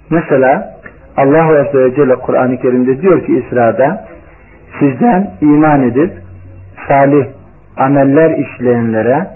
[0.10, 0.76] Mesela
[1.18, 4.06] Allah Azze ve Celle Kur'an-ı Kerim'de diyor ki İsra'da
[4.80, 6.12] sizden iman edip
[6.88, 7.26] salih
[7.78, 9.28] ameller işleyenlere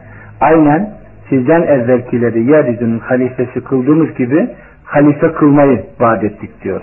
[0.42, 0.90] aynen
[1.30, 4.50] sizden evvelkileri yeryüzünün halifesi kıldığımız gibi
[4.84, 6.82] halife kılmayı vaat ettik diyor.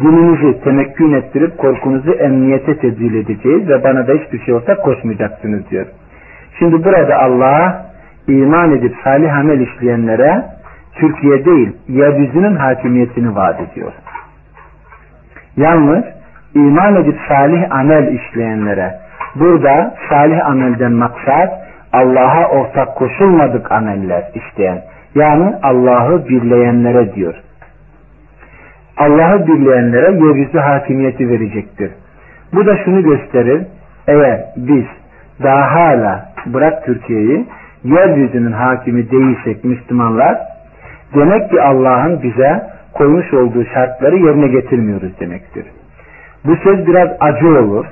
[0.00, 5.86] Dininizi temekkün ettirip korkunuzu emniyete tedbir edeceğiz ve bana da hiçbir şey olsa koşmayacaksınız diyor.
[6.58, 7.86] Şimdi burada Allah
[8.28, 10.44] iman edip salih amel işleyenlere
[10.94, 13.92] Türkiye değil yeryüzünün hakimiyetini vaat ediyor.
[15.56, 16.04] Yalnız
[16.54, 18.94] iman edip salih amel işleyenlere
[19.34, 24.82] burada salih amelden maksat Allah'a ortak koşulmadık ameller isteyen
[25.14, 27.34] yani Allah'ı birleyenlere diyor.
[28.96, 31.90] Allah'ı birleyenlere yeryüzü hakimiyeti verecektir.
[32.54, 33.62] Bu da şunu gösterir.
[34.08, 34.84] Eğer biz
[35.42, 37.46] daha hala bırak Türkiye'yi
[37.84, 40.38] yeryüzünün hakimi değilsek Müslümanlar
[41.14, 42.62] demek ki Allah'ın bize
[42.92, 45.64] koymuş olduğu şartları yerine getirmiyoruz demektir.
[46.44, 47.86] Bu söz biraz acı olur.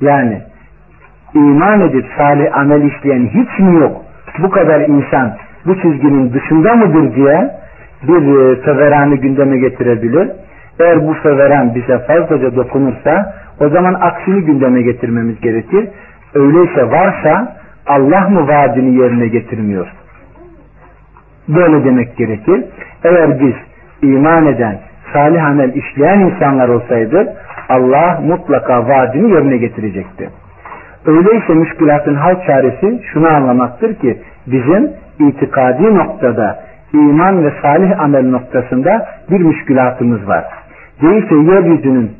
[0.00, 0.42] Yani
[1.34, 3.96] iman edip salih amel işleyen hiç mi yok?
[4.38, 7.50] Bu kadar insan bu çizginin dışında mıdır diye
[8.02, 10.28] bir feveranı gündeme getirebilir.
[10.80, 15.88] Eğer bu feveran bize fazlaca dokunursa o zaman aksini gündeme getirmemiz gerekir.
[16.34, 19.86] Öyleyse varsa Allah mı vaadini yerine getirmiyor?
[21.48, 22.64] Böyle demek gerekir.
[23.04, 23.54] Eğer biz
[24.02, 24.78] iman eden,
[25.12, 27.34] salih amel işleyen insanlar olsaydı
[27.68, 30.30] Allah mutlaka vaadini yerine getirecekti.
[31.06, 36.58] Öyleyse müşkülatın hal çaresi şunu anlamaktır ki bizim itikadi noktada
[36.92, 40.44] iman ve salih amel noktasında bir müşkülatımız var.
[41.02, 42.10] Değilse yeryüzünün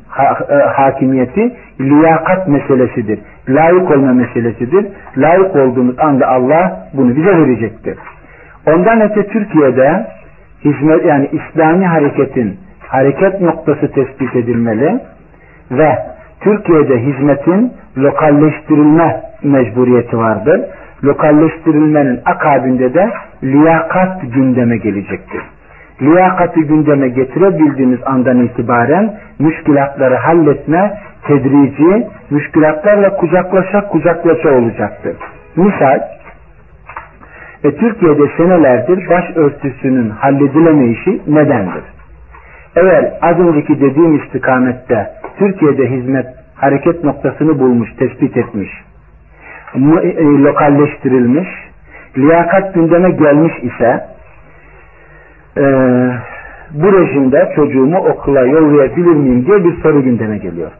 [0.49, 3.19] e, hakimiyeti liyakat meselesidir.
[3.49, 4.85] Layık olma meselesidir.
[5.17, 7.97] Layık olduğumuz anda Allah bunu bize verecektir.
[8.67, 10.07] Ondan öte Türkiye'de
[10.65, 14.99] hizmet yani İslami hareketin hareket noktası tespit edilmeli
[15.71, 15.97] ve
[16.39, 20.61] Türkiye'de hizmetin lokalleştirilme mecburiyeti vardır.
[21.03, 23.09] Lokalleştirilmenin akabinde de
[23.43, 25.41] liyakat gündeme gelecektir.
[26.01, 30.97] Liyakati gündeme getirebildiğiniz andan itibaren müşkilatları halletme
[31.27, 35.15] tedrici, müşkilatlarla kucaklaşa kucaklaşa olacaktır.
[35.55, 35.99] Misal,
[37.63, 41.83] e, Türkiye'de senelerdir başörtüsünün halledilemeyişi nedendir?
[42.75, 46.25] Eğer az önceki dediğim istikamette Türkiye'de hizmet
[46.55, 48.69] hareket noktasını bulmuş, tespit etmiş,
[49.75, 51.47] e, lokalleştirilmiş,
[52.17, 54.12] liyakat gündeme gelmiş ise
[55.57, 55.63] e,
[56.73, 60.71] bu rejimde çocuğumu okula yollayabilir miyim diye bir soru gündeme geliyor.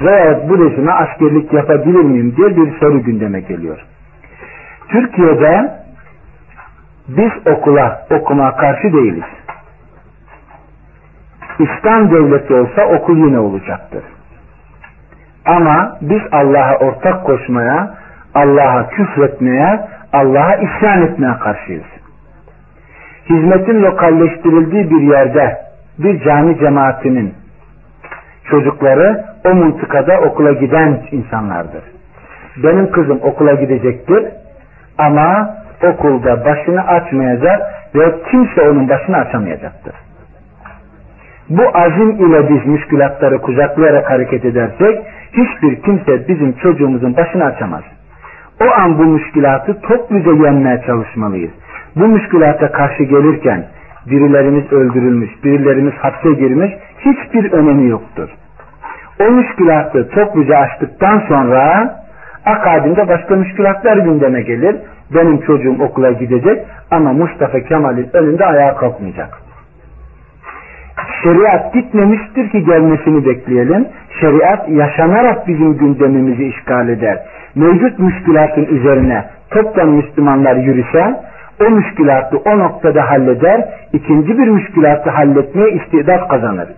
[0.00, 3.78] Veya bu rejime askerlik yapabilir miyim diye bir soru gündeme geliyor.
[4.88, 5.70] Türkiye'de
[7.08, 9.24] biz okula okuma karşı değiliz.
[11.58, 14.04] İslam devleti olsa okul yine olacaktır.
[15.44, 17.94] Ama biz Allah'a ortak koşmaya,
[18.34, 19.80] Allah'a küfretmeye,
[20.12, 22.01] Allah'a isyan etmeye karşıyız.
[23.30, 25.58] Hizmetin lokalleştirildiği bir yerde
[25.98, 27.34] bir cami cemaatinin
[28.50, 31.82] çocukları o mıntıkada okula giden insanlardır.
[32.56, 34.24] Benim kızım okula gidecektir
[34.98, 37.62] ama okulda başını açmayacak
[37.94, 39.94] ve kimse onun başını açamayacaktır.
[41.48, 47.82] Bu azim ile biz müşkülatları kucaklayarak hareket edersek hiçbir kimse bizim çocuğumuzun başını açamaz.
[48.60, 51.50] O an bu müşkülatı topluca yenmeye çalışmalıyız.
[51.96, 53.64] Bu müşkülata karşı gelirken
[54.06, 58.28] birilerimiz öldürülmüş, birilerimiz hapse girmiş hiçbir önemi yoktur.
[59.20, 61.94] O müşkülatı topluca açtıktan sonra
[62.46, 64.76] akabinde başka müşkülatlar gündeme gelir.
[65.14, 69.38] Benim çocuğum okula gidecek ama Mustafa Kemal'in önünde ayağa kalkmayacak.
[71.22, 73.88] Şeriat gitmemiştir ki gelmesini bekleyelim.
[74.20, 77.18] Şeriat yaşanarak bizim gündemimizi işgal eder.
[77.54, 81.14] Mevcut müşkülatın üzerine toptan Müslümanlar yürüse
[81.60, 86.68] o müşkülatı o noktada halleder, ikinci bir müşkülatı halletmeye istidat kazanır.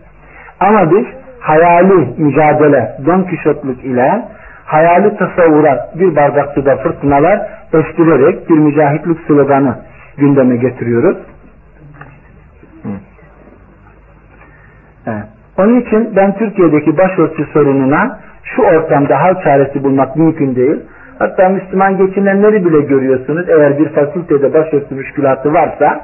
[0.60, 1.04] Ama biz
[1.40, 4.24] hayali mücadele, Don Kişotluk ile
[4.64, 7.40] hayali tasavvurat bir bardak suda fırtınalar
[7.72, 9.78] estirerek bir mücahitlik sloganı
[10.16, 11.16] gündeme getiriyoruz.
[15.06, 15.24] Evet.
[15.58, 20.76] Onun için ben Türkiye'deki başörtü sorununa şu ortamda hal çaresi bulmak mümkün değil.
[21.18, 23.48] Hatta Müslüman geçinenleri bile görüyorsunuz.
[23.48, 26.00] Eğer bir fakültede başörtü müşkülatı varsa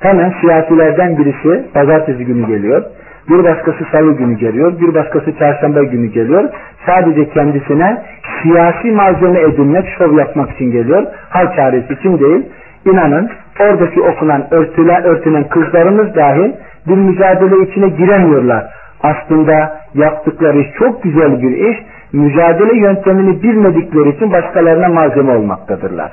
[0.00, 2.82] hemen siyasilerden birisi pazartesi günü geliyor.
[3.30, 4.80] Bir başkası salı günü geliyor.
[4.80, 6.44] Bir başkası çarşamba günü geliyor.
[6.86, 8.02] Sadece kendisine
[8.42, 11.06] siyasi malzeme edinmek, şov yapmak için geliyor.
[11.30, 12.46] Hal çaresi için değil.
[12.86, 13.30] İnanın
[13.60, 16.54] oradaki okunan örtülen, örtünen kızlarımız dahi
[16.88, 18.64] bir mücadele içine giremiyorlar.
[19.02, 21.78] Aslında yaptıkları iş çok güzel bir iş.
[22.12, 26.12] Mücadele yöntemini bilmedikleri için başkalarına malzeme olmaktadırlar.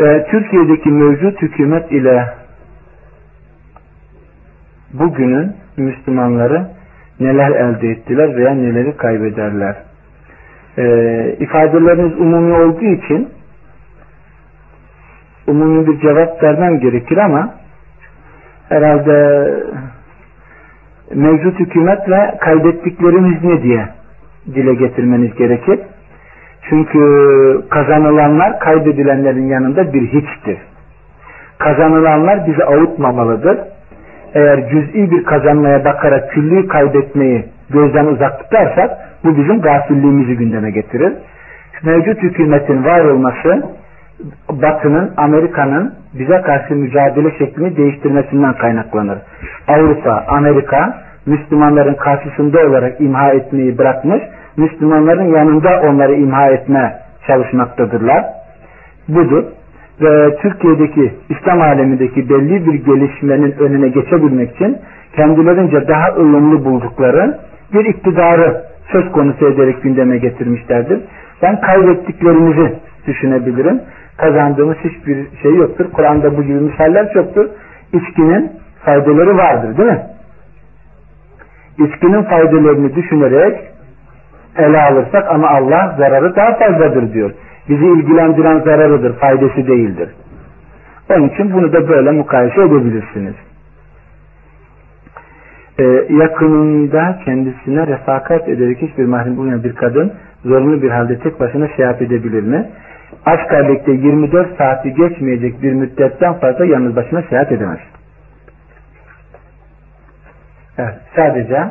[0.00, 2.26] Ee, Türkiye'deki mevcut hükümet ile
[4.92, 6.68] bugünün Müslümanları
[7.20, 9.76] neler elde ettiler veya neleri kaybederler.
[10.78, 13.28] Ee, ifadeleriniz umumi olduğu için
[15.46, 17.54] umumi bir cevap vermem gerekir ama
[18.68, 19.48] herhalde
[21.14, 23.88] mevcut hükümet ve kaybettiklerimiz ne diye
[24.54, 25.80] dile getirmeniz gerekir.
[26.68, 27.00] Çünkü
[27.70, 30.58] kazanılanlar kaybedilenlerin yanında bir hiçtir.
[31.58, 33.58] Kazanılanlar bizi avutmamalıdır.
[34.34, 38.90] Eğer cüz'i bir kazanmaya bakarak külli kaybetmeyi gözden uzak tutarsak
[39.24, 41.12] bu bizim gafilliğimizi gündeme getirir.
[41.82, 43.62] Mevcut hükümetin var olması
[44.50, 49.18] Batı'nın, Amerika'nın bize karşı mücadele şeklini değiştirmesinden kaynaklanır.
[49.68, 54.22] Avrupa, Amerika Müslümanların karşısında olarak imha etmeyi bırakmış,
[54.56, 58.24] Müslümanların yanında onları imha etme çalışmaktadırlar.
[59.08, 59.44] Budur.
[60.00, 64.78] Ve Türkiye'deki, İslam alemindeki belli bir gelişmenin önüne geçebilmek için
[65.16, 67.38] kendilerince daha ılımlı buldukları
[67.74, 71.00] bir iktidarı söz konusu ederek gündeme getirmişlerdir.
[71.42, 72.74] Ben kaybettiklerimizi
[73.06, 73.80] düşünebilirim.
[74.16, 75.86] Kazandığımız hiçbir şey yoktur.
[75.92, 77.48] Kur'an'da bu gibi misaller çoktur.
[77.92, 78.52] İçkinin
[78.84, 80.02] faydaları vardır değil mi?
[81.78, 83.58] İçkinin faydalarını düşünerek
[84.56, 87.30] ele alırsak ama Allah zararı daha fazladır diyor.
[87.68, 90.08] Bizi ilgilendiren zararıdır, faydası değildir.
[91.10, 93.34] Onun için bunu da böyle mukayese edebilirsiniz.
[95.78, 100.12] Ee, yakınında kendisine refakat ederek hiçbir mahrem bulmayan bir kadın
[100.44, 102.68] zorunlu bir halde tek başına seyahat edebilir mi?
[103.26, 107.78] Askerlikte 24 saati geçmeyecek bir müddetten fazla yalnız başına seyahat edemez.
[110.78, 111.70] Evet, sadece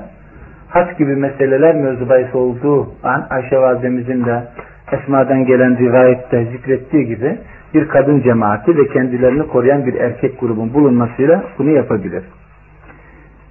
[0.69, 4.43] hac gibi meseleler mevzu olduğu an Ayşe validemizin de
[4.91, 7.37] Esma'dan gelen rivayette zikrettiği gibi
[7.73, 12.23] bir kadın cemaati ve kendilerini koruyan bir erkek grubun bulunmasıyla bunu yapabilir.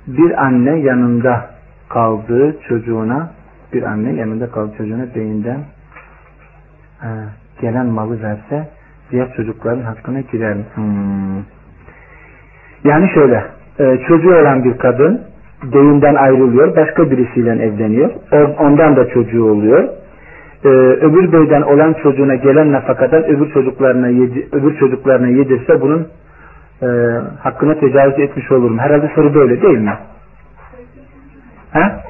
[0.06, 1.50] Bir anne yanında
[1.88, 3.30] kaldığı çocuğuna
[3.72, 5.58] bir anne yanında kaldığı çocuğuna beyinden
[7.02, 7.08] e,
[7.60, 8.68] gelen malı verse
[9.10, 10.56] diğer çocukların hakkına girer.
[10.74, 11.36] Hmm.
[12.84, 13.44] Yani şöyle
[13.78, 15.31] e, çocuğu olan bir kadın
[15.62, 18.10] deyinden ayrılıyor, başka birisiyle evleniyor.
[18.58, 19.88] Ondan da çocuğu oluyor.
[20.64, 26.08] Ee, öbür beyden olan çocuğuna gelen nafakadan öbür çocuklarına yedi, öbür çocuklarına yedirse bunun
[26.82, 26.86] e,
[27.40, 28.78] hakkına tecavüz etmiş olurum.
[28.78, 29.98] Herhalde soru böyle değil mi?
[31.72, 32.00] Ha?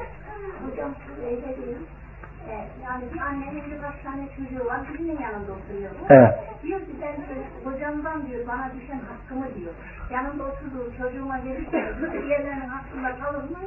[6.11, 6.52] Evet.
[6.63, 7.17] Diyor ki ben
[7.71, 9.73] hocamdan diyor bana düşen hakkımı diyor.
[10.13, 13.59] Yanımda oturduğu çocuğuma verirse diğerlerinin hakkında kalır mı?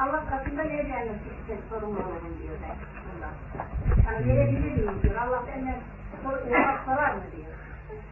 [0.00, 1.12] Allah katında vereceğini
[1.46, 2.76] size sorumlu olurum diyor ben.
[3.06, 3.34] Bundan.
[4.06, 5.14] Yani verebilir miyim diyor.
[5.14, 5.74] Allah benden
[6.86, 7.50] sorar mı diyor.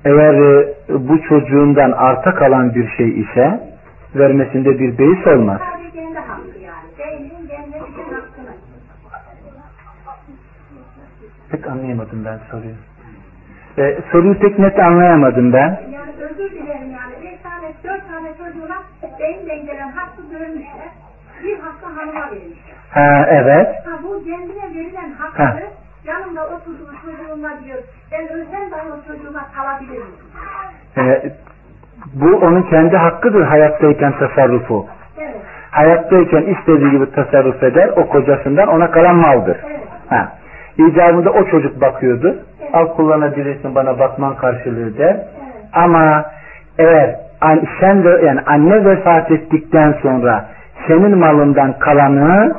[0.05, 0.75] Eğer e,
[1.09, 3.77] bu çocuğundan arta kalan bir şey ise
[4.15, 5.61] vermesinde bir beis olmaz.
[5.73, 6.89] Sadece kendi hakkı yani.
[6.99, 8.55] Beynin kendine düşen hakkını.
[11.51, 12.75] Pek anlayamadım ben soruyu.
[13.79, 15.81] E, soruyu pek net anlayamadım ben.
[15.93, 17.15] Yani özür dilerim yani.
[17.23, 18.77] Bir tane, dört tane çocuğuna
[19.21, 20.89] beyinden gelen hakkı görmüşler.
[21.45, 22.75] Bir hakkı hanıma vermişler.
[22.91, 23.69] Ha, evet.
[23.87, 25.57] Ha, bu kendine verilen hakkı Ha.
[26.05, 27.79] yanımda oturduğu çocuğuma diyor.
[28.13, 30.13] Ben ölsem dahi o çocuğuma kalabilirim.
[30.97, 31.33] E,
[32.15, 34.87] bu onun kendi hakkıdır hayattayken tasarrufu.
[35.19, 35.37] Evet.
[35.71, 39.57] Hayattayken istediği gibi tasarruf eder, o kocasından ona kalan maldır.
[39.67, 39.81] Evet.
[40.09, 40.33] Ha.
[40.79, 42.37] İcabında o çocuk bakıyordu.
[42.73, 45.17] Al kullanabilirsin bana bakman karşılığı der.
[45.73, 46.25] Ama
[46.79, 47.17] eğer
[47.81, 50.45] sen de yani anne vefat ettikten sonra
[50.89, 52.55] senin malından kalanı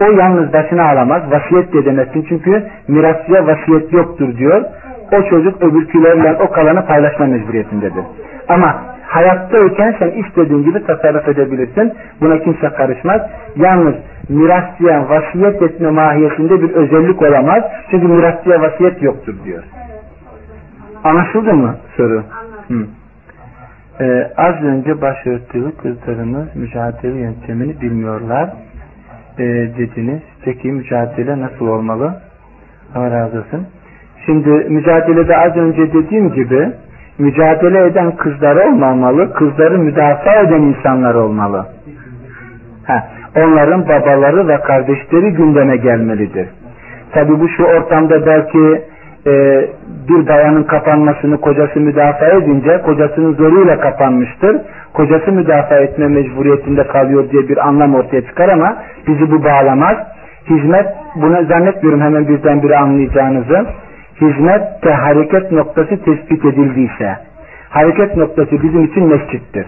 [0.00, 1.22] o yalnız başına alamaz.
[1.30, 2.26] Vasiyet de edemezsin.
[2.28, 4.64] Çünkü mirasçıya vasiyet yoktur diyor.
[5.12, 8.04] O çocuk öbürkülerle o kalanı paylaşma mecburiyetindedir.
[8.48, 11.92] Ama hayattayken sen istediğin gibi tasarruf edebilirsin.
[12.20, 13.20] Buna kimse karışmaz.
[13.56, 13.94] Yalnız
[14.28, 17.64] mirasçıya vasiyet etme mahiyetinde bir özellik olamaz.
[17.90, 19.62] Çünkü mirasçıya vasiyet yoktur diyor.
[21.04, 22.22] Anlaşıldı mı soru?
[22.68, 22.86] Hı.
[24.00, 28.50] Ee, az önce başörtülü kızlarımız mücadele yöntemini bilmiyorlar
[29.38, 29.44] ee,
[29.78, 30.20] dediniz.
[30.44, 32.14] Peki mücadele nasıl olmalı?
[32.94, 33.66] Allah razı olsun.
[34.26, 36.72] Şimdi mücadelede az önce dediğim gibi
[37.20, 41.66] mücadele eden kızlar olmamalı, kızları müdafaa eden insanlar olmalı.
[42.86, 46.48] Ha, onların babaları ve kardeşleri gündeme gelmelidir.
[47.12, 48.82] Tabi bu şu ortamda belki
[49.26, 49.32] e,
[50.08, 54.56] bir bayanın kapanmasını kocası müdafaa edince kocasının zoruyla kapanmıştır.
[54.92, 58.76] Kocası müdafaa etme mecburiyetinde kalıyor diye bir anlam ortaya çıkar ama
[59.06, 59.96] bizi bu bağlamaz.
[60.50, 60.86] Hizmet,
[61.16, 63.66] bunu zannetmiyorum hemen birdenbire anlayacağınızı.
[64.20, 67.16] Hizmet de hareket noktası tespit edildiyse,
[67.70, 69.66] hareket noktası bizim için mescittir.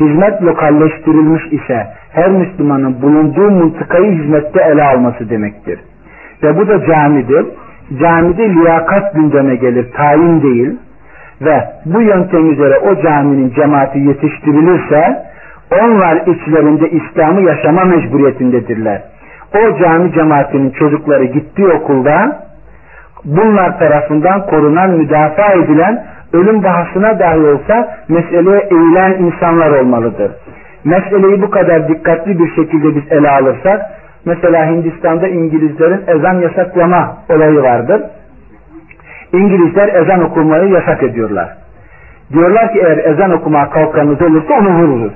[0.00, 5.80] hizmet lokalleştirilmiş ise her Müslümanın bulunduğu mıntıkayı hizmette ele alması demektir.
[6.42, 7.46] Ve bu da camidir.
[8.00, 10.76] Camide liyakat gündeme gelir, tayin değil.
[11.40, 15.22] Ve bu yöntem üzere o caminin cemaati yetiştirilirse
[15.72, 19.02] onlar içlerinde İslam'ı yaşama mecburiyetindedirler.
[19.54, 22.45] O cami cemaatinin çocukları gittiği okulda
[23.26, 30.30] bunlar tarafından korunan, müdafaa edilen, ölüm bahasına dahi olsa meseleye eğilen insanlar olmalıdır.
[30.84, 33.80] Meseleyi bu kadar dikkatli bir şekilde biz ele alırsak,
[34.24, 38.02] mesela Hindistan'da İngilizlerin ezan yasaklama olayı vardır.
[39.32, 41.48] İngilizler ezan okumayı yasak ediyorlar.
[42.32, 45.12] Diyorlar ki eğer ezan okumaya kalkanınız olursa onu vururuz.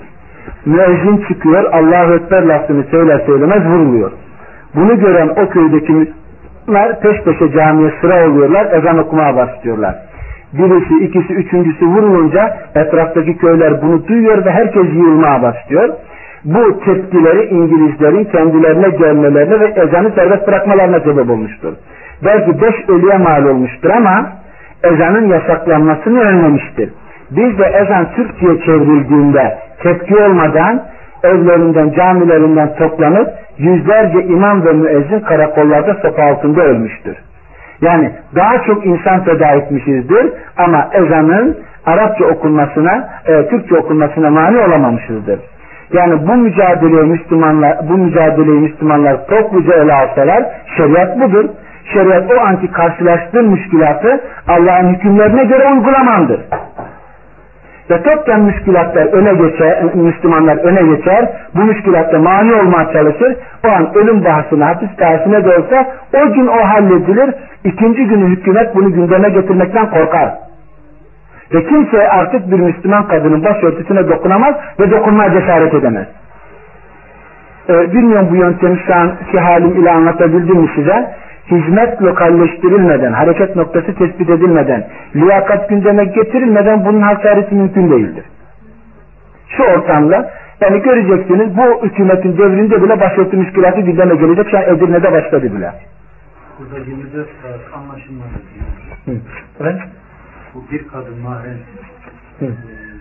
[0.67, 4.11] Müezzin çıkıyor, Allahu Ekber lafını söyler söylemez vuruluyor.
[4.75, 6.13] Bunu gören o köydeki
[6.67, 9.95] Müslümanlar peş peşe camiye sıra oluyorlar, ezan okumaya başlıyorlar.
[10.53, 15.89] Birisi, ikisi, üçüncüsü vurulunca etraftaki köyler bunu duyuyor ve herkes yığılmaya başlıyor.
[16.45, 21.73] Bu tepkileri İngilizlerin kendilerine gelmelerine ve ezanı serbest bırakmalarına sebep olmuştur.
[22.25, 24.33] Belki beş ölüye mal olmuştur ama
[24.85, 26.91] ezanın yasaklanmasını önlemiştir.
[27.31, 30.83] Biz de ezan Türkçe'ye çevrildiğinde tepki olmadan
[31.25, 33.29] evlerinden, camilerinden toplanıp
[33.59, 37.17] yüzlerce imam ve müezzin karakollarda sopa altında ölmüştür.
[37.81, 41.57] Yani daha çok insan feda etmişizdir ama ezanın
[41.87, 45.41] Arapça okunmasına, e, Türkçe okunmasına mani olamamışızdır.
[45.93, 50.45] Yani bu mücadeleyi Müslümanlar, bu mücadeleyi Müslümanlar topluca ele alsalar
[50.77, 51.45] şeriat budur.
[51.93, 56.41] Şeriat o anki karşılaştığın müşkilatı Allah'ın hükümlerine göre uygulamandır.
[57.91, 63.37] Ve toptan müşkilatlar öne geçer, Müslümanlar öne geçer, bu müşkilatta mani olmaya çalışır,
[63.67, 67.35] o an ölüm bahsine, hapis de olsa o gün o halledilir,
[67.65, 70.35] ikinci günü hükümet bunu gündeme getirmekten korkar.
[71.55, 76.07] Ve kimse artık bir Müslüman kadının başörtüsüne dokunamaz ve dokunmaya cesaret edemez.
[77.69, 81.15] Ee, bilmiyorum bu yöntemi şu anki halim ile anlatabildim mi size?
[81.51, 88.25] Hizmet lokalleştirilmeden, hareket noktası tespit edilmeden, liyakat gündeme getirilmeden bunun hakareti mümkün değildir.
[89.49, 94.51] Şu ortamda yani göreceksiniz bu hükümetin devrinde bile başörtü müşkilatı gündeme gelecek.
[94.51, 95.73] Şu an Edirne'de başladı bile.
[96.59, 98.29] Burada 24 saat anlaşılmadı.
[99.61, 99.81] Evet.
[100.55, 101.59] Bu bir kadın mahrem
[102.41, 102.47] e,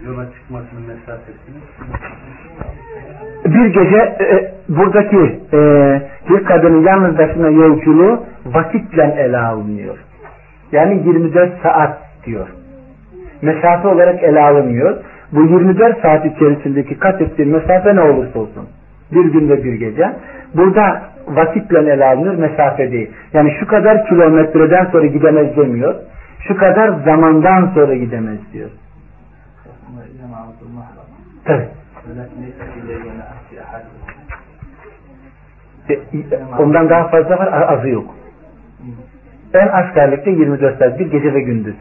[0.06, 1.60] yola çıkmasının mesafesini
[3.46, 5.60] Bir gece e, buradaki e,
[6.30, 9.98] bir kadının yalnız başına yolculuğu vakitle ele alınıyor.
[10.72, 12.48] Yani 24 saat diyor.
[13.42, 14.98] Mesafe olarak ele alınıyor.
[15.32, 18.70] Bu 24 saat içerisindeki kat ettiği mesafe ne olursa olsun.
[19.12, 20.10] Bir günde bir gece.
[20.56, 23.12] Burada vakitle ele alınıyor, mesafe değil.
[23.34, 25.96] Yani şu kadar kilometreden sonra gidemez demiyor.
[26.48, 28.70] Şu kadar zamandan sonra gidemez diyor.
[31.46, 31.64] Tabii.
[31.64, 32.59] E,
[36.60, 38.16] Ondan daha fazla var, azı yok.
[39.54, 41.76] En askerlikte 24 saat, bir gece ve gündüz.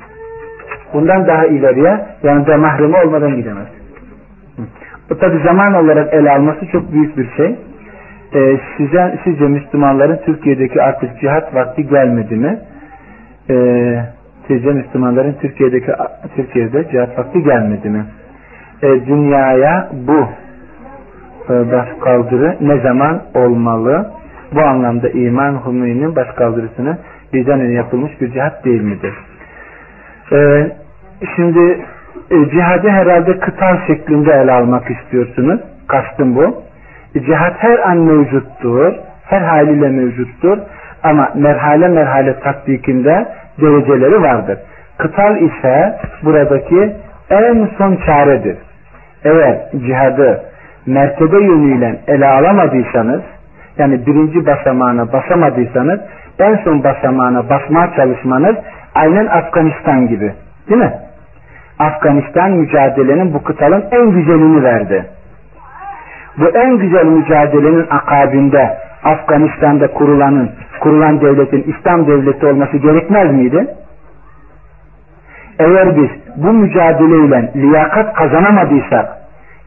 [0.95, 3.67] Bundan daha ileriye yanında mahremi olmadan gidemez.
[5.11, 7.57] Bu tabi zaman olarak ele alması çok büyük bir şey.
[8.35, 12.59] Ee, size, sizce Müslümanların Türkiye'deki artık cihat vakti gelmedi mi?
[13.51, 14.05] Ee,
[14.49, 15.93] sizce Müslümanların Türkiye'deki
[16.37, 18.05] Türkiye'de cihat vakti gelmedi mi?
[18.83, 20.29] Ee, dünyaya bu
[21.51, 24.13] e, başkaldırı ne zaman olmalı?
[24.55, 26.99] Bu anlamda iman Hümeyni'nin başkaldırısını
[27.33, 29.15] bizden önce yapılmış bir cihat değil midir?
[30.33, 30.71] Ee,
[31.37, 31.81] şimdi
[32.31, 35.61] e, cihadı herhalde kıtal şeklinde ele almak istiyorsunuz.
[35.89, 36.63] Kastım bu.
[37.15, 38.95] E, cihat her an mevcuttur.
[39.25, 40.59] Her haliyle mevcuttur.
[41.03, 43.29] Ama merhale merhale tatbikinde
[43.61, 44.59] dereceleri vardır.
[44.99, 46.97] Kıtal ise buradaki
[47.31, 48.57] en son çaredir.
[49.25, 50.48] Eğer cihadı
[50.89, 53.21] mertebe yönüyle ele alamadıysanız
[53.79, 56.01] yani birinci basamağına basamadıysanız
[56.39, 58.57] en son basamağına basmaya çalışmanız
[58.95, 60.33] aynen Afganistan gibi.
[60.69, 60.93] Değil mi?
[61.79, 65.07] Afganistan mücadelenin bu kıtalın en güzelini verdi.
[66.39, 70.51] Bu en güzel mücadelenin akabinde Afganistan'da kurulanın,
[70.81, 73.67] kurulan devletin İslam devleti olması gerekmez miydi?
[75.59, 79.18] Eğer biz bu mücadeleyle liyakat kazanamadıysak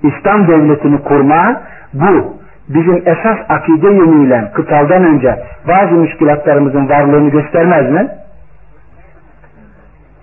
[0.03, 1.61] İslam devletini kurma
[1.94, 2.38] bu
[2.69, 8.07] bizim esas akide yönüyle kıtaldan önce bazı müşkilatlarımızın varlığını göstermez mi?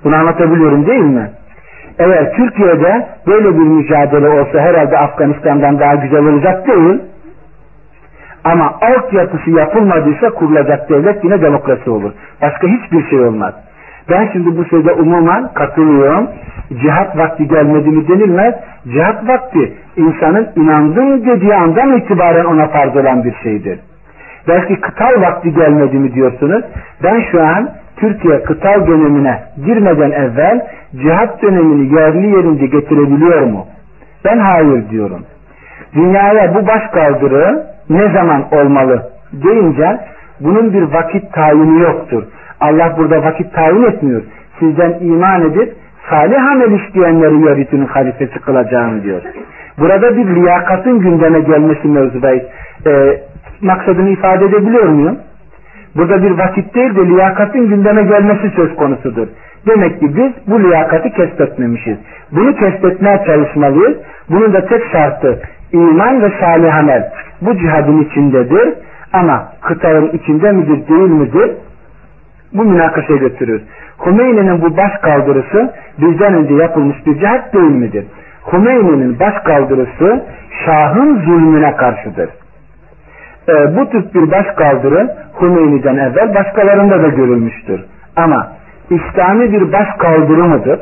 [0.05, 1.31] Bunu anlatabiliyorum değil mi?
[1.99, 7.03] Eğer Türkiye'de böyle bir mücadele olsa herhalde Afganistan'dan daha güzel olacak değil.
[8.45, 12.13] Ama altyapısı yapılmadıysa kurulacak devlet yine demokrasi olur.
[12.43, 13.55] Başka hiçbir şey olmaz.
[14.11, 16.29] Ben şimdi bu sözde umuman katılıyorum.
[16.83, 18.55] Cihat vakti gelmedi mi denilmez.
[18.93, 23.81] Cihat vakti insanın inandım dediği andan itibaren ona farz olan bir şeydir.
[24.49, 26.65] Belki kıtal vakti gelmedi mi diyorsunuz.
[27.03, 30.67] Ben şu an Türkiye kıtal dönemine girmeden evvel
[31.03, 33.67] cihat dönemini yerli yerinde getirebiliyor mu?
[34.25, 35.25] Ben hayır diyorum.
[35.95, 39.03] Dünyaya bu baş kaldırı ne zaman olmalı
[39.33, 40.01] deyince
[40.41, 42.25] bunun bir vakit tayini yoktur.
[42.61, 44.23] Allah burada vakit tayin etmiyor.
[44.59, 45.75] Sizden iman edip
[46.11, 49.23] salih amel işleyenleri yeryüzünün halifesi kılacağım diyor.
[49.79, 52.43] Burada bir liyakatın gündeme gelmesi mevzu bahis.
[52.87, 53.23] E,
[53.63, 55.19] maksadını ifade edebiliyor muyum?
[55.97, 59.29] Burada bir vakit değil de liyakatın gündeme gelmesi söz konusudur.
[59.67, 61.99] Demek ki biz bu liyakati kesbetmemişiz.
[62.33, 63.97] Bunu kesbetmeye çalışmalıyız.
[64.31, 65.41] Bunun da tek şartı
[65.73, 67.11] iman ve salih amel.
[67.41, 68.75] Bu cihadın içindedir.
[69.13, 71.51] Ama kıtanın içinde midir değil midir?
[72.53, 73.63] Bu münakaşa götürür.
[74.07, 78.05] Hümeyni'nin bu baş kaldırısı bizden önce yapılmış bir cihat değil midir?
[78.53, 80.25] Hümeyni'nin baş kaldırısı
[80.65, 82.31] Şah'ın zulmüne karşıdır.
[83.49, 87.85] Ee, bu tür bir baş kaldırı Hümeyni'den evvel başkalarında da görülmüştür.
[88.17, 88.53] Ama
[88.91, 90.81] İslami bir baş kaldırı mıdır?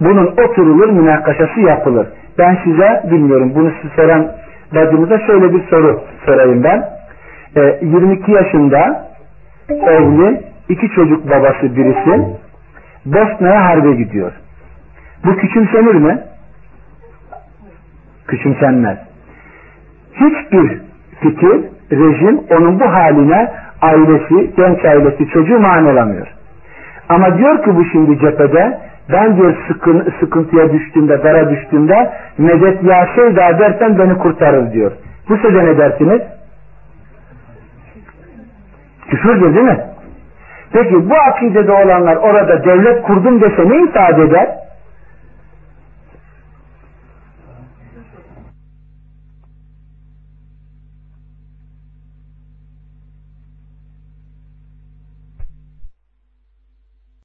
[0.00, 2.06] Bunun oturulur, münakaşası yapılır.
[2.38, 4.26] Ben size bilmiyorum bunu siz soran
[4.74, 6.88] bacımıza şöyle bir soru sorayım ben.
[7.56, 9.06] Ee, 22 yaşında
[9.68, 12.36] evli iki çocuk babası birisi
[13.06, 14.32] Bosna'ya harbe gidiyor.
[15.24, 16.18] Bu küçümsenir mi?
[18.26, 18.98] Küçümsenmez.
[20.14, 20.80] Hiçbir
[21.20, 21.60] fikir,
[21.92, 23.52] rejim onun bu haline
[23.82, 26.26] ailesi, genç ailesi, çocuğu mani olamıyor.
[27.08, 28.78] Ama diyor ki bu şimdi cephede
[29.12, 34.92] ben diyor sıkın, sıkıntıya düştüğümde, dara düştüğümde medet ya şey daha dersen beni kurtarır diyor.
[35.28, 36.22] Bu sözde ne dersiniz?
[39.10, 39.80] Küfürdür değil mi?
[40.72, 44.48] Peki bu akidede olanlar orada devlet kurdum dese ne ifade eder?